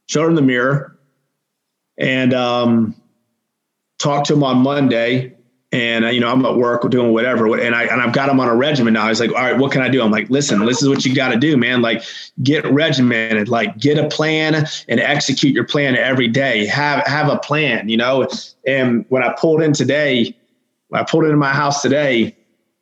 Showed 0.09 0.27
him 0.27 0.35
the 0.35 0.41
mirror, 0.41 0.97
and 1.97 2.33
um, 2.33 2.95
talked 3.99 4.27
to 4.27 4.33
him 4.33 4.43
on 4.43 4.57
Monday 4.57 5.35
and 5.71 6.03
you 6.13 6.19
know 6.19 6.29
I'm 6.29 6.45
at 6.45 6.55
work 6.55 6.89
doing 6.89 7.13
whatever, 7.13 7.57
and 7.57 7.73
I 7.73 7.83
and 7.83 8.01
I've 8.01 8.13
got 8.13 8.29
him 8.29 8.39
on 8.39 8.49
a 8.49 8.55
regimen 8.55 8.93
now. 8.93 9.07
He's 9.07 9.21
like, 9.21 9.29
all 9.29 9.37
right, 9.37 9.57
what 9.57 9.71
can 9.71 9.81
I 9.81 9.87
do? 9.87 10.01
I'm 10.01 10.11
like, 10.11 10.29
listen, 10.29 10.63
this 10.65 10.81
is 10.81 10.89
what 10.89 11.05
you 11.05 11.15
got 11.15 11.29
to 11.29 11.37
do, 11.37 11.55
man. 11.55 11.81
Like, 11.81 12.03
get 12.43 12.65
regimented, 12.71 13.47
like 13.47 13.77
get 13.77 13.97
a 13.97 14.07
plan 14.09 14.65
and 14.89 14.99
execute 14.99 15.53
your 15.53 15.63
plan 15.63 15.95
every 15.95 16.27
day. 16.27 16.65
Have 16.65 17.05
have 17.07 17.29
a 17.29 17.37
plan, 17.37 17.87
you 17.87 17.97
know. 17.97 18.27
And 18.67 19.05
when 19.09 19.23
I 19.23 19.33
pulled 19.33 19.61
in 19.61 19.71
today, 19.71 20.35
I 20.91 21.03
pulled 21.03 21.23
into 21.23 21.37
my 21.37 21.53
house 21.53 21.81
today, 21.81 22.35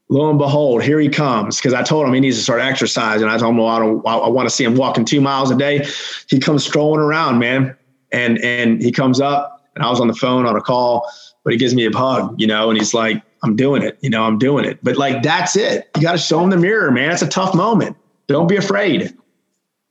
lo 0.10 0.30
and 0.30 0.40
behold, 0.40 0.82
here 0.82 1.00
he 1.00 1.10
comes. 1.10 1.58
Because 1.58 1.76
I 1.76 1.84
told 1.84 2.08
him 2.08 2.14
he 2.14 2.20
needs 2.20 2.38
to 2.38 2.44
start 2.44 2.60
exercising. 2.60 3.28
I 3.28 3.38
told 3.38 3.52
him, 3.52 3.58
well, 3.58 3.68
I, 3.68 3.80
don't, 3.80 4.08
I 4.08 4.30
want 4.30 4.50
to 4.50 4.56
see 4.56 4.64
him 4.64 4.76
walking 4.76 5.06
two 5.06 5.22
miles 5.22 5.52
a 5.52 5.56
day. 5.56 5.88
He 6.28 6.40
comes 6.40 6.66
strolling 6.66 7.02
around, 7.02 7.38
man, 7.38 7.78
and 8.12 8.40
and 8.40 8.82
he 8.82 8.92
comes 8.92 9.22
up, 9.22 9.70
and 9.76 9.86
I 9.86 9.92
was 9.92 10.02
on 10.02 10.08
the 10.08 10.16
phone 10.16 10.48
on 10.48 10.56
a 10.56 10.62
call 10.62 11.08
but 11.44 11.54
he 11.54 11.60
gives 11.60 11.74
me 11.74 11.86
a 11.86 11.92
hug, 11.92 12.40
you 12.40 12.48
know, 12.48 12.70
and 12.70 12.78
he's 12.78 12.94
like, 12.94 13.22
I'm 13.44 13.56
doing 13.56 13.82
it, 13.84 13.98
you 14.02 14.10
know, 14.10 14.24
I'm 14.24 14.38
doing 14.38 14.66
it. 14.66 14.80
But 14.84 14.98
like, 14.98 15.24
that's 15.24 15.56
it. 15.56 15.90
You 15.96 16.04
got 16.04 16.14
to 16.14 16.18
show 16.18 16.42
him 16.44 16.50
the 16.50 16.58
mirror, 16.58 16.92
man. 16.92 17.12
It's 17.12 17.22
a 17.22 17.28
tough 17.28 17.56
moment. 17.56 17.96
Don't 18.28 18.48
be 18.48 18.58
afraid. 18.58 19.16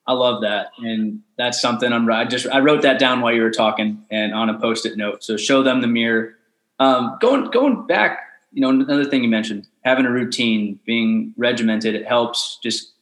I 0.06 0.12
love 0.12 0.42
that. 0.42 0.70
And 0.78 1.20
that's 1.36 1.60
something 1.60 1.92
I'm 1.92 2.10
I 2.10 2.24
just, 2.24 2.46
I 2.46 2.60
wrote 2.60 2.82
that 2.82 2.98
down 2.98 3.20
while 3.20 3.32
you 3.32 3.42
were 3.42 3.50
talking 3.50 4.04
and 4.10 4.34
on 4.34 4.48
a 4.48 4.58
post-it 4.58 4.96
note. 4.96 5.22
So 5.22 5.36
show 5.36 5.62
them 5.62 5.80
the 5.80 5.86
mirror. 5.86 6.34
Um, 6.78 7.18
going, 7.20 7.50
going 7.50 7.86
back, 7.86 8.20
you 8.52 8.62
know, 8.62 8.70
another 8.70 9.04
thing 9.04 9.22
you 9.22 9.28
mentioned, 9.28 9.66
having 9.84 10.06
a 10.06 10.10
routine, 10.10 10.78
being 10.86 11.34
regimented, 11.36 11.94
it 11.94 12.06
helps 12.06 12.58
just 12.62 12.92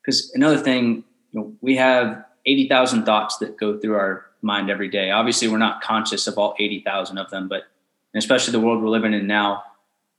because 0.00 0.30
another 0.34 0.58
thing, 0.58 1.04
you 1.32 1.40
know, 1.40 1.52
we 1.60 1.76
have 1.76 2.24
80,000 2.46 3.04
thoughts 3.04 3.38
that 3.38 3.56
go 3.56 3.78
through 3.78 3.94
our 3.94 4.26
mind 4.42 4.70
every 4.70 4.88
day. 4.88 5.10
Obviously 5.10 5.48
we're 5.48 5.58
not 5.58 5.80
conscious 5.80 6.26
of 6.26 6.38
all 6.38 6.54
80,000 6.58 7.18
of 7.18 7.30
them, 7.30 7.48
but 7.48 7.64
and 8.12 8.22
especially 8.22 8.52
the 8.52 8.60
world 8.60 8.82
we're 8.82 8.88
living 8.88 9.14
in 9.14 9.26
now, 9.26 9.62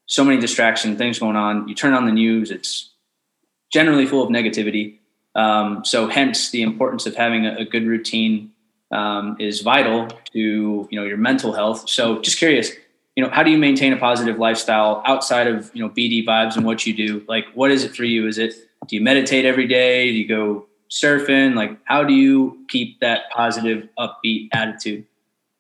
so 0.06 0.24
many 0.24 0.39
distractions, 0.39 0.98
things 0.98 1.20
going 1.20 1.36
on. 1.36 1.68
You 1.68 1.76
turn 1.76 1.94
on 1.94 2.06
the 2.06 2.12
news, 2.12 2.52
it's 2.52 2.91
generally 3.72 4.06
full 4.06 4.24
of 4.24 4.30
negativity. 4.30 4.98
Um, 5.36 5.84
so 5.84 6.08
hence 6.08 6.52
the 6.52 6.62
importance 6.62 7.06
of 7.06 7.16
having 7.16 7.46
a, 7.46 7.56
a 7.56 7.66
good 7.66 7.88
routine 7.88 8.52
um, 8.91 9.36
is 9.39 9.62
vital 9.62 10.08
to 10.34 10.88
you 10.89 11.00
know 11.00 11.06
your 11.06 11.18
mental 11.18 11.54
health. 11.54 11.89
So 11.89 12.22
just 12.22 12.38
curious, 12.38 12.72
you 13.16 13.24
know, 13.24 13.30
how 13.30 13.44
do 13.44 13.50
you 13.50 13.58
maintain 13.58 13.94
a 13.94 13.98
positive 13.98 14.38
lifestyle 14.38 15.02
outside 15.06 15.48
of 15.48 15.72
you 15.74 15.84
know 15.84 15.89
BDVibez 15.89 16.56
and 16.56 16.66
what 16.66 16.86
you 16.86 16.94
do? 16.94 17.24
Like, 17.28 17.46
what 17.54 17.72
is 17.72 17.84
it 17.84 17.96
for 17.96 18.04
you? 18.04 18.28
Is 18.28 18.38
it 18.38 18.54
do 18.88 18.96
you 18.96 19.02
meditate 19.02 19.46
every 19.46 19.68
day? 19.68 20.12
Do 20.12 20.18
you 20.18 20.28
go 20.28 20.68
surfing? 20.89 21.56
Like, 21.56 21.78
how 21.86 22.04
do 22.04 22.14
you 22.14 22.66
keep 22.70 23.00
that 23.00 23.32
positive, 23.32 23.88
upbeat 23.98 24.50
attitude? 24.54 25.06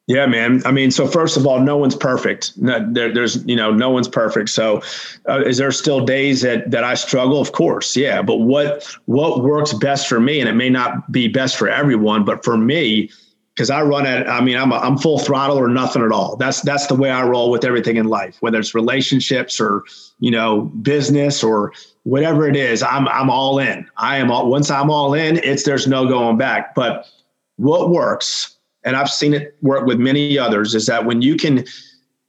Yeah, 0.07 0.25
man. 0.25 0.61
I 0.65 0.71
mean, 0.71 0.91
so 0.91 1.07
first 1.07 1.37
of 1.37 1.47
all, 1.47 1.61
no 1.61 1.77
one's 1.77 1.95
perfect. 1.95 2.57
No, 2.57 2.85
there, 2.91 3.13
there's, 3.13 3.45
you 3.45 3.55
know, 3.55 3.71
no 3.71 3.89
one's 3.89 4.09
perfect. 4.09 4.49
So, 4.49 4.81
uh, 5.29 5.43
is 5.45 5.57
there 5.57 5.71
still 5.71 6.03
days 6.03 6.41
that 6.41 6.69
that 6.71 6.83
I 6.83 6.95
struggle? 6.95 7.39
Of 7.39 7.53
course, 7.53 7.95
yeah. 7.95 8.21
But 8.21 8.37
what 8.37 8.85
what 9.05 9.43
works 9.43 9.71
best 9.71 10.09
for 10.09 10.19
me, 10.19 10.41
and 10.41 10.49
it 10.49 10.53
may 10.55 10.69
not 10.69 11.09
be 11.09 11.29
best 11.29 11.55
for 11.55 11.69
everyone, 11.69 12.25
but 12.25 12.43
for 12.43 12.57
me, 12.57 13.11
because 13.55 13.69
I 13.69 13.81
run 13.83 14.05
at, 14.05 14.29
I 14.29 14.41
mean, 14.41 14.57
I'm 14.57 14.73
a, 14.73 14.75
I'm 14.75 14.97
full 14.97 15.19
throttle 15.19 15.57
or 15.57 15.69
nothing 15.69 16.03
at 16.03 16.11
all. 16.11 16.35
That's 16.35 16.59
that's 16.61 16.87
the 16.87 16.95
way 16.95 17.09
I 17.09 17.25
roll 17.25 17.49
with 17.49 17.63
everything 17.63 17.95
in 17.95 18.07
life, 18.07 18.35
whether 18.41 18.59
it's 18.59 18.75
relationships 18.75 19.61
or 19.61 19.83
you 20.19 20.31
know 20.31 20.63
business 20.81 21.43
or 21.45 21.71
whatever 22.03 22.45
it 22.49 22.57
is. 22.57 22.83
I'm 22.83 23.07
I'm 23.07 23.29
all 23.29 23.57
in. 23.57 23.89
I 23.95 24.17
am 24.17 24.31
all. 24.31 24.49
Once 24.49 24.69
I'm 24.69 24.89
all 24.89 25.13
in, 25.13 25.37
it's 25.37 25.63
there's 25.63 25.87
no 25.87 26.09
going 26.09 26.37
back. 26.37 26.75
But 26.75 27.07
what 27.55 27.89
works 27.89 28.52
and 28.85 28.95
I've 28.95 29.09
seen 29.09 29.33
it 29.33 29.55
work 29.61 29.85
with 29.85 29.99
many 29.99 30.37
others, 30.37 30.75
is 30.75 30.85
that 30.87 31.05
when 31.05 31.21
you 31.21 31.35
can 31.35 31.65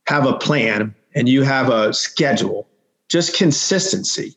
have 0.07 0.27
a 0.27 0.35
plan 0.35 0.95
and 1.15 1.29
you 1.29 1.43
have 1.43 1.71
a 1.71 1.93
schedule, 1.93 2.69
just 3.09 3.37
consistency, 3.37 4.35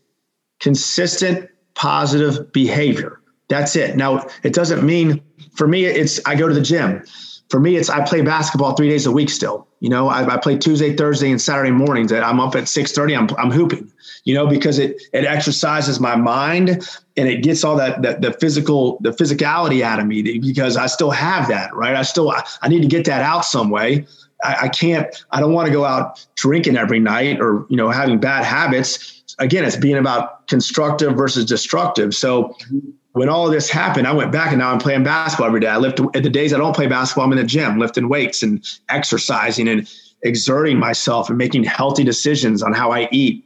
consistent 0.59 1.49
positive 1.75 2.51
behavior. 2.51 3.21
That's 3.49 3.75
it. 3.75 3.95
Now, 3.95 4.27
it 4.43 4.53
doesn't 4.53 4.85
mean 4.85 5.21
for 5.55 5.67
me, 5.67 5.85
it's 5.85 6.19
I 6.25 6.35
go 6.35 6.47
to 6.47 6.53
the 6.53 6.61
gym. 6.61 7.03
For 7.49 7.59
me, 7.59 7.77
it's 7.77 7.89
I 7.89 8.05
play 8.05 8.21
basketball 8.21 8.73
three 8.75 8.89
days 8.89 9.05
a 9.05 9.11
week 9.11 9.29
still. 9.29 9.66
You 9.79 9.89
know, 9.89 10.09
I, 10.09 10.35
I 10.35 10.37
play 10.37 10.57
Tuesday, 10.57 10.95
Thursday, 10.95 11.29
and 11.29 11.41
Saturday 11.41 11.71
mornings. 11.71 12.11
I'm 12.11 12.39
up 12.39 12.55
at 12.55 12.63
6:30. 12.63 13.17
I'm 13.17 13.29
I'm 13.37 13.51
hooping 13.51 13.91
you 14.27 14.33
know, 14.33 14.45
because 14.45 14.77
it 14.77 15.01
it 15.13 15.23
exercises 15.23 16.01
my 16.01 16.17
mind 16.17 16.85
and 17.15 17.29
it 17.29 17.43
gets 17.43 17.63
all 17.63 17.77
that, 17.77 18.01
that 18.01 18.21
the 18.21 18.33
physical 18.33 18.97
the 18.99 19.11
physicality 19.11 19.81
out 19.81 20.01
of 20.01 20.05
me 20.05 20.21
because 20.39 20.75
I 20.75 20.87
still 20.87 21.11
have 21.11 21.47
that, 21.47 21.73
right? 21.73 21.95
I 21.95 22.01
still 22.01 22.29
I, 22.31 22.43
I 22.61 22.67
need 22.67 22.81
to 22.81 22.89
get 22.89 23.05
that 23.05 23.21
out 23.21 23.45
some 23.45 23.69
way. 23.69 24.05
I, 24.43 24.55
I 24.63 24.67
can't. 24.67 25.07
I 25.31 25.39
don't 25.39 25.53
want 25.53 25.67
to 25.67 25.71
go 25.71 25.85
out 25.85 26.27
drinking 26.35 26.75
every 26.75 26.99
night 26.99 27.39
or 27.39 27.65
you 27.69 27.77
know 27.77 27.89
having 27.89 28.19
bad 28.19 28.43
habits. 28.43 29.23
Again, 29.39 29.63
it's 29.63 29.77
being 29.77 29.97
about 29.97 30.45
constructive 30.47 31.15
versus 31.15 31.45
destructive. 31.45 32.13
So 32.13 32.43
mm-hmm. 32.43 32.79
When 33.17 33.29
all 33.29 33.45
of 33.45 33.51
this 33.51 33.69
happened, 33.69 34.07
I 34.07 34.13
went 34.13 34.31
back 34.31 34.49
and 34.49 34.59
now 34.59 34.71
I'm 34.71 34.79
playing 34.79 35.03
basketball 35.03 35.47
every 35.47 35.59
day. 35.59 35.67
I 35.67 35.77
lift 35.77 35.99
at 36.15 36.23
the 36.23 36.29
days 36.29 36.53
I 36.53 36.57
don't 36.57 36.75
play 36.75 36.87
basketball, 36.87 37.25
I'm 37.25 37.31
in 37.31 37.37
the 37.37 37.43
gym 37.43 37.79
lifting 37.79 38.09
weights 38.09 38.43
and 38.43 38.63
exercising 38.89 39.67
and 39.67 39.89
exerting 40.23 40.79
myself 40.79 41.29
and 41.29 41.37
making 41.37 41.63
healthy 41.63 42.03
decisions 42.03 42.63
on 42.63 42.73
how 42.73 42.91
I 42.91 43.07
eat 43.11 43.43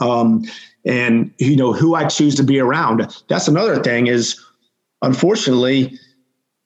um, 0.00 0.44
and 0.84 1.32
you 1.38 1.56
know 1.56 1.72
who 1.72 1.94
I 1.94 2.06
choose 2.06 2.34
to 2.36 2.42
be 2.42 2.58
around. 2.58 3.22
That's 3.28 3.48
another 3.48 3.82
thing. 3.82 4.06
Is 4.06 4.40
unfortunately, 5.02 5.98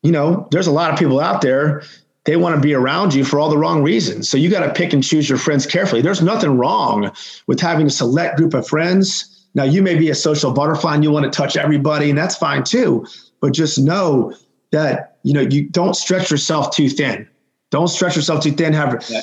you 0.03 0.13
know, 0.13 0.49
there's 0.51 0.67
a 0.67 0.73
lot 0.73 0.93
of 0.93 0.99
people 0.99 1.21
out 1.21 1.41
there. 1.41 1.83
They 2.25 2.37
want 2.37 2.55
to 2.57 2.61
be 2.61 2.75
around 2.75 3.15
you 3.15 3.25
for 3.25 3.41
all 3.41 3.49
the 3.49 3.57
wrong 3.57 3.83
reasons. 3.83 4.29
So 4.29 4.37
you 4.37 4.51
got 4.51 4.67
to 4.67 4.73
pick 4.73 4.93
and 4.93 5.03
choose 5.03 5.29
your 5.29 5.39
friends 5.39 5.65
carefully. 5.65 6.03
There's 6.03 6.21
nothing 6.21 6.59
wrong 6.59 7.11
with 7.47 7.61
having 7.61 7.87
a 7.87 7.91
select 7.91 8.37
group 8.37 8.55
of 8.55 8.69
friends. 8.69 9.38
Now 9.59 9.65
you 9.65 9.83
may 9.83 9.97
be 9.97 10.09
a 10.09 10.15
social 10.15 10.53
butterfly 10.53 10.95
and 10.95 11.03
you 11.03 11.11
want 11.11 11.25
to 11.25 11.37
touch 11.37 11.57
everybody, 11.57 12.11
and 12.11 12.17
that's 12.17 12.37
fine 12.37 12.63
too. 12.63 13.05
But 13.41 13.53
just 13.53 13.77
know 13.77 14.33
that 14.71 15.19
you 15.25 15.35
know 15.35 15.41
you 15.41 15.69
don't 15.69 15.95
stretch 15.95 16.31
yourself 16.31 16.71
too 16.71 16.89
thin. 16.89 17.29
Don't 17.71 17.89
stretch 17.89 18.15
yourself 18.15 18.41
too 18.41 18.53
thin. 18.53 18.73
Have 18.73 19.05
yeah. 19.11 19.21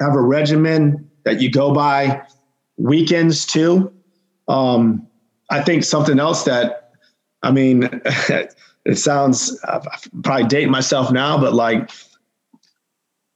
have 0.00 0.14
a 0.14 0.22
regimen 0.22 1.10
that 1.24 1.42
you 1.42 1.50
go 1.50 1.74
by. 1.74 2.22
Weekends 2.78 3.44
too. 3.44 3.92
Um, 4.48 5.06
I 5.50 5.60
think 5.60 5.84
something 5.84 6.18
else 6.18 6.44
that 6.44 6.92
I 7.42 7.50
mean, 7.50 7.82
it 8.86 8.96
sounds 8.96 9.60
I'm 9.68 9.82
probably 10.22 10.46
dating 10.46 10.70
myself 10.70 11.12
now, 11.12 11.38
but 11.38 11.52
like 11.52 11.90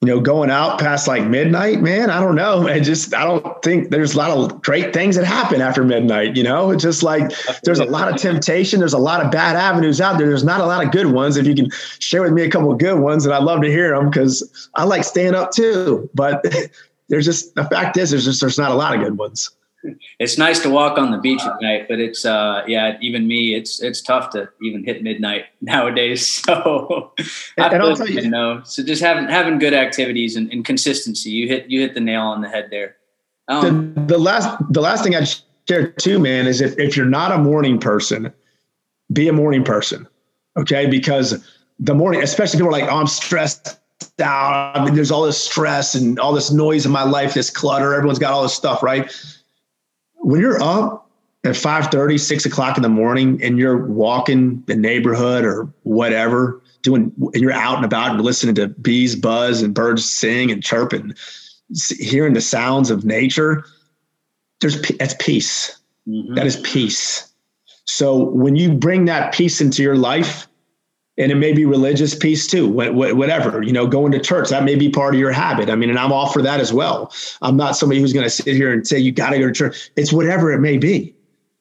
you 0.00 0.06
know, 0.06 0.20
going 0.20 0.48
out 0.48 0.78
past 0.78 1.08
like 1.08 1.24
midnight, 1.24 1.80
man, 1.80 2.08
I 2.08 2.20
don't 2.20 2.36
know. 2.36 2.68
I 2.68 2.78
just, 2.78 3.12
I 3.14 3.24
don't 3.24 3.62
think 3.62 3.90
there's 3.90 4.14
a 4.14 4.18
lot 4.18 4.30
of 4.30 4.62
great 4.62 4.92
things 4.94 5.16
that 5.16 5.24
happen 5.24 5.60
after 5.60 5.82
midnight. 5.82 6.36
You 6.36 6.44
know, 6.44 6.70
it's 6.70 6.82
just 6.82 7.02
like 7.02 7.32
there's 7.64 7.80
a 7.80 7.84
lot 7.84 8.12
of 8.12 8.20
temptation. 8.20 8.78
There's 8.78 8.92
a 8.92 8.98
lot 8.98 9.24
of 9.24 9.32
bad 9.32 9.56
avenues 9.56 10.00
out 10.00 10.18
there. 10.18 10.28
There's 10.28 10.44
not 10.44 10.60
a 10.60 10.66
lot 10.66 10.84
of 10.84 10.92
good 10.92 11.06
ones. 11.06 11.36
If 11.36 11.46
you 11.46 11.54
can 11.54 11.70
share 11.98 12.22
with 12.22 12.32
me 12.32 12.42
a 12.42 12.50
couple 12.50 12.70
of 12.70 12.78
good 12.78 13.00
ones, 13.00 13.24
and 13.24 13.34
I'd 13.34 13.42
love 13.42 13.62
to 13.62 13.68
hear 13.68 13.96
them 13.96 14.10
because 14.10 14.68
I 14.74 14.84
like 14.84 15.02
staying 15.02 15.34
up 15.34 15.50
too. 15.50 16.08
But 16.14 16.44
there's 17.08 17.24
just 17.24 17.54
the 17.56 17.64
fact 17.64 17.96
is, 17.96 18.10
there's 18.10 18.24
just, 18.24 18.40
there's 18.40 18.58
not 18.58 18.70
a 18.70 18.74
lot 18.74 18.94
of 18.94 19.02
good 19.02 19.18
ones 19.18 19.50
it's 20.18 20.38
nice 20.38 20.58
to 20.60 20.70
walk 20.70 20.98
on 20.98 21.10
the 21.10 21.18
beach 21.18 21.40
at 21.42 21.60
night, 21.60 21.86
but 21.88 22.00
it's 22.00 22.24
uh 22.24 22.62
yeah, 22.66 22.96
even 23.00 23.26
me, 23.26 23.54
it's 23.54 23.82
it's 23.82 24.00
tough 24.00 24.30
to 24.30 24.48
even 24.62 24.84
hit 24.84 25.02
midnight 25.02 25.44
nowadays. 25.60 26.42
So 26.48 27.12
I 27.58 27.68
and 27.68 27.82
I'll 27.82 27.96
tell 27.96 28.08
you, 28.08 28.20
you 28.22 28.30
know, 28.30 28.62
so 28.64 28.82
just 28.82 29.02
having 29.02 29.28
having 29.28 29.58
good 29.58 29.74
activities 29.74 30.36
and, 30.36 30.50
and, 30.52 30.64
consistency. 30.64 31.30
You 31.30 31.48
hit 31.48 31.70
you 31.70 31.80
hit 31.80 31.94
the 31.94 32.00
nail 32.00 32.22
on 32.22 32.40
the 32.40 32.48
head 32.48 32.68
there. 32.70 32.96
Um, 33.48 33.94
the, 33.94 34.00
the 34.14 34.18
last 34.18 34.56
the 34.70 34.80
last 34.80 35.04
thing 35.04 35.14
I'd 35.14 35.28
share 35.68 35.92
too, 35.92 36.18
man, 36.18 36.46
is 36.46 36.60
if 36.60 36.78
if 36.78 36.96
you're 36.96 37.06
not 37.06 37.32
a 37.32 37.38
morning 37.38 37.78
person, 37.78 38.32
be 39.12 39.28
a 39.28 39.32
morning 39.32 39.64
person. 39.64 40.06
Okay, 40.56 40.86
because 40.86 41.44
the 41.78 41.94
morning, 41.94 42.22
especially 42.22 42.58
people 42.58 42.68
are 42.68 42.72
like, 42.72 42.90
oh, 42.90 42.96
I'm 42.96 43.06
stressed 43.06 43.78
out. 44.20 44.76
I 44.76 44.84
mean, 44.84 44.94
there's 44.94 45.10
all 45.10 45.22
this 45.22 45.42
stress 45.42 45.94
and 45.94 46.18
all 46.18 46.32
this 46.32 46.50
noise 46.50 46.86
in 46.86 46.92
my 46.92 47.04
life, 47.04 47.34
this 47.34 47.50
clutter. 47.50 47.94
Everyone's 47.94 48.18
got 48.18 48.32
all 48.32 48.42
this 48.42 48.54
stuff, 48.54 48.82
right? 48.82 49.10
When 50.28 50.42
you're 50.42 50.62
up 50.62 51.10
at 51.44 51.56
5 51.56 51.86
30, 51.86 52.18
6 52.18 52.44
o'clock 52.44 52.76
in 52.76 52.82
the 52.82 52.88
morning 52.90 53.42
and 53.42 53.58
you're 53.58 53.86
walking 53.86 54.62
the 54.66 54.76
neighborhood 54.76 55.42
or 55.44 55.72
whatever, 55.84 56.60
doing 56.82 57.12
and 57.32 57.42
you're 57.42 57.52
out 57.52 57.76
and 57.76 57.84
about 57.84 58.10
and 58.10 58.20
listening 58.20 58.54
to 58.56 58.68
bees 58.68 59.16
buzz 59.16 59.62
and 59.62 59.72
birds 59.74 60.08
sing 60.08 60.50
and 60.50 60.62
chirp 60.62 60.92
and 60.92 61.16
hearing 61.98 62.34
the 62.34 62.42
sounds 62.42 62.90
of 62.90 63.06
nature, 63.06 63.64
there's 64.60 64.82
that's 64.98 65.14
peace. 65.18 65.78
Mm-hmm. 66.06 66.34
That 66.34 66.46
is 66.46 66.56
peace. 66.56 67.32
So 67.86 68.24
when 68.24 68.54
you 68.54 68.74
bring 68.74 69.06
that 69.06 69.32
peace 69.32 69.60
into 69.62 69.82
your 69.82 69.96
life, 69.96 70.46
and 71.18 71.32
it 71.32 71.34
may 71.34 71.52
be 71.52 71.64
religious 71.64 72.14
peace 72.14 72.46
too 72.46 72.68
whatever 72.68 73.62
you 73.62 73.72
know 73.72 73.86
going 73.86 74.12
to 74.12 74.20
church 74.20 74.48
that 74.50 74.64
may 74.64 74.76
be 74.76 74.88
part 74.88 75.14
of 75.14 75.20
your 75.20 75.32
habit. 75.32 75.68
I 75.68 75.74
mean 75.74 75.90
and 75.90 75.98
i'm 75.98 76.12
all 76.12 76.30
for 76.30 76.40
that 76.42 76.60
as 76.60 76.72
well. 76.72 77.12
I'm 77.42 77.56
not 77.56 77.76
somebody 77.76 78.00
who's 78.00 78.12
going 78.12 78.24
to 78.24 78.30
sit 78.30 78.54
here 78.54 78.72
and 78.72 78.86
say 78.86 78.98
you 78.98 79.12
got 79.12 79.30
to 79.30 79.38
go 79.38 79.46
to 79.46 79.52
church. 79.52 79.90
It's 79.96 80.12
whatever 80.12 80.52
it 80.52 80.60
may 80.60 80.78
be. 80.78 81.14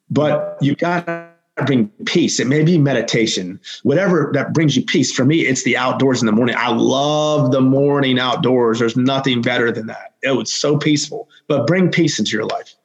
But 0.10 0.58
you 0.62 0.76
got 0.76 1.06
to 1.06 1.28
bring 1.66 1.90
peace. 2.06 2.40
It 2.40 2.48
may 2.48 2.64
be 2.64 2.78
meditation. 2.78 3.60
Whatever 3.84 4.32
that 4.34 4.54
brings 4.54 4.78
you 4.78 4.86
peace 4.86 5.12
for 5.12 5.26
me 5.26 5.42
it's 5.42 5.64
the 5.64 5.76
outdoors 5.76 6.22
in 6.22 6.28
the 6.28 6.32
morning. 6.32 6.56
I 6.58 6.70
love 6.70 7.52
the 7.52 7.62
morning 7.62 8.20
outdoors. 8.20 8.80
There's 8.80 8.96
nothing 8.96 9.42
better 9.42 9.72
than 9.72 9.88
that. 9.88 10.14
It 10.24 10.38
was 10.38 10.54
so 10.54 10.78
peaceful. 10.78 11.30
But 11.48 11.68
bring 11.68 11.90
peace 11.90 12.20
into 12.20 12.32
your 12.32 12.46
life. 12.46 12.76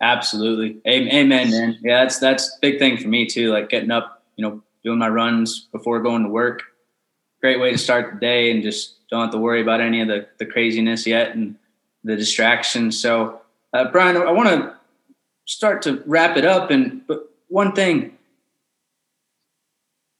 Absolutely. 0.00 0.80
Amen 0.88 1.28
man. 1.28 1.78
Yeah 1.82 2.02
that's 2.02 2.18
that's 2.18 2.56
big 2.60 2.78
thing 2.78 2.96
for 2.96 3.08
me 3.08 3.26
too 3.26 3.52
like 3.52 3.68
getting 3.68 3.90
up 3.90 4.24
you 4.36 4.44
know 4.44 4.62
doing 4.84 4.98
my 4.98 5.08
runs 5.08 5.68
before 5.72 6.00
going 6.00 6.22
to 6.24 6.28
work. 6.28 6.62
Great 7.40 7.60
way 7.60 7.72
to 7.72 7.78
start 7.78 8.14
the 8.14 8.20
day 8.20 8.50
and 8.50 8.62
just 8.62 9.08
don't 9.10 9.22
have 9.22 9.30
to 9.32 9.38
worry 9.38 9.60
about 9.60 9.80
any 9.80 10.00
of 10.00 10.08
the, 10.08 10.26
the 10.38 10.46
craziness 10.46 11.06
yet 11.06 11.34
and 11.34 11.56
the 12.04 12.16
distractions. 12.16 12.98
So, 13.00 13.40
uh, 13.72 13.90
Bryan, 13.90 14.16
I 14.16 14.30
want 14.30 14.48
to 14.48 14.74
start 15.46 15.82
to 15.82 16.02
wrap 16.06 16.36
it 16.36 16.44
up. 16.44 16.70
And 16.70 17.06
but 17.06 17.28
one 17.48 17.72
thing, 17.72 18.16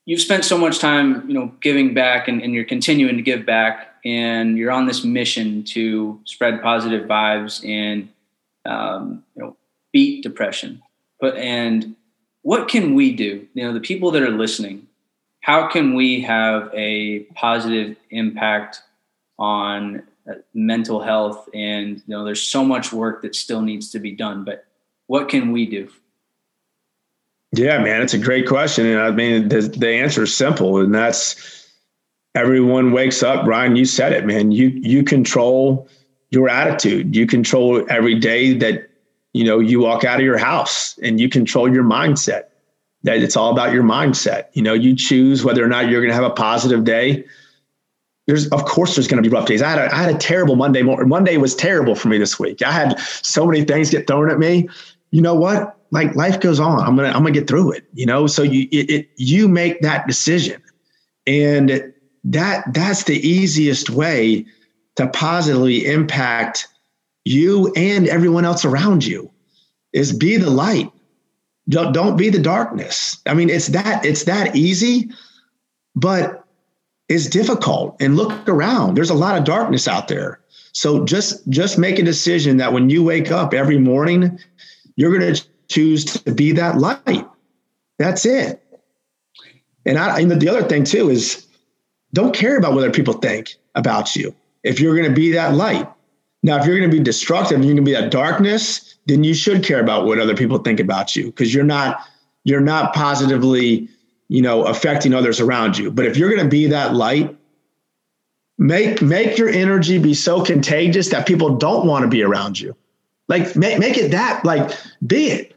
you've 0.04 0.20
spent 0.20 0.44
so 0.44 0.58
much 0.58 0.78
time, 0.78 1.28
you 1.28 1.34
know, 1.34 1.52
giving 1.60 1.94
back, 1.94 2.28
and, 2.28 2.42
and 2.42 2.54
you're 2.54 2.64
continuing 2.64 3.16
to 3.16 3.22
give 3.22 3.46
back, 3.46 3.94
and 4.04 4.58
you're 4.58 4.72
on 4.72 4.86
this 4.86 5.04
mission 5.04 5.64
to 5.64 6.20
spread 6.24 6.62
positive 6.62 7.08
vibes 7.08 7.66
and 7.68 8.08
um, 8.64 9.24
you 9.36 9.42
know 9.42 9.56
beat 9.92 10.22
depression. 10.22 10.82
But 11.20 11.36
and 11.36 11.96
what 12.43 12.68
can 12.68 12.95
we 12.95 13.14
do? 13.14 13.47
You 13.55 13.64
know, 13.64 13.72
the 13.72 13.80
people 13.80 14.11
that 14.12 14.22
are 14.22 14.30
listening, 14.30 14.86
how 15.40 15.68
can 15.68 15.95
we 15.95 16.20
have 16.22 16.70
a 16.74 17.20
positive 17.34 17.97
impact 18.11 18.82
on 19.38 20.03
uh, 20.28 20.34
mental 20.55 21.01
health? 21.01 21.49
And, 21.55 21.97
you 21.97 22.03
know, 22.07 22.24
there's 22.24 22.43
so 22.43 22.64
much 22.64 22.93
work 22.93 23.22
that 23.22 23.34
still 23.34 23.62
needs 23.62 23.90
to 23.90 23.99
be 23.99 24.12
done, 24.12 24.45
but 24.45 24.66
what 25.07 25.28
can 25.28 25.53
we 25.53 25.66
do? 25.66 25.88
Yeah, 27.53 27.78
man, 27.78 28.01
it's 28.01 28.14
a 28.14 28.18
great 28.18 28.47
question. 28.49 28.86
And 28.86 29.01
I 29.01 29.11
mean, 29.11 29.49
the, 29.49 29.61
the 29.61 29.88
answer 29.88 30.22
is 30.22 30.34
simple, 30.34 30.78
and 30.78 30.95
that's 30.95 31.68
everyone 32.34 32.93
wakes 32.93 33.22
up. 33.22 33.47
Ryan, 33.47 33.76
you 33.76 33.84
said 33.84 34.12
it, 34.12 34.24
man. 34.24 34.53
You 34.53 34.68
you 34.68 35.05
control 35.05 35.86
your 36.30 36.49
attitude. 36.49 37.14
You 37.14 37.26
control 37.26 37.84
every 37.90 38.18
day 38.18 38.55
that 38.55 38.88
you 39.32 39.44
know 39.44 39.58
you 39.58 39.80
walk 39.80 40.04
out 40.04 40.18
of 40.18 40.24
your 40.24 40.38
house 40.38 40.98
and 41.02 41.20
you 41.20 41.28
control 41.28 41.72
your 41.72 41.84
mindset 41.84 42.44
that 43.04 43.20
it's 43.20 43.36
all 43.36 43.50
about 43.50 43.72
your 43.72 43.82
mindset. 43.82 44.46
You 44.52 44.62
know 44.62 44.74
you 44.74 44.94
choose 44.94 45.44
whether 45.44 45.64
or 45.64 45.68
not 45.68 45.88
you're 45.88 46.00
going 46.00 46.10
to 46.10 46.14
have 46.14 46.24
a 46.24 46.30
positive 46.30 46.84
day. 46.84 47.24
There's 48.26 48.48
of 48.48 48.64
course 48.64 48.94
there's 48.94 49.08
going 49.08 49.22
to 49.22 49.28
be 49.28 49.34
rough 49.34 49.46
days. 49.46 49.62
I 49.62 49.70
had 49.70 49.78
a, 49.78 49.94
I 49.94 50.02
had 50.02 50.14
a 50.14 50.18
terrible 50.18 50.56
monday 50.56 50.82
morning 50.82 51.08
monday 51.08 51.36
was 51.36 51.54
terrible 51.54 51.94
for 51.94 52.08
me 52.08 52.18
this 52.18 52.38
week. 52.38 52.62
I 52.62 52.72
had 52.72 52.98
so 53.00 53.46
many 53.46 53.64
things 53.64 53.90
get 53.90 54.06
thrown 54.06 54.30
at 54.30 54.38
me. 54.38 54.68
You 55.10 55.22
know 55.22 55.34
what? 55.34 55.76
Like 55.90 56.14
life 56.14 56.40
goes 56.40 56.60
on. 56.60 56.80
I'm 56.80 56.96
gonna 56.96 57.08
i'm 57.08 57.22
gonna 57.22 57.32
get 57.32 57.48
through 57.48 57.72
it 57.72 57.84
you 57.92 58.06
know? 58.06 58.26
So 58.26 58.42
you 58.42 58.68
it, 58.70 58.90
it 58.90 59.10
you 59.16 59.48
make 59.48 59.80
that 59.82 60.06
decision. 60.06 60.62
And 61.26 61.92
that 62.24 62.72
that's 62.72 63.04
the 63.04 63.16
easiest 63.26 63.90
way 63.90 64.46
to 64.96 65.08
positively 65.08 65.86
impact 65.86 66.68
you 67.24 67.72
and 67.76 68.08
everyone 68.08 68.44
else 68.44 68.64
around 68.64 69.04
you 69.04 69.30
is 69.92 70.12
be 70.12 70.36
the 70.36 70.50
light. 70.50 70.90
Don't, 71.68 71.92
don't 71.92 72.16
be 72.16 72.28
the 72.28 72.40
darkness. 72.40 73.20
I 73.26 73.34
mean 73.34 73.50
it's 73.50 73.68
that 73.68 74.04
it's 74.04 74.24
that 74.24 74.56
easy 74.56 75.10
but 75.94 76.44
it's 77.08 77.26
difficult. 77.26 77.96
And 78.00 78.16
look 78.16 78.48
around. 78.48 78.96
There's 78.96 79.10
a 79.10 79.14
lot 79.14 79.36
of 79.36 79.44
darkness 79.44 79.86
out 79.86 80.08
there. 80.08 80.40
So 80.72 81.04
just 81.04 81.46
just 81.50 81.78
make 81.78 81.98
a 81.98 82.02
decision 82.02 82.56
that 82.56 82.72
when 82.72 82.88
you 82.88 83.04
wake 83.04 83.30
up 83.30 83.52
every 83.52 83.78
morning 83.78 84.38
you're 84.96 85.16
going 85.16 85.34
to 85.34 85.44
choose 85.68 86.04
to 86.04 86.32
be 86.32 86.52
that 86.52 86.78
light. 86.78 87.26
That's 87.98 88.24
it. 88.24 88.62
And 89.84 89.98
i 89.98 90.20
and 90.20 90.30
the 90.30 90.48
other 90.48 90.62
thing 90.62 90.84
too 90.84 91.10
is 91.10 91.46
don't 92.14 92.34
care 92.34 92.56
about 92.56 92.72
what 92.72 92.84
other 92.84 92.90
people 92.90 93.14
think 93.14 93.56
about 93.74 94.16
you. 94.16 94.34
If 94.62 94.80
you're 94.80 94.96
going 94.96 95.08
to 95.08 95.14
be 95.14 95.32
that 95.32 95.54
light 95.54 95.88
now, 96.43 96.59
if 96.59 96.66
you're 96.66 96.76
going 96.76 96.90
to 96.90 96.97
be 96.97 97.03
destructive, 97.03 97.59
you're 97.59 97.74
going 97.74 97.76
to 97.76 97.82
be 97.82 97.93
that 97.93 98.11
darkness, 98.11 98.97
then 99.07 99.22
you 99.22 99.34
should 99.34 99.62
care 99.62 99.80
about 99.80 100.07
what 100.07 100.18
other 100.18 100.34
people 100.34 100.59
think 100.59 100.80
about 100.80 101.14
you 101.14 101.26
because 101.26 101.55
you're 101.55 101.64
not 101.64 102.05
you're 102.45 102.61
not 102.61 102.93
positively, 102.93 103.88
you 104.28 104.43
know, 104.43 104.64
affecting 104.64 105.14
others 105.14 105.38
around 105.38 105.78
you. 105.78 105.90
But 105.93 106.07
if 106.07 106.16
you're 106.16 106.28
going 106.28 106.43
to 106.43 106.49
be 106.49 106.66
that 106.66 106.95
light, 106.95 107.36
make 108.59 109.01
make 109.01 109.38
your 109.38 109.49
energy 109.49 109.99
be 109.99 110.14
so 110.14 110.45
contagious 110.45 111.11
that 111.11 111.26
people 111.26 111.57
don't 111.57 111.86
want 111.86 112.03
to 112.03 112.09
be 112.09 112.22
around 112.22 112.59
you. 112.59 112.76
Like 113.28 113.55
make 113.55 113.78
make 113.78 113.97
it 113.97 114.11
that 114.11 114.45
like 114.45 114.76
be 115.07 115.28
it. 115.28 115.55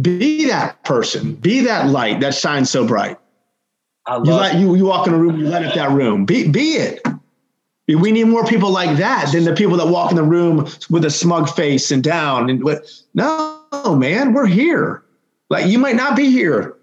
Be 0.00 0.48
that 0.48 0.84
person. 0.84 1.34
Be 1.34 1.60
that 1.60 1.88
light 1.88 2.20
that 2.20 2.34
shines 2.34 2.70
so 2.70 2.86
bright. 2.86 3.18
I 4.04 4.16
love 4.16 4.26
you, 4.26 4.34
let, 4.34 4.54
you 4.56 4.74
you 4.74 4.84
walk 4.84 5.06
in 5.06 5.14
a 5.14 5.18
room, 5.18 5.38
you 5.38 5.46
light 5.46 5.64
up 5.64 5.74
that 5.74 5.90
room. 5.92 6.26
Be 6.26 6.46
be 6.46 6.72
it. 6.74 7.00
We 7.88 8.10
need 8.10 8.24
more 8.24 8.44
people 8.44 8.70
like 8.70 8.96
that 8.98 9.30
than 9.32 9.44
the 9.44 9.54
people 9.54 9.76
that 9.76 9.86
walk 9.86 10.10
in 10.10 10.16
the 10.16 10.24
room 10.24 10.68
with 10.90 11.04
a 11.04 11.10
smug 11.10 11.48
face 11.48 11.92
and 11.92 12.02
down 12.02 12.50
and 12.50 12.64
what. 12.64 12.84
No, 13.14 13.62
man, 13.96 14.32
we're 14.32 14.46
here. 14.46 15.04
Like 15.50 15.66
you 15.66 15.78
might 15.78 15.94
not 15.94 16.16
be 16.16 16.30
here. 16.30 16.76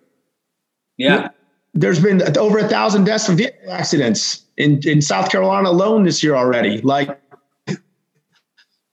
Yeah. 0.98 1.30
There's 1.74 2.00
been 2.00 2.22
over 2.38 2.60
a 2.60 2.68
thousand 2.68 3.04
deaths 3.04 3.26
from 3.26 3.36
vehicle 3.36 3.72
accidents 3.72 4.44
in, 4.58 4.80
in 4.88 5.02
South 5.02 5.30
Carolina 5.30 5.70
alone 5.70 6.04
this 6.04 6.24
year 6.24 6.36
already. 6.36 6.80
Like 6.82 7.20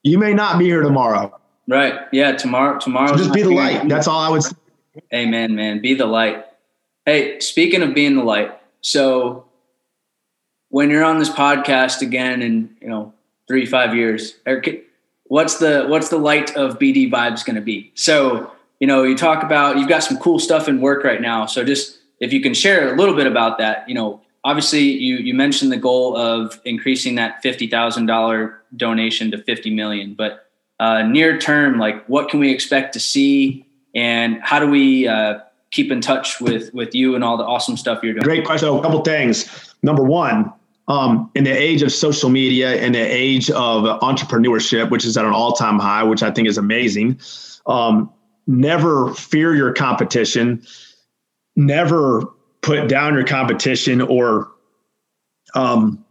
you 0.03 0.19
may 0.19 0.35
not 0.35 0.59
be 0.59 0.65
here 0.65 0.83
tomorrow. 0.83 1.39
Right. 1.69 1.95
Yeah. 2.11 2.33
Tomorrow, 2.33 2.81
tomorrow. 2.81 3.13
So 3.13 3.19
just 3.19 3.33
be 3.33 3.43
the 3.43 3.51
light. 3.51 3.89
That's 3.89 4.09
all 4.09 4.19
I 4.19 4.31
would 4.31 4.43
say. 4.43 4.57
Amen, 5.15 5.55
man. 5.55 5.81
Be 5.81 5.95
the 5.95 6.07
light. 6.07 6.45
Hey, 7.07 7.39
speaking 7.39 7.83
of 7.83 7.95
being 7.95 8.17
the 8.17 8.25
light, 8.25 8.59
so 8.81 9.47
when 10.71 10.91
you're 10.91 11.05
on 11.05 11.19
this 11.19 11.31
podcast 11.31 12.01
again 12.03 12.43
in 12.43 12.75
you 12.81 12.89
know 12.89 13.13
three 13.47 13.67
five 13.67 13.95
years 13.95 14.37
what's 15.25 15.59
the 15.59 15.85
what's 15.87 16.09
the 16.09 16.19
light 16.19 16.57
of 16.57 16.79
BDVibez 16.79 17.45
going 17.45 17.57
to 17.57 17.63
be 17.63 17.93
so 17.95 18.51
you 18.81 18.87
know 18.87 19.05
you 19.05 19.17
talk 19.17 19.45
about 19.45 19.79
you've 19.79 19.89
got 19.89 20.03
some 20.03 20.17
cool 20.19 20.39
stuff 20.39 20.69
in 20.69 20.81
work 20.81 21.05
right 21.05 21.21
now 21.21 21.47
so 21.47 21.65
just 21.65 21.99
if 22.19 22.33
you 22.33 22.41
can 22.41 22.55
share 22.55 22.93
a 22.93 22.97
little 22.97 23.15
bit 23.15 23.27
about 23.27 23.59
that 23.59 23.89
you 23.89 23.95
know 23.95 24.21
obviously 24.45 24.83
you 24.83 25.17
you 25.17 25.35
mentioned 25.35 25.73
the 25.73 25.77
goal 25.77 26.17
of 26.17 26.61
increasing 26.65 27.15
that 27.17 27.43
fifty 27.43 27.67
thousand 27.67 28.07
dollar 28.07 28.61
donation 28.77 29.31
to 29.31 29.39
fifty 29.43 29.71
million, 29.71 30.15
but 30.15 30.47
uh, 30.79 31.03
near 31.03 31.39
term, 31.39 31.79
like 31.79 32.05
what 32.07 32.29
can 32.29 32.41
we 32.41 32.51
expect 32.51 32.93
to 32.95 33.01
see, 33.01 33.67
and 33.95 34.41
how 34.43 34.59
do 34.59 34.69
we 34.69 35.07
uh, 35.07 35.41
keep 35.71 35.91
in 35.91 36.01
touch 36.01 36.41
with 36.41 36.73
with 36.75 36.95
you 36.95 37.15
and 37.15 37.25
all 37.25 37.37
the 37.37 37.45
awesome 37.45 37.77
stuff 37.77 38.03
you're 38.03 38.15
doing? 38.15 38.25
Great 38.25 38.45
question. 38.45 38.67
So 38.67 38.79
a 38.79 38.83
couple 38.83 39.03
things. 39.03 39.75
Number 39.83 40.03
one, 40.03 40.53
um, 40.91 41.31
in 41.37 41.45
the 41.45 41.53
age 41.53 41.83
of 41.83 41.93
social 41.93 42.31
media, 42.31 42.75
in 42.83 42.93
the 42.93 42.99
age 42.99 43.49
of 43.53 43.85
entrepreneurship, 44.01 44.91
which 44.91 45.05
is 45.05 45.17
at 45.17 45.25
an 45.25 45.33
all 45.33 45.53
time 45.53 45.79
high, 45.79 46.03
which 46.03 46.25
I 46.25 46.33
think 46.33 46.49
is 46.49 46.59
amazing. 46.59 47.21
Um, 47.65 48.13
never 48.49 49.15
fear 49.15 49.55
your 49.55 49.73
competition. 49.73 50.67
Never 51.55 52.27
put 52.63 52.89
down 52.89 53.15
your 53.15 53.25
competition 53.25 54.01
or 54.01 54.51
um, 55.55 56.05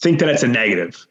think 0.00 0.18
that 0.18 0.28
it's 0.28 0.42
a 0.42 0.48
negative. 0.48 1.06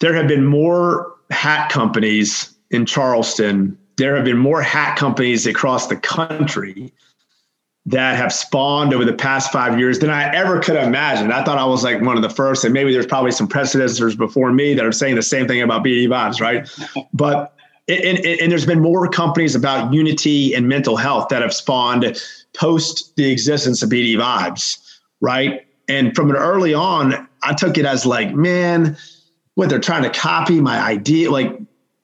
There 0.00 0.14
have 0.14 0.26
been 0.26 0.44
more 0.44 1.14
hat 1.30 1.70
companies 1.70 2.52
in 2.72 2.84
Charleston. 2.84 3.78
There 3.96 4.16
have 4.16 4.24
been 4.24 4.38
more 4.38 4.60
hat 4.60 4.98
companies 4.98 5.46
across 5.46 5.86
the 5.86 5.96
country 5.96 6.92
that 7.86 8.16
have 8.16 8.32
spawned 8.32 8.92
over 8.92 9.04
the 9.04 9.12
past 9.12 9.52
five 9.52 9.78
years 9.78 10.00
than 10.00 10.10
I 10.10 10.34
ever 10.34 10.58
could 10.58 10.74
have 10.74 10.88
imagined. 10.88 11.32
I 11.32 11.44
thought 11.44 11.56
I 11.56 11.64
was 11.64 11.84
like 11.84 12.00
one 12.00 12.16
of 12.16 12.22
the 12.22 12.30
first, 12.30 12.64
and 12.64 12.74
maybe 12.74 12.92
there's 12.92 13.06
probably 13.06 13.30
some 13.30 13.46
predecessors 13.46 14.16
before 14.16 14.52
me 14.52 14.74
that 14.74 14.84
are 14.84 14.92
saying 14.92 15.14
the 15.14 15.22
same 15.22 15.46
thing 15.46 15.62
about 15.62 15.84
BDVibez, 15.84 16.40
right? 16.40 16.68
but 17.12 17.54
and, 17.88 18.18
and, 18.18 18.40
and, 18.40 18.50
there's 18.50 18.66
been 18.66 18.80
more 18.80 19.06
companies 19.08 19.54
about 19.54 19.94
unity 19.94 20.52
and 20.54 20.68
mental 20.68 20.96
health 20.96 21.28
that 21.28 21.40
have 21.40 21.54
spawned 21.54 22.20
post 22.56 23.14
the 23.14 23.30
existence 23.30 23.80
of 23.80 23.90
BDVibez, 23.90 24.98
right? 25.20 25.64
And 25.88 26.12
from 26.16 26.30
an 26.30 26.36
early 26.36 26.74
on, 26.74 27.28
I 27.44 27.54
took 27.54 27.78
it 27.78 27.86
as 27.86 28.04
like, 28.04 28.34
man, 28.34 28.96
what 29.54 29.68
they're 29.68 29.78
trying 29.78 30.02
to 30.02 30.10
copy 30.10 30.60
my 30.60 30.80
idea, 30.80 31.30
like. 31.30 31.56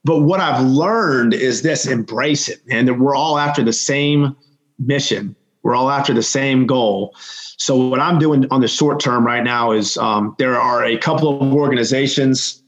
But 0.04 0.22
what 0.22 0.40
I've 0.40 0.64
learned 0.64 1.32
is 1.32 1.62
this: 1.62 1.86
embrace 1.86 2.48
it, 2.48 2.60
and 2.68 2.88
that 2.88 2.94
we're 2.94 3.14
all 3.14 3.38
after 3.38 3.62
the 3.62 3.72
same 3.72 4.36
mission 4.78 5.36
we're 5.62 5.74
all 5.74 5.90
after 5.90 6.12
the 6.12 6.22
same 6.22 6.66
goal. 6.66 7.14
So 7.56 7.76
what 7.88 8.00
I'm 8.00 8.18
doing 8.18 8.46
on 8.50 8.60
the 8.60 8.68
short 8.68 9.00
term 9.00 9.24
right 9.24 9.44
now 9.44 9.72
is 9.72 9.96
um, 9.96 10.34
there 10.38 10.60
are 10.60 10.84
a 10.84 10.96
couple 10.98 11.40
of 11.40 11.52
organizations. 11.52 12.62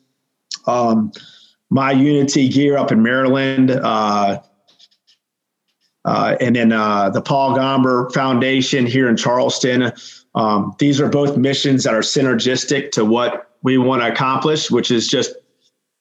Um, 0.67 1.13
my 1.71 1.91
Unity 1.93 2.49
Gear 2.49 2.77
up 2.77 2.93
in 2.93 3.03
Maryland, 3.03 3.71
uh, 3.71 4.41
uh, 6.05 6.37
and 6.41 6.55
then 6.55 6.71
uh, 6.71 7.11
the 7.11 7.23
Paul 7.23 7.57
Gomber 7.57 8.13
Foundation 8.13 8.87
here 8.87 9.09
in 9.09 9.17
Charleston. 9.17 9.91
Um, 10.35 10.75
these 10.79 11.01
are 11.01 11.09
both 11.09 11.37
missions 11.37 11.85
that 11.85 11.95
are 11.95 12.01
synergistic 12.01 12.91
to 12.93 13.05
what 13.05 13.51
we 13.63 13.79
want 13.79 14.03
to 14.03 14.13
accomplish, 14.13 14.71
which 14.71 14.91
is 14.91 15.09
just 15.09 15.35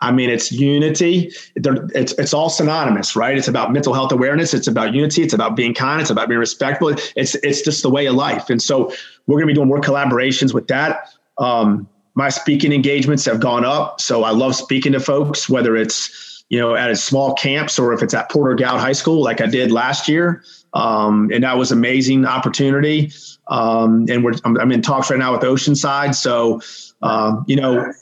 I 0.04 0.12
mean, 0.12 0.30
it's 0.30 0.52
unity. 0.52 1.32
It's 1.56 2.12
it's 2.14 2.34
all 2.34 2.50
synonymous, 2.50 3.16
right? 3.16 3.38
It's 3.38 3.48
about 3.48 3.72
mental 3.72 3.94
health 3.94 4.12
awareness. 4.12 4.54
It's 4.54 4.68
about 4.68 4.94
unity. 4.94 5.24
It's 5.24 5.34
about 5.34 5.56
being 5.56 5.74
kind. 5.74 6.02
It's 6.02 6.10
about 6.10 6.28
being 6.28 6.42
respectful. 6.42 6.94
It's 7.16 7.36
it's 7.36 7.62
just 7.62 7.84
the 7.84 7.90
way 7.90 8.06
of 8.08 8.16
life. 8.16 8.50
And 8.50 8.62
so 8.62 8.94
we're 9.28 9.38
going 9.38 9.48
to 9.48 9.52
be 9.52 9.54
doing 9.54 9.70
more 9.70 9.80
collaborations 9.80 10.54
with 10.54 10.68
that. 10.68 11.08
Um, 11.38 11.88
my 12.16 12.28
speaking 12.28 12.74
engagements 12.74 13.24
have 13.26 13.40
gone 13.40 13.64
up, 13.64 14.02
so 14.02 14.26
I 14.26 14.32
love 14.32 14.56
speaking 14.56 14.92
to 14.92 15.00
folks, 15.00 15.48
whether 15.48 15.78
it's 15.78 16.44
you 16.50 16.60
know 16.60 16.76
at 16.76 16.92
a 16.92 16.98
small 16.98 17.34
camps 17.36 17.80
or 17.80 17.94
if 17.94 18.04
it's 18.04 18.14
at 18.14 18.30
Porter 18.30 18.56
Gaud 18.56 18.82
High 18.82 18.92
School, 18.92 19.24
like 19.24 19.40
I 19.40 19.48
did 19.48 19.72
last 19.72 20.10
year. 20.10 20.44
Um, 20.74 21.30
and 21.32 21.46
that 21.46 21.58
was 21.58 21.72
amazing 21.72 22.26
opportunity. 22.26 23.14
Um, 23.48 24.08
and 24.10 24.22
we're 24.22 24.34
I'm, 24.44 24.60
I'm, 24.60 24.72
in 24.74 24.82
talks 24.82 25.10
right 25.10 25.20
now 25.20 25.32
with 25.32 25.42
Oceanside, 25.44 26.14
so 26.14 26.60
um, 27.02 27.46
you 27.48 27.56
know 27.56 27.94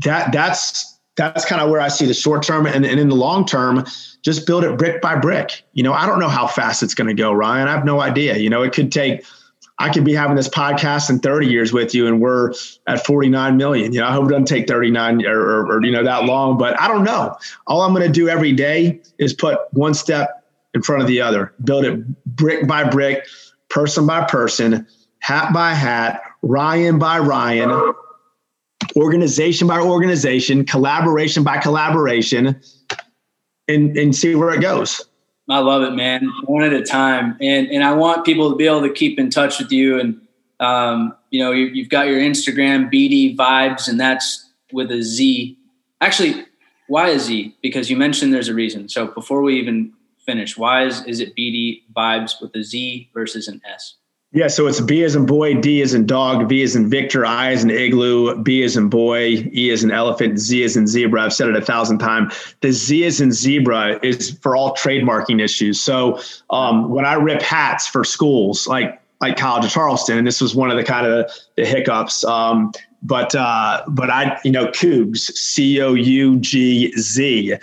that 0.00 0.32
that's 0.32 0.97
that's 1.18 1.44
kind 1.44 1.60
of 1.60 1.68
where 1.68 1.80
I 1.80 1.88
see 1.88 2.06
the 2.06 2.14
short 2.14 2.44
term 2.44 2.64
and, 2.66 2.86
and 2.86 3.00
in 3.00 3.08
the 3.08 3.16
long 3.16 3.44
term, 3.44 3.84
just 4.22 4.46
build 4.46 4.64
it 4.64 4.78
brick 4.78 5.02
by 5.02 5.16
brick. 5.16 5.64
You 5.72 5.82
know, 5.82 5.92
I 5.92 6.06
don't 6.06 6.20
know 6.20 6.28
how 6.28 6.46
fast 6.46 6.82
it's 6.82 6.94
going 6.94 7.08
to 7.08 7.14
go, 7.14 7.32
Ryan. 7.32 7.66
I 7.66 7.72
have 7.72 7.84
no 7.84 8.00
idea. 8.00 8.38
You 8.38 8.48
know, 8.48 8.62
it 8.62 8.72
could 8.72 8.92
take, 8.92 9.24
I 9.80 9.92
could 9.92 10.04
be 10.04 10.14
having 10.14 10.36
this 10.36 10.48
podcast 10.48 11.10
in 11.10 11.18
30 11.18 11.48
years 11.48 11.72
with 11.72 11.92
you 11.94 12.06
and 12.06 12.20
we're 12.20 12.52
at 12.86 13.04
49 13.04 13.56
million. 13.56 13.92
You 13.92 14.00
know, 14.00 14.06
I 14.06 14.12
hope 14.12 14.26
it 14.26 14.30
doesn't 14.30 14.46
take 14.46 14.68
39 14.68 15.26
or, 15.26 15.40
or, 15.40 15.72
or 15.72 15.84
you 15.84 15.90
know, 15.90 16.04
that 16.04 16.24
long, 16.24 16.56
but 16.56 16.80
I 16.80 16.86
don't 16.86 17.04
know. 17.04 17.36
All 17.66 17.82
I'm 17.82 17.92
going 17.92 18.06
to 18.06 18.12
do 18.12 18.28
every 18.28 18.52
day 18.52 19.00
is 19.18 19.34
put 19.34 19.58
one 19.72 19.94
step 19.94 20.44
in 20.72 20.82
front 20.82 21.02
of 21.02 21.08
the 21.08 21.20
other, 21.20 21.52
build 21.64 21.84
it 21.84 22.24
brick 22.26 22.68
by 22.68 22.88
brick, 22.88 23.26
person 23.68 24.06
by 24.06 24.24
person, 24.24 24.86
hat 25.18 25.52
by 25.52 25.74
hat, 25.74 26.22
Ryan 26.42 27.00
by 27.00 27.18
Ryan 27.18 27.92
organization 28.96 29.66
by 29.66 29.80
organization, 29.80 30.64
collaboration 30.64 31.42
by 31.42 31.58
collaboration, 31.58 32.60
and 33.68 33.96
and 33.96 34.14
see 34.14 34.34
where 34.34 34.50
it 34.50 34.60
goes. 34.60 35.04
I 35.50 35.60
love 35.60 35.82
it, 35.82 35.92
man. 35.92 36.30
One 36.44 36.62
at 36.62 36.72
a 36.72 36.82
time, 36.82 37.36
and 37.40 37.68
and 37.68 37.82
I 37.82 37.94
want 37.94 38.24
people 38.24 38.50
to 38.50 38.56
be 38.56 38.66
able 38.66 38.82
to 38.82 38.92
keep 38.92 39.18
in 39.18 39.30
touch 39.30 39.58
with 39.58 39.72
you. 39.72 39.98
And 39.98 40.20
um, 40.60 41.16
you 41.30 41.40
know, 41.40 41.52
you, 41.52 41.82
have 41.82 41.90
got 41.90 42.08
your 42.08 42.20
Instagram 42.20 42.92
BDVibez, 42.92 43.88
and 43.88 43.98
that's 43.98 44.50
with 44.72 44.90
a 44.90 45.02
Z. 45.02 45.56
Actually, 46.00 46.44
why 46.88 47.08
a 47.08 47.18
Z? 47.18 47.56
Because 47.62 47.88
you 47.88 47.96
mentioned 47.96 48.34
there's 48.34 48.48
a 48.48 48.54
reason. 48.54 48.88
So 48.88 49.06
before 49.06 49.42
we 49.42 49.58
even 49.58 49.92
finish, 50.26 50.58
why 50.58 50.84
is 50.84 51.04
is 51.04 51.20
it 51.20 51.34
BD 51.34 51.82
Vibes 51.96 52.40
with 52.40 52.54
a 52.54 52.62
Z 52.62 53.10
versus 53.14 53.48
an 53.48 53.62
S? 53.64 53.94
Yeah, 54.30 54.48
so 54.48 54.66
it's 54.66 54.80
B 54.80 55.02
as 55.04 55.16
in 55.16 55.24
boy, 55.24 55.54
D 55.54 55.80
as 55.80 55.94
in 55.94 56.04
dog, 56.04 56.50
V 56.50 56.62
as 56.62 56.76
in 56.76 56.90
Victor, 56.90 57.24
I 57.24 57.50
as 57.52 57.64
in 57.64 57.70
igloo, 57.70 58.36
B 58.42 58.62
as 58.62 58.76
in 58.76 58.90
boy, 58.90 59.48
E 59.54 59.70
as 59.70 59.82
in 59.82 59.90
elephant, 59.90 60.38
Z 60.38 60.64
as 60.64 60.76
in 60.76 60.86
zebra. 60.86 61.22
I've 61.22 61.32
said 61.32 61.48
it 61.48 61.56
a 61.56 61.62
thousand 61.62 61.98
times. 61.98 62.54
The 62.60 62.70
Z 62.70 63.06
as 63.06 63.22
in 63.22 63.32
zebra 63.32 63.98
is 64.02 64.38
for 64.42 64.54
all 64.54 64.74
trademarking 64.74 65.42
issues. 65.42 65.80
So 65.80 66.20
um, 66.50 66.90
when 66.90 67.06
I 67.06 67.14
rip 67.14 67.40
hats 67.40 67.86
for 67.86 68.04
schools 68.04 68.66
like 68.66 69.00
like 69.22 69.38
College 69.38 69.64
of 69.64 69.70
Charleston, 69.70 70.18
and 70.18 70.26
this 70.26 70.42
was 70.42 70.54
one 70.54 70.70
of 70.70 70.76
the 70.76 70.84
kind 70.84 71.06
of 71.06 71.30
the 71.56 71.64
hiccups. 71.64 72.22
Um, 72.24 72.72
but 73.02 73.34
uh, 73.34 73.82
but 73.88 74.10
I 74.10 74.38
you 74.44 74.50
know 74.50 74.66
Cougs 74.66 75.20
C 75.20 75.80
O 75.80 75.94
U 75.94 76.36
G 76.36 76.92
Z 76.98 77.54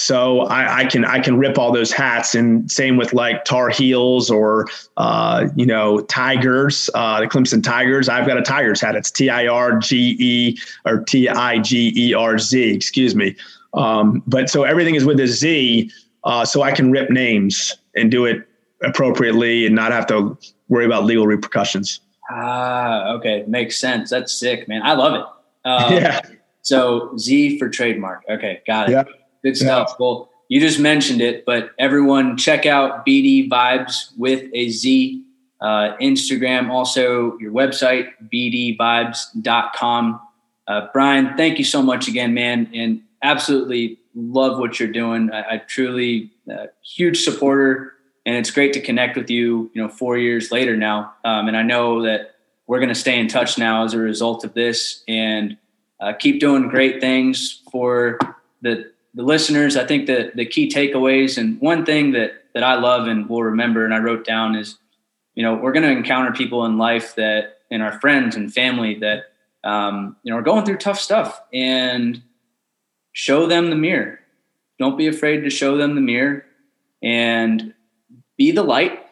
so 0.00 0.40
I, 0.40 0.78
I, 0.78 0.84
can 0.86 1.04
I 1.04 1.18
can 1.18 1.36
rip 1.36 1.58
all 1.58 1.72
those 1.72 1.92
hats, 1.92 2.34
and 2.34 2.70
same 2.72 2.96
with 2.96 3.12
like 3.12 3.44
Tar 3.44 3.68
Heels 3.68 4.30
or 4.30 4.66
uh, 4.96 5.48
you 5.56 5.66
know 5.66 6.00
Tigers, 6.00 6.88
uh, 6.94 7.20
the 7.20 7.26
Clemson 7.26 7.62
Tigers. 7.62 8.08
I've 8.08 8.26
got 8.26 8.38
a 8.38 8.42
Tigers 8.42 8.80
hat. 8.80 8.96
It's 8.96 9.10
T 9.10 9.28
I 9.28 9.46
R 9.46 9.78
G 9.78 10.16
E 10.18 10.58
or 10.86 11.04
T 11.04 11.28
I 11.28 11.58
G 11.58 11.92
E 11.94 12.14
R 12.14 12.38
Z. 12.38 12.72
Excuse 12.72 13.14
me. 13.14 13.36
Um, 13.74 14.22
but 14.26 14.48
so 14.48 14.62
everything 14.64 14.94
is 14.94 15.04
with 15.04 15.20
a 15.20 15.26
Z, 15.26 15.90
uh, 16.24 16.46
so 16.46 16.62
I 16.62 16.72
can 16.72 16.90
rip 16.90 17.10
names 17.10 17.76
and 17.94 18.10
do 18.10 18.24
it 18.24 18.48
appropriately 18.82 19.66
and 19.66 19.74
not 19.74 19.92
have 19.92 20.06
to 20.06 20.38
worry 20.68 20.86
about 20.86 21.04
legal 21.04 21.26
repercussions. 21.26 22.00
Ah, 22.30 23.10
okay, 23.12 23.44
makes 23.46 23.76
sense. 23.76 24.08
That's 24.08 24.32
sick, 24.32 24.66
man. 24.66 24.80
I 24.82 24.94
love 24.94 25.14
it. 25.14 25.24
Um, 25.62 25.92
yeah. 25.92 26.22
So 26.62 27.14
Z 27.18 27.58
for 27.58 27.68
trademark. 27.68 28.22
Okay, 28.30 28.62
got 28.66 28.88
it. 28.88 28.92
Yeah. 28.92 29.04
Good 29.42 29.56
stuff. 29.56 29.88
Yeah. 29.90 29.96
Well, 29.98 30.30
you 30.48 30.60
just 30.60 30.80
mentioned 30.80 31.20
it, 31.20 31.44
but 31.46 31.70
everyone 31.78 32.36
check 32.36 32.66
out 32.66 33.06
BDVibez 33.06 34.16
with 34.18 34.50
a 34.52 34.68
Z. 34.70 35.24
Uh, 35.60 35.94
Instagram, 35.98 36.70
also 36.70 37.36
your 37.38 37.52
website, 37.52 38.08
bdvibez.com. 38.32 40.20
Uh, 40.66 40.86
Bryan, 40.92 41.36
thank 41.36 41.58
you 41.58 41.64
so 41.64 41.82
much 41.82 42.08
again, 42.08 42.32
man, 42.32 42.70
and 42.74 43.02
absolutely 43.22 43.98
love 44.14 44.58
what 44.58 44.80
you're 44.80 44.90
doing. 44.90 45.30
I, 45.30 45.54
I 45.54 45.58
truly, 45.58 46.30
uh, 46.50 46.66
huge 46.82 47.22
supporter, 47.22 47.92
and 48.24 48.36
it's 48.36 48.50
great 48.50 48.72
to 48.72 48.80
connect 48.80 49.16
with 49.18 49.28
you. 49.28 49.70
You 49.74 49.82
know, 49.82 49.88
four 49.88 50.16
years 50.16 50.50
later 50.50 50.76
now, 50.76 51.12
um, 51.24 51.46
and 51.46 51.56
I 51.56 51.62
know 51.62 52.02
that 52.04 52.36
we're 52.66 52.78
going 52.78 52.88
to 52.88 52.94
stay 52.94 53.18
in 53.18 53.28
touch 53.28 53.58
now 53.58 53.84
as 53.84 53.92
a 53.92 53.98
result 53.98 54.44
of 54.44 54.54
this, 54.54 55.04
and 55.06 55.58
uh, 56.00 56.14
keep 56.14 56.40
doing 56.40 56.68
great 56.68 57.00
things 57.00 57.60
for 57.70 58.18
the 58.62 58.90
the 59.14 59.22
listeners, 59.22 59.76
I 59.76 59.86
think 59.86 60.06
that 60.06 60.36
the 60.36 60.46
key 60.46 60.68
takeaways 60.68 61.38
and 61.38 61.60
one 61.60 61.84
thing 61.84 62.12
that 62.12 62.32
that 62.54 62.62
I 62.62 62.74
love 62.74 63.06
and 63.06 63.28
will 63.28 63.44
remember 63.44 63.84
and 63.84 63.94
I 63.94 63.98
wrote 63.98 64.24
down 64.24 64.56
is, 64.56 64.76
you 65.34 65.42
know, 65.42 65.54
we're 65.54 65.72
going 65.72 65.84
to 65.84 65.90
encounter 65.90 66.32
people 66.32 66.64
in 66.64 66.78
life 66.78 67.14
that 67.14 67.58
in 67.70 67.80
our 67.80 68.00
friends 68.00 68.34
and 68.34 68.52
family 68.52 68.96
that 68.96 69.26
um, 69.62 70.16
you 70.22 70.32
know 70.32 70.38
are 70.38 70.42
going 70.42 70.64
through 70.64 70.78
tough 70.78 70.98
stuff 70.98 71.40
and 71.52 72.22
show 73.12 73.46
them 73.46 73.70
the 73.70 73.76
mirror. 73.76 74.20
Don't 74.78 74.96
be 74.96 75.06
afraid 75.06 75.42
to 75.42 75.50
show 75.50 75.76
them 75.76 75.94
the 75.94 76.00
mirror 76.00 76.44
and 77.02 77.74
be 78.36 78.50
the 78.50 78.62
light. 78.62 79.06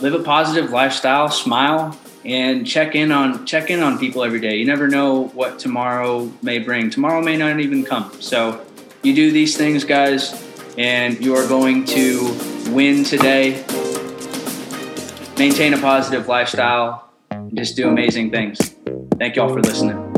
Live 0.00 0.14
a 0.14 0.22
positive 0.22 0.70
lifestyle, 0.70 1.30
smile, 1.30 1.96
and 2.24 2.66
check 2.66 2.94
in 2.94 3.12
on 3.12 3.46
check 3.46 3.70
in 3.70 3.82
on 3.82 3.98
people 3.98 4.24
every 4.24 4.40
day. 4.40 4.56
You 4.56 4.64
never 4.64 4.88
know 4.88 5.24
what 5.28 5.58
tomorrow 5.58 6.32
may 6.42 6.58
bring. 6.58 6.90
Tomorrow 6.90 7.22
may 7.22 7.36
not 7.36 7.60
even 7.60 7.84
come. 7.84 8.10
So 8.20 8.64
you 9.02 9.14
do 9.14 9.30
these 9.30 9.56
things, 9.56 9.84
guys, 9.84 10.42
and 10.78 11.22
you 11.22 11.34
are 11.36 11.46
going 11.46 11.84
to 11.86 12.36
win 12.70 13.04
today. 13.04 13.64
maintain 15.38 15.74
a 15.74 15.78
positive 15.78 16.28
lifestyle, 16.28 17.10
just 17.54 17.76
do 17.76 17.88
amazing 17.88 18.30
things. 18.30 18.76
Thank 19.18 19.36
you 19.36 19.42
all 19.42 19.48
for 19.48 19.60
listening. 19.60 20.13